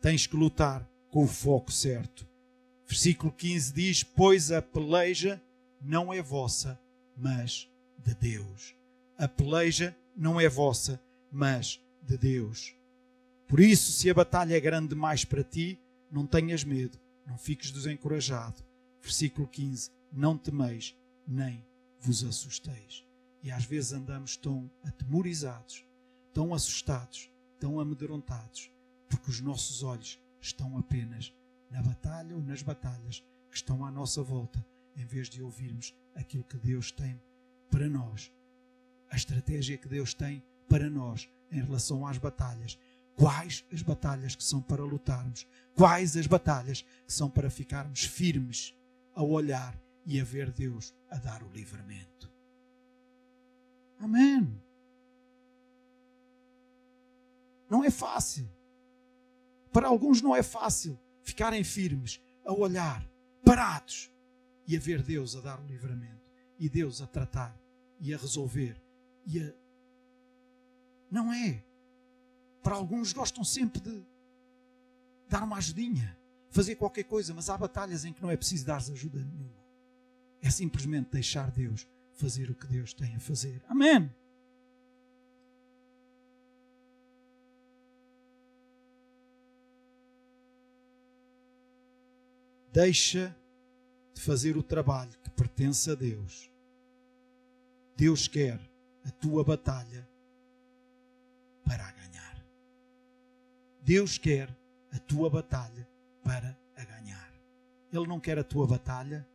tens 0.00 0.26
que 0.26 0.36
lutar 0.36 0.88
com 1.10 1.24
o 1.24 1.28
foco 1.28 1.70
certo. 1.70 2.26
Versículo 2.86 3.30
15 3.32 3.72
diz: 3.72 4.02
Pois 4.02 4.50
a 4.50 4.60
peleja 4.60 5.40
não 5.80 6.12
é 6.12 6.22
vossa, 6.22 6.80
mas 7.16 7.68
de 7.98 8.14
Deus. 8.14 8.74
A 9.16 9.28
peleja 9.28 9.96
não 10.16 10.40
é 10.40 10.48
vossa, 10.48 11.00
mas 11.30 11.80
de 12.02 12.16
Deus. 12.16 12.74
Por 13.46 13.60
isso, 13.60 13.92
se 13.92 14.08
a 14.08 14.14
batalha 14.14 14.56
é 14.56 14.60
grande 14.60 14.88
demais 14.88 15.24
para 15.24 15.44
ti, 15.44 15.78
não 16.10 16.26
tenhas 16.26 16.64
medo, 16.64 16.98
não 17.26 17.36
fiques 17.36 17.70
desencorajado. 17.70 18.62
Versículo 19.02 19.46
15: 19.46 19.90
Não 20.12 20.36
temeis, 20.36 20.96
nem 21.26 21.64
vos 22.00 22.24
assusteis. 22.24 23.04
E 23.42 23.50
às 23.50 23.64
vezes 23.64 23.92
andamos 23.92 24.36
tão 24.36 24.70
atemorizados, 24.84 25.84
tão 26.32 26.52
assustados, 26.52 27.30
tão 27.58 27.80
amedrontados, 27.80 28.70
porque 29.08 29.30
os 29.30 29.40
nossos 29.40 29.82
olhos 29.82 30.20
estão 30.40 30.78
apenas 30.78 31.34
na 31.70 31.82
batalha 31.82 32.34
ou 32.34 32.42
nas 32.42 32.62
batalhas 32.62 33.24
que 33.50 33.56
estão 33.56 33.84
à 33.84 33.90
nossa 33.90 34.22
volta, 34.22 34.64
em 34.96 35.04
vez 35.04 35.28
de 35.28 35.42
ouvirmos 35.42 35.94
aquilo 36.14 36.44
que 36.44 36.58
Deus 36.58 36.90
tem 36.90 37.20
para 37.70 37.88
nós, 37.88 38.32
a 39.10 39.16
estratégia 39.16 39.78
que 39.78 39.88
Deus 39.88 40.12
tem 40.14 40.42
para 40.68 40.88
nós 40.88 41.28
em 41.50 41.60
relação 41.60 42.06
às 42.06 42.18
batalhas. 42.18 42.78
Quais 43.16 43.64
as 43.72 43.82
batalhas 43.82 44.34
que 44.34 44.44
são 44.44 44.62
para 44.62 44.84
lutarmos? 44.84 45.46
Quais 45.74 46.16
as 46.16 46.26
batalhas 46.26 46.82
que 46.82 47.12
são 47.12 47.28
para 47.28 47.50
ficarmos 47.50 48.04
firmes 48.04 48.74
a 49.14 49.22
olhar 49.22 49.78
e 50.06 50.20
a 50.20 50.24
ver 50.24 50.50
Deus 50.50 50.94
a 51.10 51.16
dar 51.18 51.42
o 51.42 51.50
livramento? 51.50 52.29
Amém. 54.00 54.60
Não 57.68 57.84
é 57.84 57.90
fácil. 57.90 58.50
Para 59.72 59.86
alguns 59.86 60.20
não 60.20 60.34
é 60.34 60.42
fácil 60.42 60.98
ficarem 61.22 61.62
firmes, 61.62 62.20
a 62.44 62.52
olhar, 62.52 63.08
parados 63.44 64.10
e 64.66 64.76
a 64.76 64.80
ver 64.80 65.02
Deus 65.02 65.36
a 65.36 65.40
dar 65.40 65.60
o 65.60 65.66
livramento 65.66 66.28
e 66.58 66.68
Deus 66.68 67.00
a 67.00 67.06
tratar 67.06 67.56
e 68.00 68.12
a 68.12 68.16
resolver 68.16 68.80
e 69.26 69.40
a... 69.40 69.52
Não 71.10 71.32
é. 71.32 71.62
Para 72.62 72.74
alguns 72.74 73.12
gostam 73.12 73.44
sempre 73.44 73.80
de 73.80 74.02
dar 75.28 75.44
uma 75.44 75.56
ajudinha, 75.58 76.16
fazer 76.50 76.74
qualquer 76.74 77.04
coisa, 77.04 77.32
mas 77.32 77.48
há 77.48 77.56
batalhas 77.56 78.04
em 78.04 78.12
que 78.12 78.22
não 78.22 78.30
é 78.30 78.36
preciso 78.36 78.66
dar 78.66 78.78
ajuda 78.78 79.22
nenhuma. 79.22 79.60
É 80.42 80.50
simplesmente 80.50 81.10
deixar 81.10 81.50
Deus 81.50 81.86
fazer 82.20 82.50
o 82.50 82.54
que 82.54 82.66
Deus 82.66 82.92
tem 82.92 83.16
a 83.16 83.20
fazer. 83.20 83.62
Amém. 83.66 84.10
Deixa 92.72 93.34
de 94.14 94.20
fazer 94.20 94.56
o 94.56 94.62
trabalho 94.62 95.10
que 95.22 95.30
pertence 95.30 95.90
a 95.90 95.94
Deus. 95.94 96.50
Deus 97.96 98.28
quer 98.28 98.60
a 99.04 99.10
tua 99.10 99.42
batalha 99.42 100.08
para 101.64 101.90
ganhar. 101.92 102.44
Deus 103.80 104.18
quer 104.18 104.54
a 104.92 104.98
tua 104.98 105.30
batalha 105.30 105.88
para 106.22 106.56
a 106.76 106.84
ganhar. 106.84 107.32
Ele 107.92 108.06
não 108.06 108.20
quer 108.20 108.38
a 108.38 108.44
tua 108.44 108.66
batalha 108.66 109.26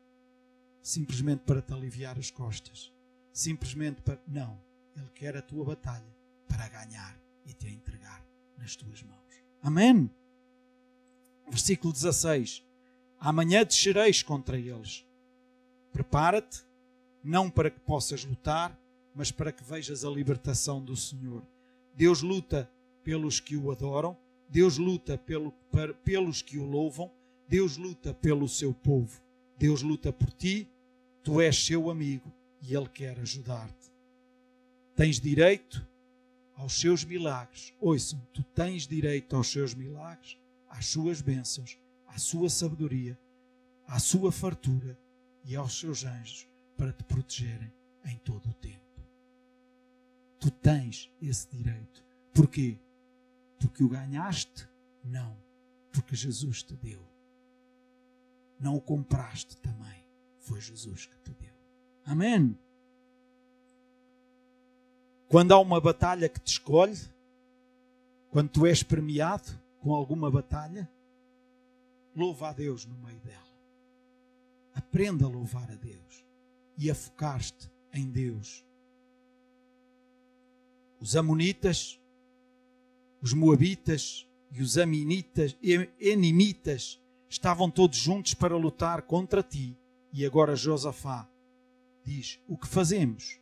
simplesmente 0.85 1.39
para 1.39 1.63
te 1.63 1.73
aliviar 1.73 2.15
as 2.19 2.29
costas. 2.29 2.93
Simplesmente 3.33 4.01
para. 4.03 4.21
Não. 4.27 4.55
Ele 4.95 5.09
quer 5.15 5.35
a 5.35 5.41
tua 5.41 5.65
batalha 5.65 6.05
para 6.47 6.69
ganhar 6.69 7.19
e 7.43 7.53
te 7.53 7.67
entregar 7.67 8.23
nas 8.55 8.75
tuas 8.75 9.01
mãos. 9.01 9.19
Amém? 9.63 10.09
Versículo 11.49 11.91
16. 11.91 12.63
Amanhã 13.19 13.65
descereis 13.65 14.21
contra 14.21 14.57
eles. 14.59 15.03
Prepara-te, 15.91 16.63
não 17.23 17.49
para 17.49 17.71
que 17.71 17.79
possas 17.79 18.23
lutar, 18.23 18.79
mas 19.13 19.31
para 19.31 19.51
que 19.51 19.63
vejas 19.63 20.05
a 20.05 20.09
libertação 20.09 20.83
do 20.83 20.95
Senhor. 20.95 21.41
Deus 21.95 22.21
luta 22.21 22.69
pelos 23.03 23.39
que 23.39 23.57
o 23.57 23.71
adoram, 23.71 24.15
Deus 24.47 24.77
luta 24.77 25.17
pelo, 25.17 25.51
pelos 26.03 26.43
que 26.43 26.59
o 26.59 26.65
louvam, 26.65 27.11
Deus 27.47 27.75
luta 27.75 28.13
pelo 28.13 28.47
seu 28.47 28.73
povo, 28.73 29.19
Deus 29.57 29.81
luta 29.81 30.13
por 30.13 30.31
ti, 30.31 30.69
tu 31.25 31.41
és 31.41 31.65
seu 31.65 31.89
amigo 31.89 32.31
e 32.61 32.73
Ele 32.73 32.87
quer 32.87 33.19
ajudar-te. 33.19 33.91
Tens 34.95 35.19
direito 35.19 35.85
aos 36.55 36.79
seus 36.79 37.03
milagres. 37.03 37.73
Ouçam, 37.81 38.25
tu 38.31 38.41
tens 38.41 38.87
direito 38.87 39.35
aos 39.35 39.51
seus 39.51 39.73
milagres, 39.73 40.37
às 40.69 40.85
suas 40.85 41.21
bênçãos 41.21 41.77
à 42.15 42.17
sua 42.17 42.49
sabedoria, 42.49 43.19
à 43.85 43.99
sua 43.99 44.31
fartura 44.31 44.97
e 45.43 45.53
aos 45.53 45.77
seus 45.77 46.05
anjos 46.05 46.47
para 46.77 46.93
te 46.93 47.03
protegerem 47.03 47.71
em 48.05 48.17
todo 48.19 48.49
o 48.49 48.53
tempo. 48.53 48.79
Tu 50.39 50.49
tens 50.49 51.11
esse 51.21 51.49
direito. 51.49 52.01
Porquê? 52.33 52.79
Porque 53.59 53.83
o 53.83 53.89
ganhaste? 53.89 54.65
Não. 55.03 55.37
Porque 55.91 56.15
Jesus 56.15 56.63
te 56.63 56.73
deu. 56.77 57.05
Não 58.57 58.77
o 58.77 58.81
compraste 58.81 59.57
também. 59.57 60.04
Foi 60.45 60.61
Jesus 60.61 61.07
que 61.07 61.17
te 61.23 61.31
deu. 61.41 61.53
Amém. 62.05 62.55
Quando 65.27 65.51
há 65.53 65.59
uma 65.59 65.81
batalha 65.81 66.29
que 66.29 66.39
te 66.39 66.51
escolhe, 66.51 66.95
quando 68.29 68.49
tu 68.49 68.65
és 68.65 68.83
premiado 68.83 69.59
com 69.79 69.91
alguma 69.91 70.29
batalha, 70.29 70.87
louva 72.15 72.49
a 72.49 72.53
Deus 72.53 72.85
no 72.85 72.95
meio 72.99 73.19
dela. 73.21 73.43
Aprenda 74.75 75.25
a 75.25 75.29
louvar 75.29 75.69
a 75.71 75.75
Deus 75.75 76.23
e 76.77 76.91
a 76.91 76.95
focar-te 76.95 77.71
em 77.91 78.07
Deus. 78.11 78.63
Os 80.99 81.15
Amonitas, 81.15 81.99
os 83.19 83.33
Moabitas 83.33 84.27
e 84.51 84.61
os 84.61 84.77
Aminitas, 84.77 85.57
Enimitas 85.99 87.01
estavam 87.27 87.71
todos 87.71 87.97
juntos 87.97 88.35
para 88.35 88.55
lutar 88.55 89.01
contra 89.01 89.41
ti. 89.41 89.75
E 90.15 90.25
agora 90.25 90.55
Josafá 90.55 91.29
diz: 92.01 92.39
O 92.47 92.57
que 92.57 92.69
fazemos? 92.69 93.37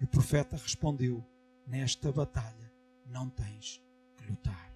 E 0.00 0.02
o 0.02 0.08
profeta 0.08 0.56
respondeu: 0.56 1.24
Nesta 1.64 2.10
batalha 2.10 2.72
não 3.06 3.30
tens 3.30 3.80
que 4.16 4.28
lutar. 4.28 4.74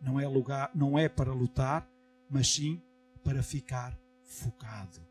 Não 0.00 0.18
é 0.18 0.26
lugar, 0.26 0.70
não 0.74 0.98
é 0.98 1.06
para 1.06 1.34
lutar, 1.34 1.86
mas 2.30 2.48
sim 2.48 2.80
para 3.22 3.42
ficar 3.42 3.94
focado. 4.22 5.06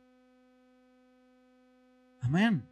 Amém? 2.20 2.64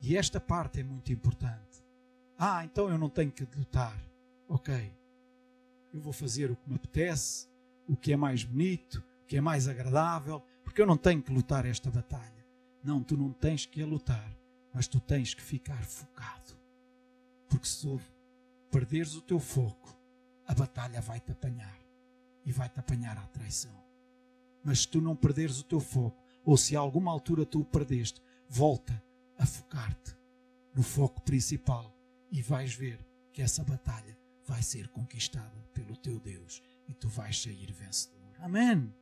E 0.00 0.16
esta 0.16 0.40
parte 0.40 0.80
é 0.80 0.82
muito 0.82 1.12
importante. 1.12 1.84
Ah, 2.36 2.64
então 2.64 2.88
eu 2.88 2.98
não 2.98 3.08
tenho 3.08 3.30
que 3.30 3.46
lutar. 3.56 3.96
Ok. 4.48 4.92
Eu 5.94 6.00
vou 6.00 6.12
fazer 6.12 6.50
o 6.50 6.56
que 6.56 6.68
me 6.68 6.74
apetece, 6.74 7.46
o 7.86 7.94
que 7.94 8.12
é 8.12 8.16
mais 8.16 8.42
bonito, 8.42 9.04
o 9.22 9.26
que 9.26 9.36
é 9.36 9.40
mais 9.40 9.68
agradável, 9.68 10.44
porque 10.62 10.80
eu 10.80 10.86
não 10.86 10.96
tenho 10.96 11.22
que 11.22 11.32
lutar 11.32 11.66
esta 11.66 11.90
batalha. 11.90 12.46
Não, 12.82 13.02
tu 13.02 13.16
não 13.16 13.32
tens 13.32 13.66
que 13.66 13.82
lutar, 13.84 14.36
mas 14.72 14.86
tu 14.86 15.00
tens 15.00 15.34
que 15.34 15.42
ficar 15.42 15.82
focado. 15.84 16.56
Porque 17.48 17.66
se 17.66 17.82
tu 17.82 18.00
perderes 18.70 19.14
o 19.14 19.20
teu 19.20 19.38
foco, 19.38 19.96
a 20.46 20.54
batalha 20.54 21.00
vai 21.00 21.20
te 21.20 21.32
apanhar 21.32 21.78
e 22.44 22.52
vai-te 22.52 22.78
apanhar 22.78 23.16
à 23.18 23.26
traição. 23.26 23.74
Mas 24.62 24.80
se 24.80 24.88
tu 24.88 25.00
não 25.00 25.16
perderes 25.16 25.60
o 25.60 25.64
teu 25.64 25.80
foco, 25.80 26.22
ou 26.44 26.56
se 26.56 26.76
a 26.76 26.80
alguma 26.80 27.10
altura 27.10 27.44
tu 27.44 27.60
o 27.60 27.64
perdeste, 27.64 28.22
volta 28.48 29.02
a 29.38 29.46
focar-te 29.46 30.16
no 30.74 30.82
foco 30.82 31.20
principal 31.22 31.94
e 32.30 32.42
vais 32.42 32.74
ver 32.74 32.98
que 33.32 33.42
essa 33.42 33.64
batalha 33.64 34.18
vai 34.46 34.62
ser 34.62 34.88
conquistada 34.88 35.64
pelo 35.72 35.96
teu 35.96 36.18
Deus 36.18 36.62
e 36.88 36.94
tu 36.94 37.08
vais 37.08 37.40
sair 37.40 37.72
vencedor. 37.72 38.34
Amém. 38.38 38.92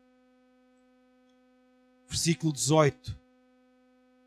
Versículo 2.09 2.53
18. 2.53 3.17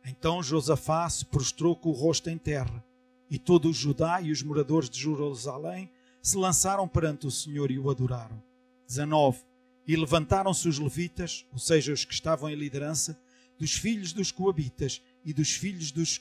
Então 0.05 0.41
Josafá 0.41 1.09
se 1.09 1.25
prostrou 1.25 1.75
com 1.75 1.89
o 1.89 1.93
rosto 1.93 2.29
em 2.29 2.37
terra, 2.37 2.83
e 3.29 3.37
todo 3.37 3.69
o 3.69 3.73
Judá 3.73 4.21
e 4.21 4.31
os 4.31 4.43
moradores 4.43 4.89
de 4.89 4.99
Jerusalém 4.99 5.89
se 6.21 6.37
lançaram 6.37 6.87
perante 6.87 7.25
o 7.25 7.31
Senhor 7.31 7.71
e 7.71 7.79
o 7.79 7.89
adoraram. 7.89 8.41
19. 8.87 9.39
E 9.87 9.95
levantaram-se 9.95 10.67
os 10.67 10.77
levitas, 10.77 11.45
ou 11.51 11.57
seja, 11.57 11.91
os 11.91 12.05
que 12.05 12.13
estavam 12.13 12.49
em 12.49 12.55
liderança, 12.55 13.19
dos 13.57 13.73
filhos 13.73 14.13
dos 14.13 14.31
coabitas 14.31 15.01
e 15.25 15.33
dos 15.33 15.51
filhos 15.51 15.91
dos 15.91 16.19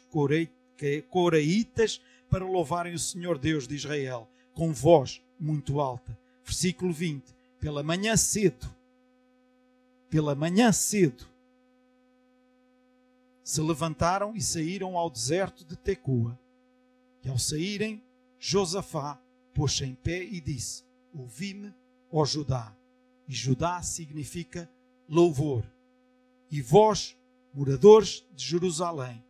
coraitas, 1.10 2.00
para 2.28 2.44
louvarem 2.44 2.94
o 2.94 2.98
Senhor 2.98 3.36
Deus 3.38 3.66
de 3.66 3.74
Israel, 3.74 4.28
com 4.54 4.72
voz 4.72 5.20
muito 5.38 5.80
alta. 5.80 6.16
Versículo 6.44 6.92
20. 6.92 7.24
Pela 7.58 7.82
manhã 7.82 8.16
cedo, 8.16 8.66
pela 10.08 10.34
manhã 10.34 10.72
cedo, 10.72 11.29
se 13.42 13.60
levantaram 13.60 14.36
e 14.36 14.42
saíram 14.42 14.96
ao 14.96 15.10
deserto 15.10 15.64
de 15.64 15.76
Tecoa. 15.76 16.38
E 17.24 17.28
ao 17.28 17.38
saírem, 17.38 18.02
Josafá 18.38 19.20
pôs-se 19.52 19.84
em 19.84 19.94
pé 19.94 20.22
e 20.22 20.40
disse: 20.40 20.84
Ouvi-me 21.12 21.74
ó 22.10 22.24
Judá. 22.24 22.76
E 23.28 23.34
Judá 23.34 23.82
significa 23.82 24.70
louvor. 25.08 25.64
E 26.50 26.60
vós, 26.60 27.16
moradores 27.54 28.24
de 28.34 28.44
Jerusalém, 28.44 29.22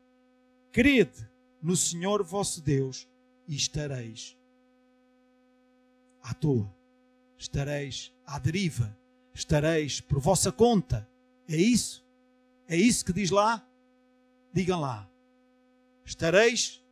crede 0.72 1.28
no 1.62 1.76
Senhor 1.76 2.22
vosso 2.22 2.62
Deus 2.62 3.06
e 3.46 3.54
estareis 3.54 4.36
à 6.22 6.32
toa, 6.34 6.72
estareis 7.36 8.12
à 8.26 8.38
deriva, 8.38 8.96
estareis 9.34 10.00
por 10.00 10.20
vossa 10.20 10.52
conta. 10.52 11.08
É 11.48 11.56
isso? 11.56 12.04
É 12.68 12.76
isso 12.76 13.04
que 13.04 13.12
diz 13.12 13.30
lá? 13.30 13.66
Digam 14.52 14.80
lá. 14.80 15.08
Estareis 16.04 16.82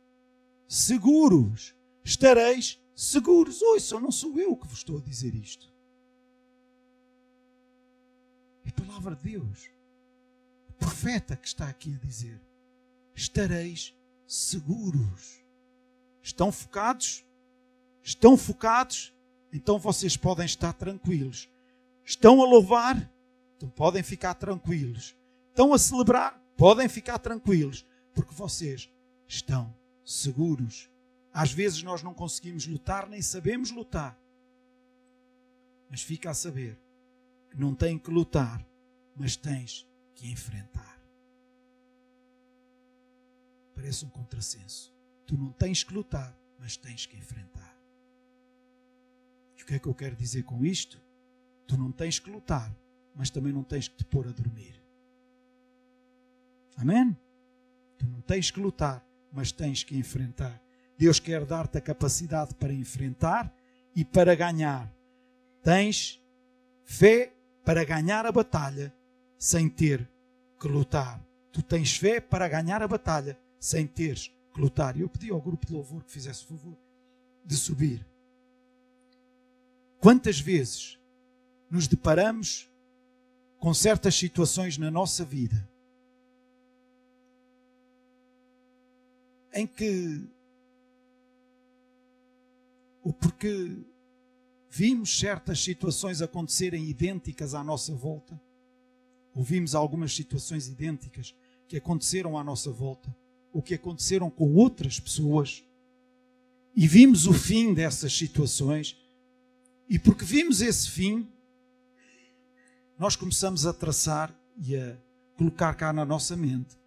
seguros, 0.67 1.75
estareis 2.03 2.79
seguros. 2.95 3.61
Ouçam, 3.61 3.99
não 3.99 4.11
sou 4.11 4.39
eu 4.39 4.55
que 4.55 4.67
vos 4.67 4.79
estou 4.79 4.97
a 4.97 5.01
dizer 5.01 5.35
isto. 5.35 5.67
É 8.65 8.69
a 8.69 8.85
palavra 8.85 9.15
de 9.15 9.31
Deus. 9.31 9.69
O 10.69 10.73
profeta 10.73 11.35
que 11.35 11.47
está 11.47 11.67
aqui 11.67 11.93
a 11.93 12.05
dizer: 12.05 12.39
estareis 13.15 13.93
seguros. 14.25 15.43
Estão 16.21 16.51
focados? 16.51 17.25
Estão 18.03 18.37
focados? 18.37 19.13
Então 19.51 19.79
vocês 19.79 20.15
podem 20.15 20.45
estar 20.45 20.73
tranquilos. 20.73 21.49
Estão 22.05 22.41
a 22.41 22.45
louvar? 22.45 23.11
Então 23.57 23.69
podem 23.69 24.03
ficar 24.03 24.35
tranquilos. 24.35 25.15
Estão 25.49 25.73
a 25.73 25.79
celebrar? 25.79 26.38
Podem 26.59 26.89
ficar 26.89 27.17
tranquilos, 27.19 27.85
porque 28.13 28.33
vocês 28.33 28.91
estão 29.25 29.73
seguros. 30.03 30.89
Às 31.31 31.53
vezes 31.53 31.81
nós 31.83 32.03
não 32.03 32.13
conseguimos 32.13 32.67
lutar, 32.67 33.07
nem 33.07 33.21
sabemos 33.21 33.71
lutar. 33.71 34.19
Mas 35.89 36.01
fica 36.01 36.29
a 36.29 36.33
saber 36.33 36.77
que 37.49 37.57
não 37.57 37.73
tem 37.73 37.97
que 37.97 38.11
lutar, 38.11 38.61
mas 39.15 39.37
tens 39.37 39.87
que 40.13 40.29
enfrentar. 40.29 40.99
parece 43.73 44.03
um 44.03 44.09
contrassenso. 44.09 44.93
Tu 45.25 45.37
não 45.37 45.53
tens 45.53 45.85
que 45.85 45.93
lutar, 45.93 46.37
mas 46.59 46.75
tens 46.75 47.05
que 47.05 47.15
enfrentar. 47.15 47.81
E 49.57 49.63
o 49.63 49.65
que 49.65 49.75
é 49.75 49.79
que 49.79 49.87
eu 49.87 49.95
quero 49.95 50.17
dizer 50.17 50.43
com 50.43 50.65
isto? 50.65 50.99
Tu 51.65 51.77
não 51.77 51.89
tens 51.89 52.19
que 52.19 52.29
lutar, 52.29 52.75
mas 53.15 53.29
também 53.29 53.53
não 53.53 53.63
tens 53.63 53.87
que 53.87 53.95
te 53.95 54.03
pôr 54.03 54.27
a 54.27 54.31
dormir. 54.31 54.88
Amém? 56.79 57.15
Tu 57.97 58.07
não 58.07 58.21
tens 58.21 58.49
que 58.49 58.59
lutar, 58.59 59.05
mas 59.33 59.51
tens 59.51 59.83
que 59.83 59.97
enfrentar. 59.97 60.61
Deus 60.97 61.19
quer 61.19 61.45
dar-te 61.45 61.77
a 61.77 61.81
capacidade 61.81 62.55
para 62.55 62.73
enfrentar 62.73 63.53
e 63.93 64.05
para 64.05 64.33
ganhar. 64.33 64.89
Tens 65.61 66.21
fé 66.85 67.33
para 67.65 67.83
ganhar 67.83 68.25
a 68.25 68.31
batalha 68.31 68.93
sem 69.37 69.69
ter 69.69 70.09
que 70.57 70.67
lutar. 70.69 71.21
Tu 71.51 71.61
tens 71.61 71.97
fé 71.97 72.21
para 72.21 72.47
ganhar 72.47 72.81
a 72.81 72.87
batalha 72.87 73.37
sem 73.59 73.85
teres 73.85 74.31
que 74.53 74.61
lutar. 74.61 74.97
Eu 74.97 75.09
pedi 75.09 75.29
ao 75.31 75.41
grupo 75.41 75.65
de 75.65 75.73
louvor 75.73 76.03
que 76.05 76.11
fizesse 76.11 76.45
o 76.45 76.47
favor 76.47 76.77
de 77.45 77.57
subir. 77.57 78.05
Quantas 79.99 80.39
vezes 80.39 80.97
nos 81.69 81.87
deparamos 81.87 82.69
com 83.59 83.73
certas 83.73 84.15
situações 84.15 84.77
na 84.77 84.89
nossa 84.89 85.25
vida 85.25 85.68
em 89.59 89.67
que 89.67 90.21
o 93.03 93.11
porque 93.11 93.77
vimos 94.69 95.19
certas 95.19 95.61
situações 95.61 96.21
acontecerem 96.21 96.85
idênticas 96.85 97.53
à 97.53 97.63
nossa 97.63 97.93
volta, 97.93 98.39
ouvimos 99.35 99.75
algumas 99.75 100.15
situações 100.15 100.67
idênticas 100.67 101.35
que 101.67 101.75
aconteceram 101.75 102.37
à 102.37 102.43
nossa 102.43 102.71
volta, 102.71 103.13
ou 103.51 103.61
que 103.61 103.73
aconteceram 103.73 104.29
com 104.29 104.53
outras 104.53 104.99
pessoas, 104.99 105.63
e 106.75 106.87
vimos 106.87 107.27
o 107.27 107.33
fim 107.33 107.73
dessas 107.73 108.13
situações, 108.13 108.95
e 109.89 109.99
porque 109.99 110.23
vimos 110.23 110.61
esse 110.61 110.89
fim, 110.89 111.27
nós 112.97 113.15
começamos 113.15 113.65
a 113.65 113.73
traçar 113.73 114.33
e 114.57 114.75
a 114.75 114.97
colocar 115.35 115.73
cá 115.73 115.91
na 115.91 116.05
nossa 116.05 116.37
mente 116.37 116.78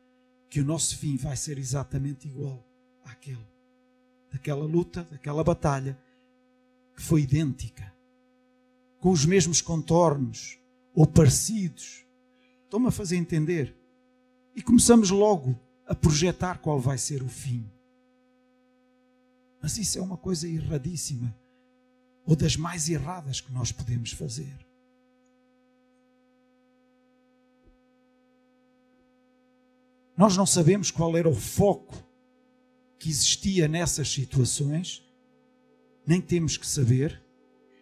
que 0.52 0.60
o 0.60 0.64
nosso 0.66 0.98
fim 0.98 1.16
vai 1.16 1.34
ser 1.34 1.56
exatamente 1.56 2.28
igual 2.28 2.62
àquele, 3.06 3.42
daquela 4.30 4.66
luta, 4.66 5.02
daquela 5.10 5.42
batalha 5.42 5.98
que 6.94 7.00
foi 7.00 7.22
idêntica, 7.22 7.90
com 8.98 9.10
os 9.10 9.24
mesmos 9.24 9.62
contornos 9.62 10.58
ou 10.94 11.06
parecidos. 11.06 12.04
Estão-me 12.64 12.88
a 12.88 12.90
fazer 12.90 13.16
entender? 13.16 13.74
E 14.54 14.60
começamos 14.60 15.08
logo 15.08 15.58
a 15.86 15.94
projetar 15.94 16.58
qual 16.58 16.78
vai 16.78 16.98
ser 16.98 17.22
o 17.22 17.28
fim. 17.30 17.66
Mas 19.58 19.78
isso 19.78 19.98
é 19.98 20.02
uma 20.02 20.18
coisa 20.18 20.46
erradíssima, 20.46 21.34
ou 22.26 22.36
das 22.36 22.56
mais 22.56 22.90
erradas 22.90 23.40
que 23.40 23.50
nós 23.50 23.72
podemos 23.72 24.12
fazer. 24.12 24.54
Nós 30.22 30.36
não 30.36 30.46
sabemos 30.46 30.88
qual 30.88 31.16
era 31.16 31.28
o 31.28 31.34
foco 31.34 31.96
que 32.96 33.08
existia 33.08 33.66
nessas 33.66 34.08
situações, 34.08 35.04
nem 36.06 36.20
temos 36.20 36.56
que 36.56 36.64
saber, 36.64 37.20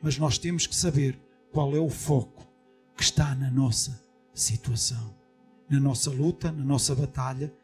mas 0.01 0.17
nós 0.17 0.39
temos 0.39 0.67
que 0.67 0.75
saber 0.75 1.21
qual 1.53 1.77
é 1.77 1.79
o 1.79 1.91
foco 1.91 2.49
que 2.97 3.03
está 3.03 3.35
na 3.35 3.51
nossa 3.51 4.03
situação, 4.33 5.15
na 5.69 5.79
nossa 5.79 6.11
luta, 6.11 6.51
na 6.51 6.65
nossa 6.65 6.95
batalha, 6.95 7.55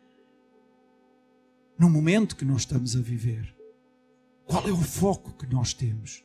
no 1.78 1.88
momento 1.88 2.36
que 2.36 2.44
nós 2.44 2.60
estamos 2.60 2.94
a 2.94 3.00
viver. 3.00 3.56
Qual 4.44 4.68
é 4.68 4.72
o 4.72 4.82
foco 4.82 5.32
que 5.38 5.46
nós 5.46 5.72
temos? 5.72 6.22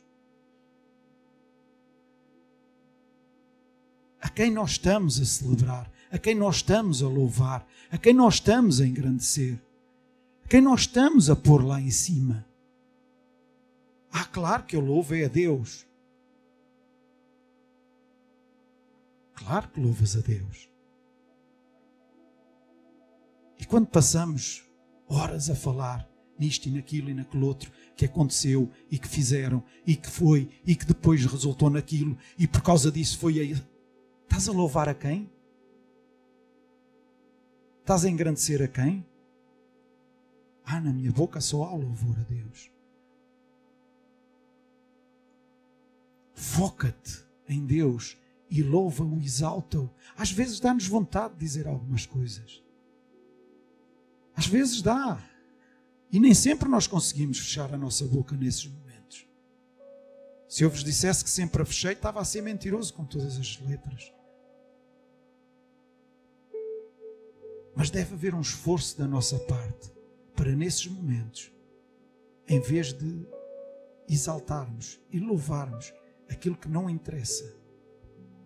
A 4.20 4.28
quem 4.28 4.50
nós 4.50 4.72
estamos 4.72 5.18
a 5.18 5.24
celebrar? 5.24 5.91
A 6.12 6.18
quem 6.18 6.34
nós 6.34 6.56
estamos 6.56 7.02
a 7.02 7.08
louvar, 7.08 7.66
a 7.90 7.96
quem 7.96 8.12
nós 8.12 8.34
estamos 8.34 8.82
a 8.82 8.86
engrandecer, 8.86 9.58
a 10.44 10.48
quem 10.48 10.60
nós 10.60 10.80
estamos 10.80 11.30
a 11.30 11.34
pôr 11.34 11.64
lá 11.64 11.80
em 11.80 11.90
cima. 11.90 12.46
Ah, 14.12 14.26
claro 14.26 14.64
que 14.64 14.76
eu 14.76 14.80
louvo 14.80 15.14
é 15.14 15.24
a 15.24 15.28
Deus. 15.28 15.86
Claro 19.34 19.68
que 19.70 19.80
louvas 19.80 20.14
a 20.14 20.20
Deus. 20.20 20.68
E 23.58 23.64
quando 23.64 23.86
passamos 23.86 24.62
horas 25.08 25.48
a 25.48 25.54
falar 25.54 26.06
nisto 26.38 26.66
e 26.66 26.70
naquilo 26.72 27.08
e 27.08 27.14
naquele 27.14 27.44
outro 27.44 27.72
que 27.96 28.04
aconteceu 28.04 28.70
e 28.90 28.98
que 28.98 29.08
fizeram 29.08 29.62
e 29.86 29.96
que 29.96 30.10
foi 30.10 30.50
e 30.66 30.76
que 30.76 30.84
depois 30.84 31.24
resultou 31.24 31.70
naquilo 31.70 32.18
e 32.38 32.46
por 32.46 32.60
causa 32.60 32.92
disso 32.92 33.18
foi 33.18 33.40
aí. 33.40 33.52
Estás 34.24 34.48
a 34.48 34.52
louvar 34.52 34.88
a 34.88 34.94
quem? 34.94 35.30
Estás 37.92 38.06
a 38.06 38.08
engrandecer 38.08 38.62
a 38.62 38.66
quem? 38.66 39.04
Ah, 40.64 40.80
na 40.80 40.94
minha 40.94 41.12
boca 41.12 41.42
só 41.42 41.64
há 41.64 41.74
louvor 41.74 42.18
a 42.18 42.22
Deus. 42.22 42.70
Foca-te 46.32 47.22
em 47.46 47.66
Deus 47.66 48.16
e 48.48 48.62
louva-o, 48.62 49.20
exalta-o. 49.20 49.90
Às 50.16 50.32
vezes 50.32 50.58
dá-nos 50.58 50.86
vontade 50.86 51.34
de 51.34 51.40
dizer 51.40 51.68
algumas 51.68 52.06
coisas. 52.06 52.64
Às 54.34 54.46
vezes 54.46 54.80
dá. 54.80 55.22
E 56.10 56.18
nem 56.18 56.32
sempre 56.32 56.70
nós 56.70 56.86
conseguimos 56.86 57.40
fechar 57.40 57.74
a 57.74 57.76
nossa 57.76 58.06
boca 58.06 58.34
nesses 58.34 58.66
momentos. 58.68 59.26
Se 60.48 60.64
eu 60.64 60.70
vos 60.70 60.82
dissesse 60.82 61.22
que 61.22 61.28
sempre 61.28 61.60
a 61.60 61.66
fechei, 61.66 61.92
estava 61.92 62.22
a 62.22 62.24
ser 62.24 62.40
mentiroso 62.40 62.94
com 62.94 63.04
todas 63.04 63.36
as 63.36 63.60
letras. 63.60 64.10
Mas 67.74 67.90
deve 67.90 68.14
haver 68.14 68.34
um 68.34 68.40
esforço 68.40 68.98
da 68.98 69.06
nossa 69.06 69.38
parte 69.38 69.90
para, 70.34 70.54
nesses 70.54 70.86
momentos, 70.86 71.52
em 72.46 72.60
vez 72.60 72.92
de 72.92 73.26
exaltarmos 74.08 75.00
e 75.10 75.18
louvarmos 75.18 75.92
aquilo 76.28 76.56
que 76.56 76.68
não 76.68 76.90
interessa, 76.90 77.54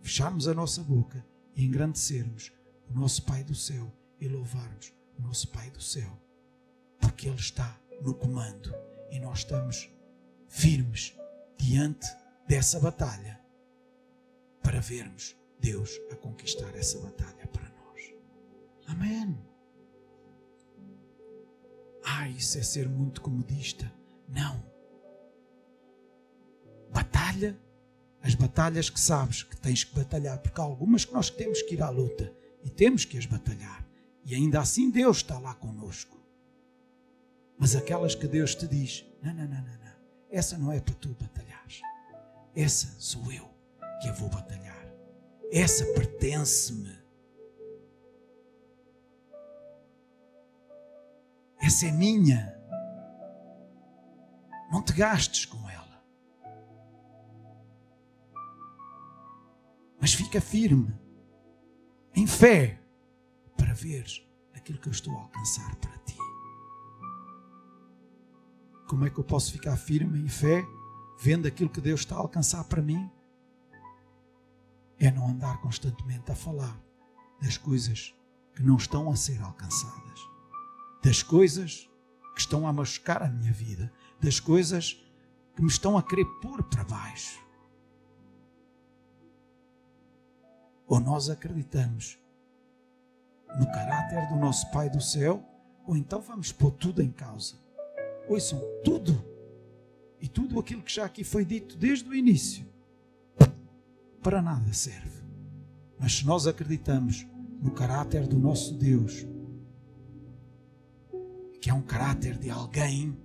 fecharmos 0.02 0.46
a 0.46 0.54
nossa 0.54 0.82
boca 0.82 1.24
e 1.54 1.64
engrandecermos 1.64 2.52
o 2.88 2.98
nosso 2.98 3.24
Pai 3.24 3.42
do 3.42 3.54
céu 3.54 3.92
e 4.20 4.28
louvarmos 4.28 4.92
o 5.18 5.22
nosso 5.22 5.48
Pai 5.48 5.70
do 5.70 5.80
céu, 5.80 6.10
porque 7.00 7.28
Ele 7.28 7.36
está 7.36 7.78
no 8.00 8.14
comando 8.14 8.74
e 9.10 9.18
nós 9.18 9.38
estamos 9.38 9.90
firmes 10.48 11.14
diante 11.58 12.06
dessa 12.46 12.78
batalha 12.78 13.40
para 14.62 14.80
vermos 14.80 15.36
Deus 15.60 15.90
a 16.10 16.16
conquistar 16.16 16.74
essa 16.76 16.98
batalha 17.00 17.46
para. 17.48 17.65
Amém. 18.86 19.36
Ah, 22.04 22.28
isso 22.28 22.58
é 22.58 22.62
ser 22.62 22.88
muito 22.88 23.20
comodista. 23.20 23.92
Não. 24.28 24.62
Batalha, 26.92 27.58
as 28.22 28.34
batalhas 28.34 28.88
que 28.88 29.00
sabes 29.00 29.42
que 29.42 29.56
tens 29.56 29.84
que 29.84 29.94
batalhar, 29.94 30.38
porque 30.38 30.60
há 30.60 30.64
algumas 30.64 31.04
que 31.04 31.12
nós 31.12 31.30
temos 31.30 31.62
que 31.62 31.74
ir 31.74 31.82
à 31.82 31.90
luta 31.90 32.32
e 32.62 32.70
temos 32.70 33.04
que 33.04 33.18
as 33.18 33.26
batalhar. 33.26 33.86
E 34.24 34.34
ainda 34.34 34.60
assim 34.60 34.90
Deus 34.90 35.18
está 35.18 35.38
lá 35.38 35.54
conosco. 35.54 36.16
Mas 37.58 37.74
aquelas 37.74 38.14
que 38.14 38.26
Deus 38.26 38.54
te 38.54 38.66
diz: 38.66 39.04
não, 39.22 39.32
não, 39.32 39.44
não, 39.44 39.62
não, 39.62 39.78
não. 39.78 39.96
Essa 40.30 40.58
não 40.58 40.72
é 40.72 40.80
para 40.80 40.94
tu 40.94 41.16
batalhares. 41.20 41.80
Essa 42.54 42.94
sou 42.98 43.32
eu 43.32 43.48
que 44.00 44.08
a 44.08 44.12
vou 44.12 44.28
batalhar. 44.28 44.86
Essa 45.52 45.84
pertence-me. 45.92 47.05
Essa 51.66 51.86
é 51.86 51.90
minha. 51.90 52.56
Não 54.70 54.80
te 54.80 54.92
gastes 54.92 55.46
com 55.46 55.68
ela. 55.68 56.00
Mas 60.00 60.14
fica 60.14 60.40
firme, 60.40 60.96
em 62.14 62.24
fé, 62.24 62.80
para 63.56 63.74
ver 63.74 64.06
aquilo 64.54 64.78
que 64.78 64.86
eu 64.86 64.92
estou 64.92 65.12
a 65.16 65.22
alcançar 65.22 65.74
para 65.76 65.98
ti. 65.98 66.16
Como 68.88 69.04
é 69.04 69.10
que 69.10 69.18
eu 69.18 69.24
posso 69.24 69.50
ficar 69.50 69.76
firme 69.76 70.20
em 70.20 70.28
fé, 70.28 70.64
vendo 71.18 71.48
aquilo 71.48 71.68
que 71.68 71.80
Deus 71.80 72.02
está 72.02 72.14
a 72.14 72.20
alcançar 72.20 72.62
para 72.62 72.80
mim? 72.80 73.10
É 75.00 75.10
não 75.10 75.30
andar 75.30 75.60
constantemente 75.60 76.30
a 76.30 76.36
falar 76.36 76.80
das 77.42 77.58
coisas 77.58 78.14
que 78.54 78.62
não 78.62 78.76
estão 78.76 79.10
a 79.10 79.16
ser 79.16 79.42
alcançadas 79.42 80.35
das 81.06 81.22
coisas 81.22 81.88
que 82.34 82.40
estão 82.40 82.66
a 82.66 82.72
machucar 82.72 83.22
a 83.22 83.28
minha 83.28 83.52
vida, 83.52 83.92
das 84.20 84.40
coisas 84.40 85.00
que 85.54 85.62
me 85.62 85.68
estão 85.68 85.96
a 85.96 86.02
querer 86.02 86.24
pôr 86.42 86.64
para 86.64 86.82
baixo. 86.82 87.40
Ou 90.84 90.98
nós 90.98 91.30
acreditamos 91.30 92.18
no 93.56 93.66
caráter 93.66 94.28
do 94.28 94.34
nosso 94.34 94.68
Pai 94.72 94.90
do 94.90 95.00
céu, 95.00 95.48
ou 95.86 95.96
então 95.96 96.20
vamos 96.20 96.50
pôr 96.50 96.72
tudo 96.72 97.00
em 97.00 97.12
causa. 97.12 97.54
Ouçam, 98.28 98.60
tudo. 98.82 99.24
E 100.20 100.26
tudo 100.26 100.58
aquilo 100.58 100.82
que 100.82 100.92
já 100.92 101.04
aqui 101.04 101.22
foi 101.22 101.44
dito 101.44 101.76
desde 101.76 102.08
o 102.08 102.16
início, 102.16 102.66
para 104.20 104.42
nada 104.42 104.72
serve. 104.72 105.22
Mas 106.00 106.16
se 106.16 106.26
nós 106.26 106.48
acreditamos 106.48 107.24
no 107.62 107.70
caráter 107.70 108.26
do 108.26 108.36
nosso 108.36 108.74
Deus, 108.74 109.24
que 111.60 111.70
é 111.70 111.74
um 111.74 111.82
caráter 111.82 112.38
de 112.38 112.50
alguém 112.50 113.16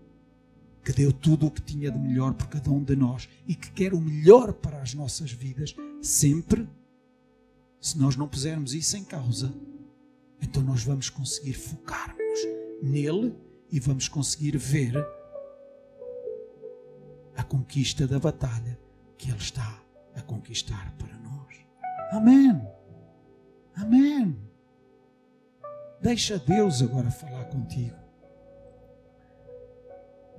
que 0.84 0.92
deu 0.92 1.14
tudo 1.14 1.48
o 1.48 1.52
que 1.52 1.62
tinha 1.62 1.92
de 1.92 2.00
melhor 2.00 2.34
por 2.34 2.48
cada 2.48 2.72
um 2.72 2.84
de 2.84 2.96
nós 2.96 3.30
e 3.48 3.56
que 3.56 3.72
quer 3.72 3.94
o 3.94 4.02
melhor 4.02 4.54
para 4.54 4.82
as 4.82 4.94
nossas 4.94 5.32
vidas, 5.32 5.76
sempre, 6.02 6.68
se 7.80 7.98
nós 7.98 8.16
não 8.16 8.28
pusermos 8.28 8.74
isso 8.74 8.98
em 8.98 9.04
causa, 9.04 9.54
então 10.42 10.64
nós 10.64 10.84
vamos 10.84 11.10
conseguir 11.10 11.54
focar-nos 11.54 12.40
nele 12.82 13.36
e 13.72 13.80
vamos 13.80 14.08
conseguir 14.08 14.58
ver 14.58 14.94
a 17.36 17.44
conquista 17.44 18.08
da 18.08 18.20
batalha 18.20 18.80
que 19.18 19.30
ele 19.30 19.38
está 19.38 19.82
a 20.16 20.22
conquistar 20.22 20.94
para 20.98 21.16
nós. 21.20 21.56
Amém. 22.12 22.60
Amém. 23.76 24.36
Deixa 26.02 26.40
Deus 26.40 26.82
agora 26.82 27.12
falar 27.12 27.46
contigo. 27.46 28.01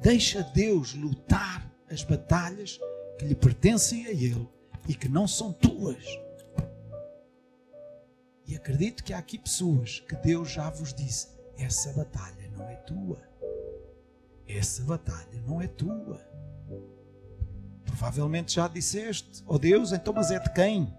Deixa 0.03 0.43
Deus 0.43 0.95
lutar 0.95 1.71
as 1.89 2.03
batalhas 2.03 2.81
que 3.17 3.25
lhe 3.25 3.37
pertencem 3.37 4.05
a 4.07 4.11
Ele 4.11 4.49
e 4.89 4.97
que 4.97 5.09
não 5.09 5.29
são 5.29 5.53
tuas. 5.53 6.05
E 8.45 8.57
acredito 8.57 9.05
que 9.05 9.13
há 9.13 9.19
aqui 9.19 9.39
pessoas 9.39 10.01
que 10.01 10.17
Deus 10.17 10.51
já 10.51 10.69
vos 10.71 10.93
disse: 10.93 11.29
essa 11.57 11.93
batalha 11.93 12.51
não 12.51 12.69
é 12.69 12.75
tua. 12.75 13.23
Essa 14.49 14.83
batalha 14.83 15.41
não 15.47 15.63
é 15.63 15.69
tua. 15.69 16.21
Provavelmente 17.85 18.57
já 18.57 18.67
disseste, 18.67 19.45
oh 19.47 19.57
Deus, 19.57 19.93
então, 19.93 20.13
mas 20.13 20.33
é 20.33 20.41
de 20.41 20.53
quem? 20.53 20.93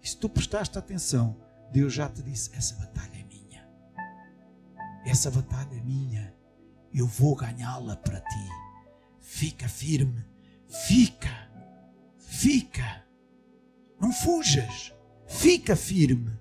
E 0.00 0.08
se 0.08 0.16
tu 0.16 0.28
prestaste 0.28 0.78
atenção, 0.78 1.36
Deus 1.72 1.92
já 1.92 2.08
te 2.08 2.22
disse: 2.22 2.54
essa 2.56 2.76
batalha 2.76 3.18
é 3.18 3.24
minha. 3.24 3.68
Essa 5.04 5.28
batalha 5.28 5.74
é 5.76 5.80
minha 5.80 6.33
eu 6.94 7.08
vou 7.08 7.34
ganhá-la 7.34 7.96
para 7.96 8.20
ti. 8.20 8.48
Fica 9.20 9.68
firme, 9.68 10.24
fica, 10.68 11.50
fica. 12.18 13.04
Não 14.00 14.12
fujas, 14.12 14.94
fica 15.26 15.74
firme. 15.74 16.38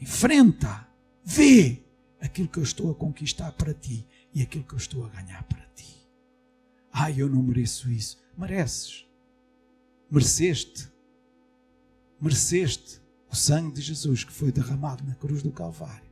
Enfrenta, 0.00 0.88
vê 1.24 1.84
aquilo 2.20 2.48
que 2.48 2.58
eu 2.58 2.64
estou 2.64 2.90
a 2.90 2.94
conquistar 2.94 3.52
para 3.52 3.72
ti 3.72 4.06
e 4.34 4.42
aquilo 4.42 4.64
que 4.64 4.74
eu 4.74 4.78
estou 4.78 5.06
a 5.06 5.08
ganhar 5.10 5.44
para 5.44 5.64
ti. 5.68 5.94
Ai, 6.92 7.14
eu 7.18 7.28
não 7.28 7.42
mereço 7.42 7.88
isso. 7.88 8.18
Mereces. 8.36 9.06
Mereceste. 10.10 10.88
Mereceste 12.20 13.00
o 13.30 13.36
sangue 13.36 13.74
de 13.74 13.82
Jesus 13.82 14.24
que 14.24 14.32
foi 14.32 14.50
derramado 14.50 15.04
na 15.04 15.14
cruz 15.14 15.42
do 15.42 15.50
Calvário 15.50 16.03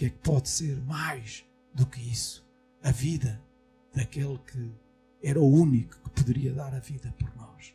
que 0.00 0.06
é 0.06 0.08
que 0.08 0.18
pode 0.20 0.48
ser 0.48 0.80
mais 0.84 1.44
do 1.74 1.84
que 1.84 2.00
isso? 2.00 2.42
A 2.82 2.90
vida 2.90 3.38
daquele 3.92 4.38
que 4.38 4.72
era 5.22 5.38
o 5.38 5.46
único 5.46 5.94
que 6.00 6.08
poderia 6.08 6.54
dar 6.54 6.72
a 6.72 6.78
vida 6.78 7.14
por 7.18 7.36
nós 7.36 7.74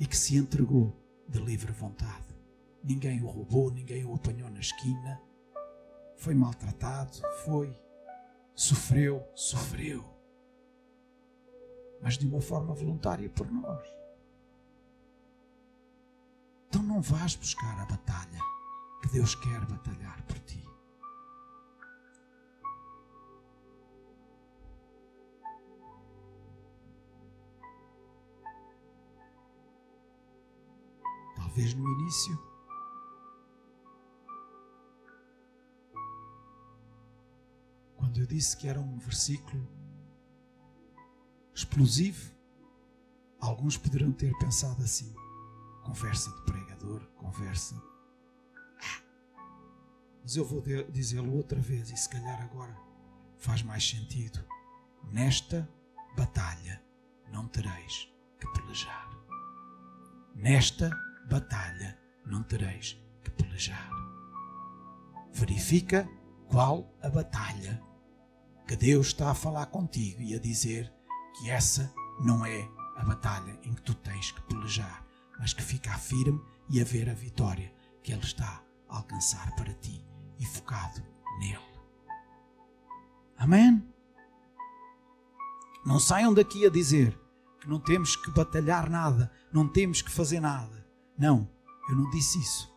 e 0.00 0.04
que 0.04 0.16
se 0.16 0.36
entregou 0.36 0.92
de 1.28 1.38
livre 1.38 1.70
vontade. 1.70 2.34
Ninguém 2.82 3.22
o 3.22 3.28
roubou, 3.28 3.70
ninguém 3.70 4.04
o 4.04 4.16
apanhou 4.16 4.50
na 4.50 4.58
esquina, 4.58 5.22
foi 6.16 6.34
maltratado, 6.34 7.20
foi, 7.44 7.72
sofreu, 8.52 9.24
sofreu, 9.36 10.04
mas 12.02 12.18
de 12.18 12.26
uma 12.26 12.40
forma 12.40 12.74
voluntária 12.74 13.30
por 13.30 13.48
nós. 13.48 13.88
Então 16.66 16.82
não 16.82 17.00
vás 17.00 17.36
buscar 17.36 17.80
a 17.80 17.84
batalha 17.84 18.40
que 19.02 19.08
Deus 19.10 19.36
quer 19.36 19.64
batalhar 19.66 20.20
por 20.24 20.38
ti. 20.40 20.69
Talvez 31.50 31.74
no 31.74 31.88
início. 31.92 32.38
Quando 37.96 38.20
eu 38.20 38.26
disse 38.26 38.56
que 38.56 38.68
era 38.68 38.80
um 38.80 38.98
versículo 38.98 39.68
explosivo, 41.52 42.32
alguns 43.40 43.76
poderão 43.76 44.12
ter 44.12 44.32
pensado 44.38 44.82
assim: 44.82 45.12
conversa 45.84 46.30
de 46.30 46.42
pregador, 46.42 47.04
conversa. 47.16 47.80
Mas 50.22 50.36
eu 50.36 50.44
vou 50.44 50.62
dizê-lo 50.92 51.34
outra 51.34 51.60
vez 51.60 51.90
e 51.90 51.96
se 51.96 52.08
calhar 52.08 52.40
agora 52.42 52.76
faz 53.38 53.62
mais 53.62 53.88
sentido. 53.88 54.38
Nesta 55.10 55.68
batalha 56.16 56.80
não 57.32 57.48
tereis 57.48 58.08
que 58.38 58.46
pelejar. 58.52 59.10
Nesta 60.36 60.90
batalha 61.26 61.98
não 62.24 62.42
tereis 62.42 63.00
que 63.22 63.30
pelejar. 63.30 63.90
Verifica 65.32 66.08
qual 66.48 66.92
a 67.02 67.08
batalha 67.08 67.82
que 68.66 68.76
Deus 68.76 69.08
está 69.08 69.30
a 69.30 69.34
falar 69.34 69.66
contigo 69.66 70.22
e 70.22 70.34
a 70.34 70.38
dizer 70.38 70.92
que 71.38 71.50
essa 71.50 71.92
não 72.20 72.44
é 72.44 72.68
a 72.96 73.04
batalha 73.04 73.58
em 73.62 73.74
que 73.74 73.82
tu 73.82 73.94
tens 73.94 74.30
que 74.30 74.42
pelejar, 74.42 75.04
mas 75.38 75.52
que 75.52 75.62
ficar 75.62 75.98
firme 75.98 76.40
e 76.68 76.80
a 76.80 76.84
ver 76.84 77.08
a 77.08 77.14
vitória 77.14 77.72
que 78.02 78.12
Ele 78.12 78.22
está 78.22 78.62
a 78.88 78.96
alcançar 78.96 79.54
para 79.56 79.72
ti 79.74 80.04
e 80.38 80.44
focado 80.44 81.02
nele. 81.38 81.58
Amém? 83.36 83.82
Não 85.84 85.98
saiam 85.98 86.34
daqui 86.34 86.66
a 86.66 86.70
dizer 86.70 87.18
que 87.60 87.68
não 87.68 87.80
temos 87.80 88.16
que 88.16 88.30
batalhar 88.30 88.90
nada, 88.90 89.32
não 89.52 89.66
temos 89.66 90.02
que 90.02 90.10
fazer 90.10 90.40
nada. 90.40 90.79
Não, 91.20 91.46
eu 91.90 91.96
não 91.96 92.08
disse 92.08 92.38
isso. 92.38 92.74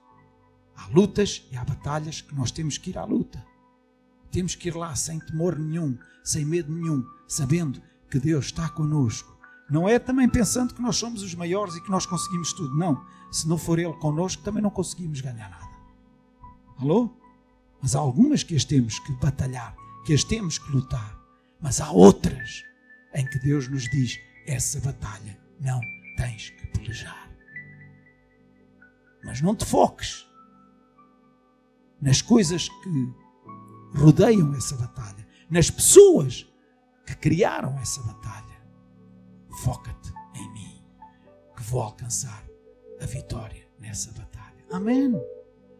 Há 0.76 0.88
lutas 0.88 1.48
e 1.50 1.56
há 1.56 1.64
batalhas 1.64 2.20
que 2.20 2.36
nós 2.36 2.52
temos 2.52 2.78
que 2.78 2.89
ir 2.89 2.98
à 2.98 3.06
luta. 3.06 3.44
Temos 4.30 4.54
que 4.54 4.68
ir 4.68 4.76
lá 4.76 4.94
sem 4.96 5.18
temor 5.20 5.58
nenhum, 5.58 5.98
sem 6.26 6.44
medo 6.44 6.74
nenhum, 6.74 7.06
sabendo 7.26 7.82
que 8.12 8.20
Deus 8.20 8.46
está 8.46 8.68
conosco. 8.68 9.34
Não 9.70 9.88
é 9.88 9.98
também 9.98 10.28
pensando 10.28 10.74
que 10.74 10.82
nós 10.82 10.98
somos 10.98 11.24
os 11.24 11.34
maiores 11.34 11.76
e 11.76 11.82
que 11.82 11.89
nós 11.89 12.06
conseguimos 12.06 12.52
tudo. 12.52 12.76
Não. 12.76 13.06
Se 13.32 13.48
não 13.48 13.58
for 13.58 13.80
Ele 13.80 13.94
conosco, 13.94 14.44
também 14.44 14.62
não 14.62 14.70
conseguimos 14.70 15.22
ganhar 15.22 15.50
nada. 15.50 15.70
Alô? 16.78 17.16
Mas 17.82 17.96
há 17.96 18.00
algumas 18.00 18.44
que 18.44 18.56
as 18.56 18.66
temos 18.66 19.00
que 19.00 19.14
batalhar, 19.14 19.74
que 20.06 20.14
as 20.14 20.24
temos 20.24 20.58
que 20.58 20.70
lutar. 20.70 21.18
Mas 21.62 21.80
há 21.80 21.91
outras 21.91 22.64
em 23.14 23.26
que 23.26 23.39
Deus 23.39 23.70
nos 23.70 23.89
diz: 23.89 24.20
essa 24.46 24.82
batalha 24.82 25.39
não 25.62 25.80
tens 26.18 26.50
que 26.50 26.68
pelejar. 26.68 27.32
Mas 29.24 29.41
não 29.41 29.55
te 29.55 29.65
foques 29.65 30.28
nas 32.01 32.21
coisas 32.21 32.67
que 32.67 33.13
rodeiam 33.95 34.53
essa 34.55 34.76
batalha, 34.76 35.26
nas 35.49 35.69
pessoas 35.69 36.45
que 37.05 37.15
criaram 37.15 37.78
essa 37.80 38.01
batalha. 38.03 38.61
Foca-te 39.63 40.11
em 40.36 40.53
mim, 40.53 40.84
que 41.55 41.63
vou 41.63 41.82
alcançar 41.82 42.43
a 42.99 43.05
vitória 43.05 43.67
nessa 43.80 44.11
batalha. 44.11 44.65
Amém. 44.71 45.13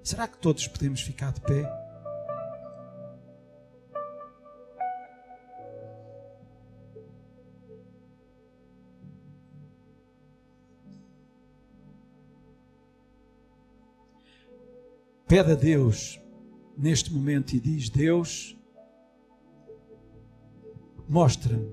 Será 0.04 0.28
que 0.28 0.38
todos 0.38 0.68
podemos 0.68 1.02
ficar 1.02 1.32
de 1.34 1.42
pé? 1.42 1.83
Pede 15.34 15.52
a 15.52 15.56
Deus 15.56 16.22
neste 16.78 17.12
momento 17.12 17.56
e 17.56 17.60
diz: 17.60 17.90
Deus, 17.90 18.56
mostra-me 21.10 21.72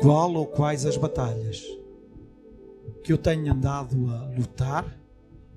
qual 0.00 0.32
ou 0.34 0.46
quais 0.46 0.86
as 0.86 0.96
batalhas 0.96 1.64
que 3.02 3.12
eu 3.12 3.18
tenho 3.18 3.52
andado 3.52 4.08
a 4.08 4.26
lutar, 4.26 4.84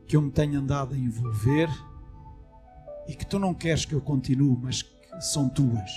que 0.07 0.15
eu 0.15 0.23
me 0.23 0.31
tenho 0.31 0.59
andado 0.59 0.95
a 0.95 0.97
envolver 0.97 1.69
e 3.07 3.13
que 3.13 3.27
tu 3.27 3.37
não 3.37 3.53
queres 3.53 3.85
que 3.85 3.93
eu 3.93 4.01
continue, 4.01 4.57
mas 4.59 4.81
que 4.81 5.21
são 5.21 5.47
tuas 5.49 5.91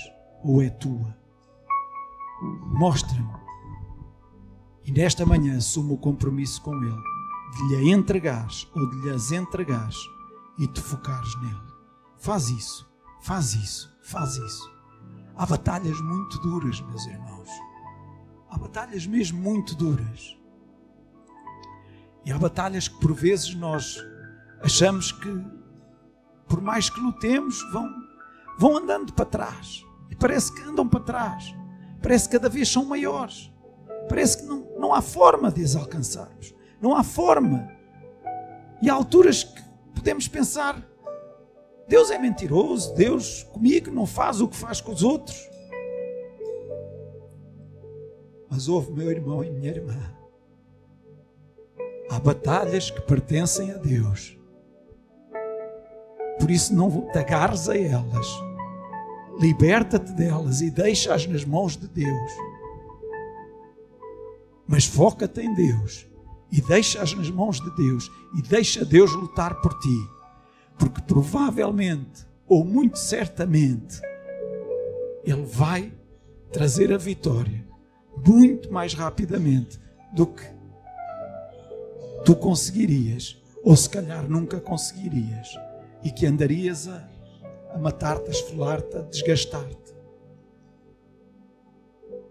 ou 0.45 0.61
é 0.61 0.69
tua. 0.69 1.17
Mostra-me. 2.79 3.41
E 4.85 4.93
nesta 4.93 5.25
manhã 5.25 5.57
assumo 5.57 5.95
o 5.95 5.99
compromisso 5.99 6.61
com 6.61 6.75
Ele 6.75 7.03
de 7.57 7.69
lhe 7.69 7.91
entregares 7.91 8.69
ou 8.75 8.91
de 8.91 8.97
lhes 9.01 9.33
entregares 9.33 9.97
e 10.59 10.67
te 10.67 10.81
focares 10.81 11.35
nele. 11.41 11.73
Faz 12.19 12.49
isso, 12.49 12.89
faz 13.21 13.55
isso, 13.55 13.93
faz 14.03 14.37
isso. 14.37 14.71
Há 15.37 15.47
batalhas 15.47 16.01
muito 16.01 16.39
duras, 16.41 16.81
meus 16.81 17.07
irmãos. 17.07 17.49
Há 18.51 18.59
batalhas 18.59 19.07
mesmo 19.07 19.41
muito 19.41 19.75
duras. 19.75 20.37
E 22.25 22.31
há 22.31 22.39
batalhas 22.39 22.87
que 22.87 22.99
por 23.01 23.13
vezes 23.13 23.55
nós 23.55 23.99
achamos 24.63 25.11
que, 25.11 25.45
por 26.47 26.61
mais 26.61 26.89
que 26.89 27.01
lutemos, 27.01 27.61
vão, 27.73 27.91
vão 28.59 28.77
andando 28.77 29.13
para 29.13 29.25
trás. 29.25 29.85
E 30.11 30.15
parece 30.15 30.53
que 30.53 30.63
andam 30.63 30.87
para 30.87 31.01
trás. 31.01 31.55
Parece 32.01 32.29
que 32.29 32.37
cada 32.37 32.49
vez 32.49 32.69
são 32.69 32.85
maiores. 32.85 33.51
Parece 34.09 34.39
que 34.39 34.45
não, 34.45 34.67
não 34.79 34.95
há 34.95 35.01
forma 35.01 35.51
de 35.51 35.65
as 35.65 35.75
alcançarmos. 35.75 36.55
Não 36.81 36.95
há 36.95 37.03
forma. 37.03 37.69
E 38.83 38.91
há 38.91 38.95
alturas 38.95 39.43
que 39.43 39.63
podemos 39.95 40.29
pensar: 40.29 40.83
Deus 41.89 42.11
é 42.11 42.19
mentiroso, 42.19 42.95
Deus 42.95 43.43
comigo 43.45 43.91
não 43.91 44.07
faz 44.07 44.41
o 44.41 44.49
que 44.49 44.57
faz 44.57 44.81
com 44.81 44.93
os 44.93 45.03
outros. 45.03 45.51
Mas 48.51 48.69
ouve, 48.69 48.93
meu 48.93 49.11
irmão 49.11 49.43
e 49.43 49.51
minha 49.51 49.71
irmã, 49.71 49.99
há 52.11 52.19
batalhas 52.19 52.91
que 52.91 53.01
pertencem 53.01 53.71
a 53.71 53.79
Deus. 53.79 54.39
Por 56.39 56.51
isso 56.51 56.75
não 56.75 57.11
te 57.11 57.19
agarres 57.19 57.69
a 57.69 57.79
elas. 57.79 58.27
Liberta-te 59.39 60.13
delas 60.13 60.61
e 60.61 60.71
deixa-as 60.71 61.27
nas 61.27 61.45
mãos 61.45 61.77
de 61.77 61.89
Deus. 61.89 62.33
Mas 64.67 64.85
foca-te 64.85 65.41
em 65.41 65.55
Deus 65.55 66.12
e 66.53 66.61
deixa-as 66.61 67.15
nas 67.15 67.31
mãos 67.31 67.59
de 67.59 67.75
Deus 67.75 68.13
e 68.37 68.43
deixa 68.43 68.85
Deus 68.85 69.11
lutar 69.13 69.61
por 69.63 69.73
ti. 69.81 70.11
Porque 70.79 71.01
provavelmente, 71.01 72.27
ou 72.47 72.63
muito 72.63 72.99
certamente, 72.99 74.01
Ele 75.25 75.47
vai 75.47 75.91
trazer 76.53 76.93
a 76.93 76.99
vitória 76.99 77.67
muito 78.27 78.71
mais 78.71 78.93
rapidamente 78.93 79.81
do 80.13 80.27
que 80.27 80.45
tu 82.25 82.37
conseguirias, 82.37 83.43
ou 83.65 83.75
se 83.75 83.89
calhar 83.89 84.29
nunca 84.29 84.61
conseguirias, 84.61 85.49
e 86.05 86.11
que 86.11 86.27
andarias 86.27 86.87
a, 86.87 87.09
a 87.73 87.79
matar-te, 87.79 88.29
a 88.29 88.31
esfolar-te, 88.31 88.97
a 88.97 89.01
desgastar-te. 89.01 89.95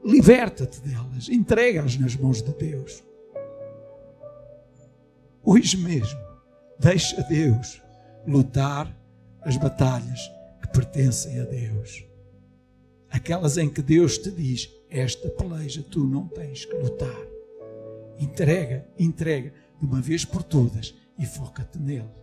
Liberta-te 0.06 0.80
delas, 0.82 1.28
entrega-as 1.30 1.98
nas 1.98 2.16
mãos 2.16 2.42
de 2.42 2.54
Deus. 2.54 3.04
Hoje 5.44 5.76
mesmo, 5.76 6.20
deixa 6.80 7.20
Deus 7.24 7.82
lutar 8.28 8.96
as 9.42 9.58
batalhas 9.58 10.32
que 10.62 10.68
pertencem 10.68 11.40
a 11.40 11.46
Deus. 11.46 12.06
Aquelas 13.10 13.58
em 13.58 13.68
que 13.68 13.82
Deus 13.82 14.20
te 14.20 14.30
diz: 14.30 14.70
Esta 14.88 15.30
peleja 15.30 15.82
tu 15.82 16.06
não 16.06 16.28
tens 16.28 16.66
que 16.66 16.76
lutar. 16.76 17.18
Entrega, 18.20 18.88
entrega 19.00 19.52
de 19.80 19.88
uma 19.88 20.00
vez 20.00 20.24
por 20.24 20.44
todas 20.44 20.94
e 21.18 21.26
foca-te 21.26 21.80
nele. 21.80 22.21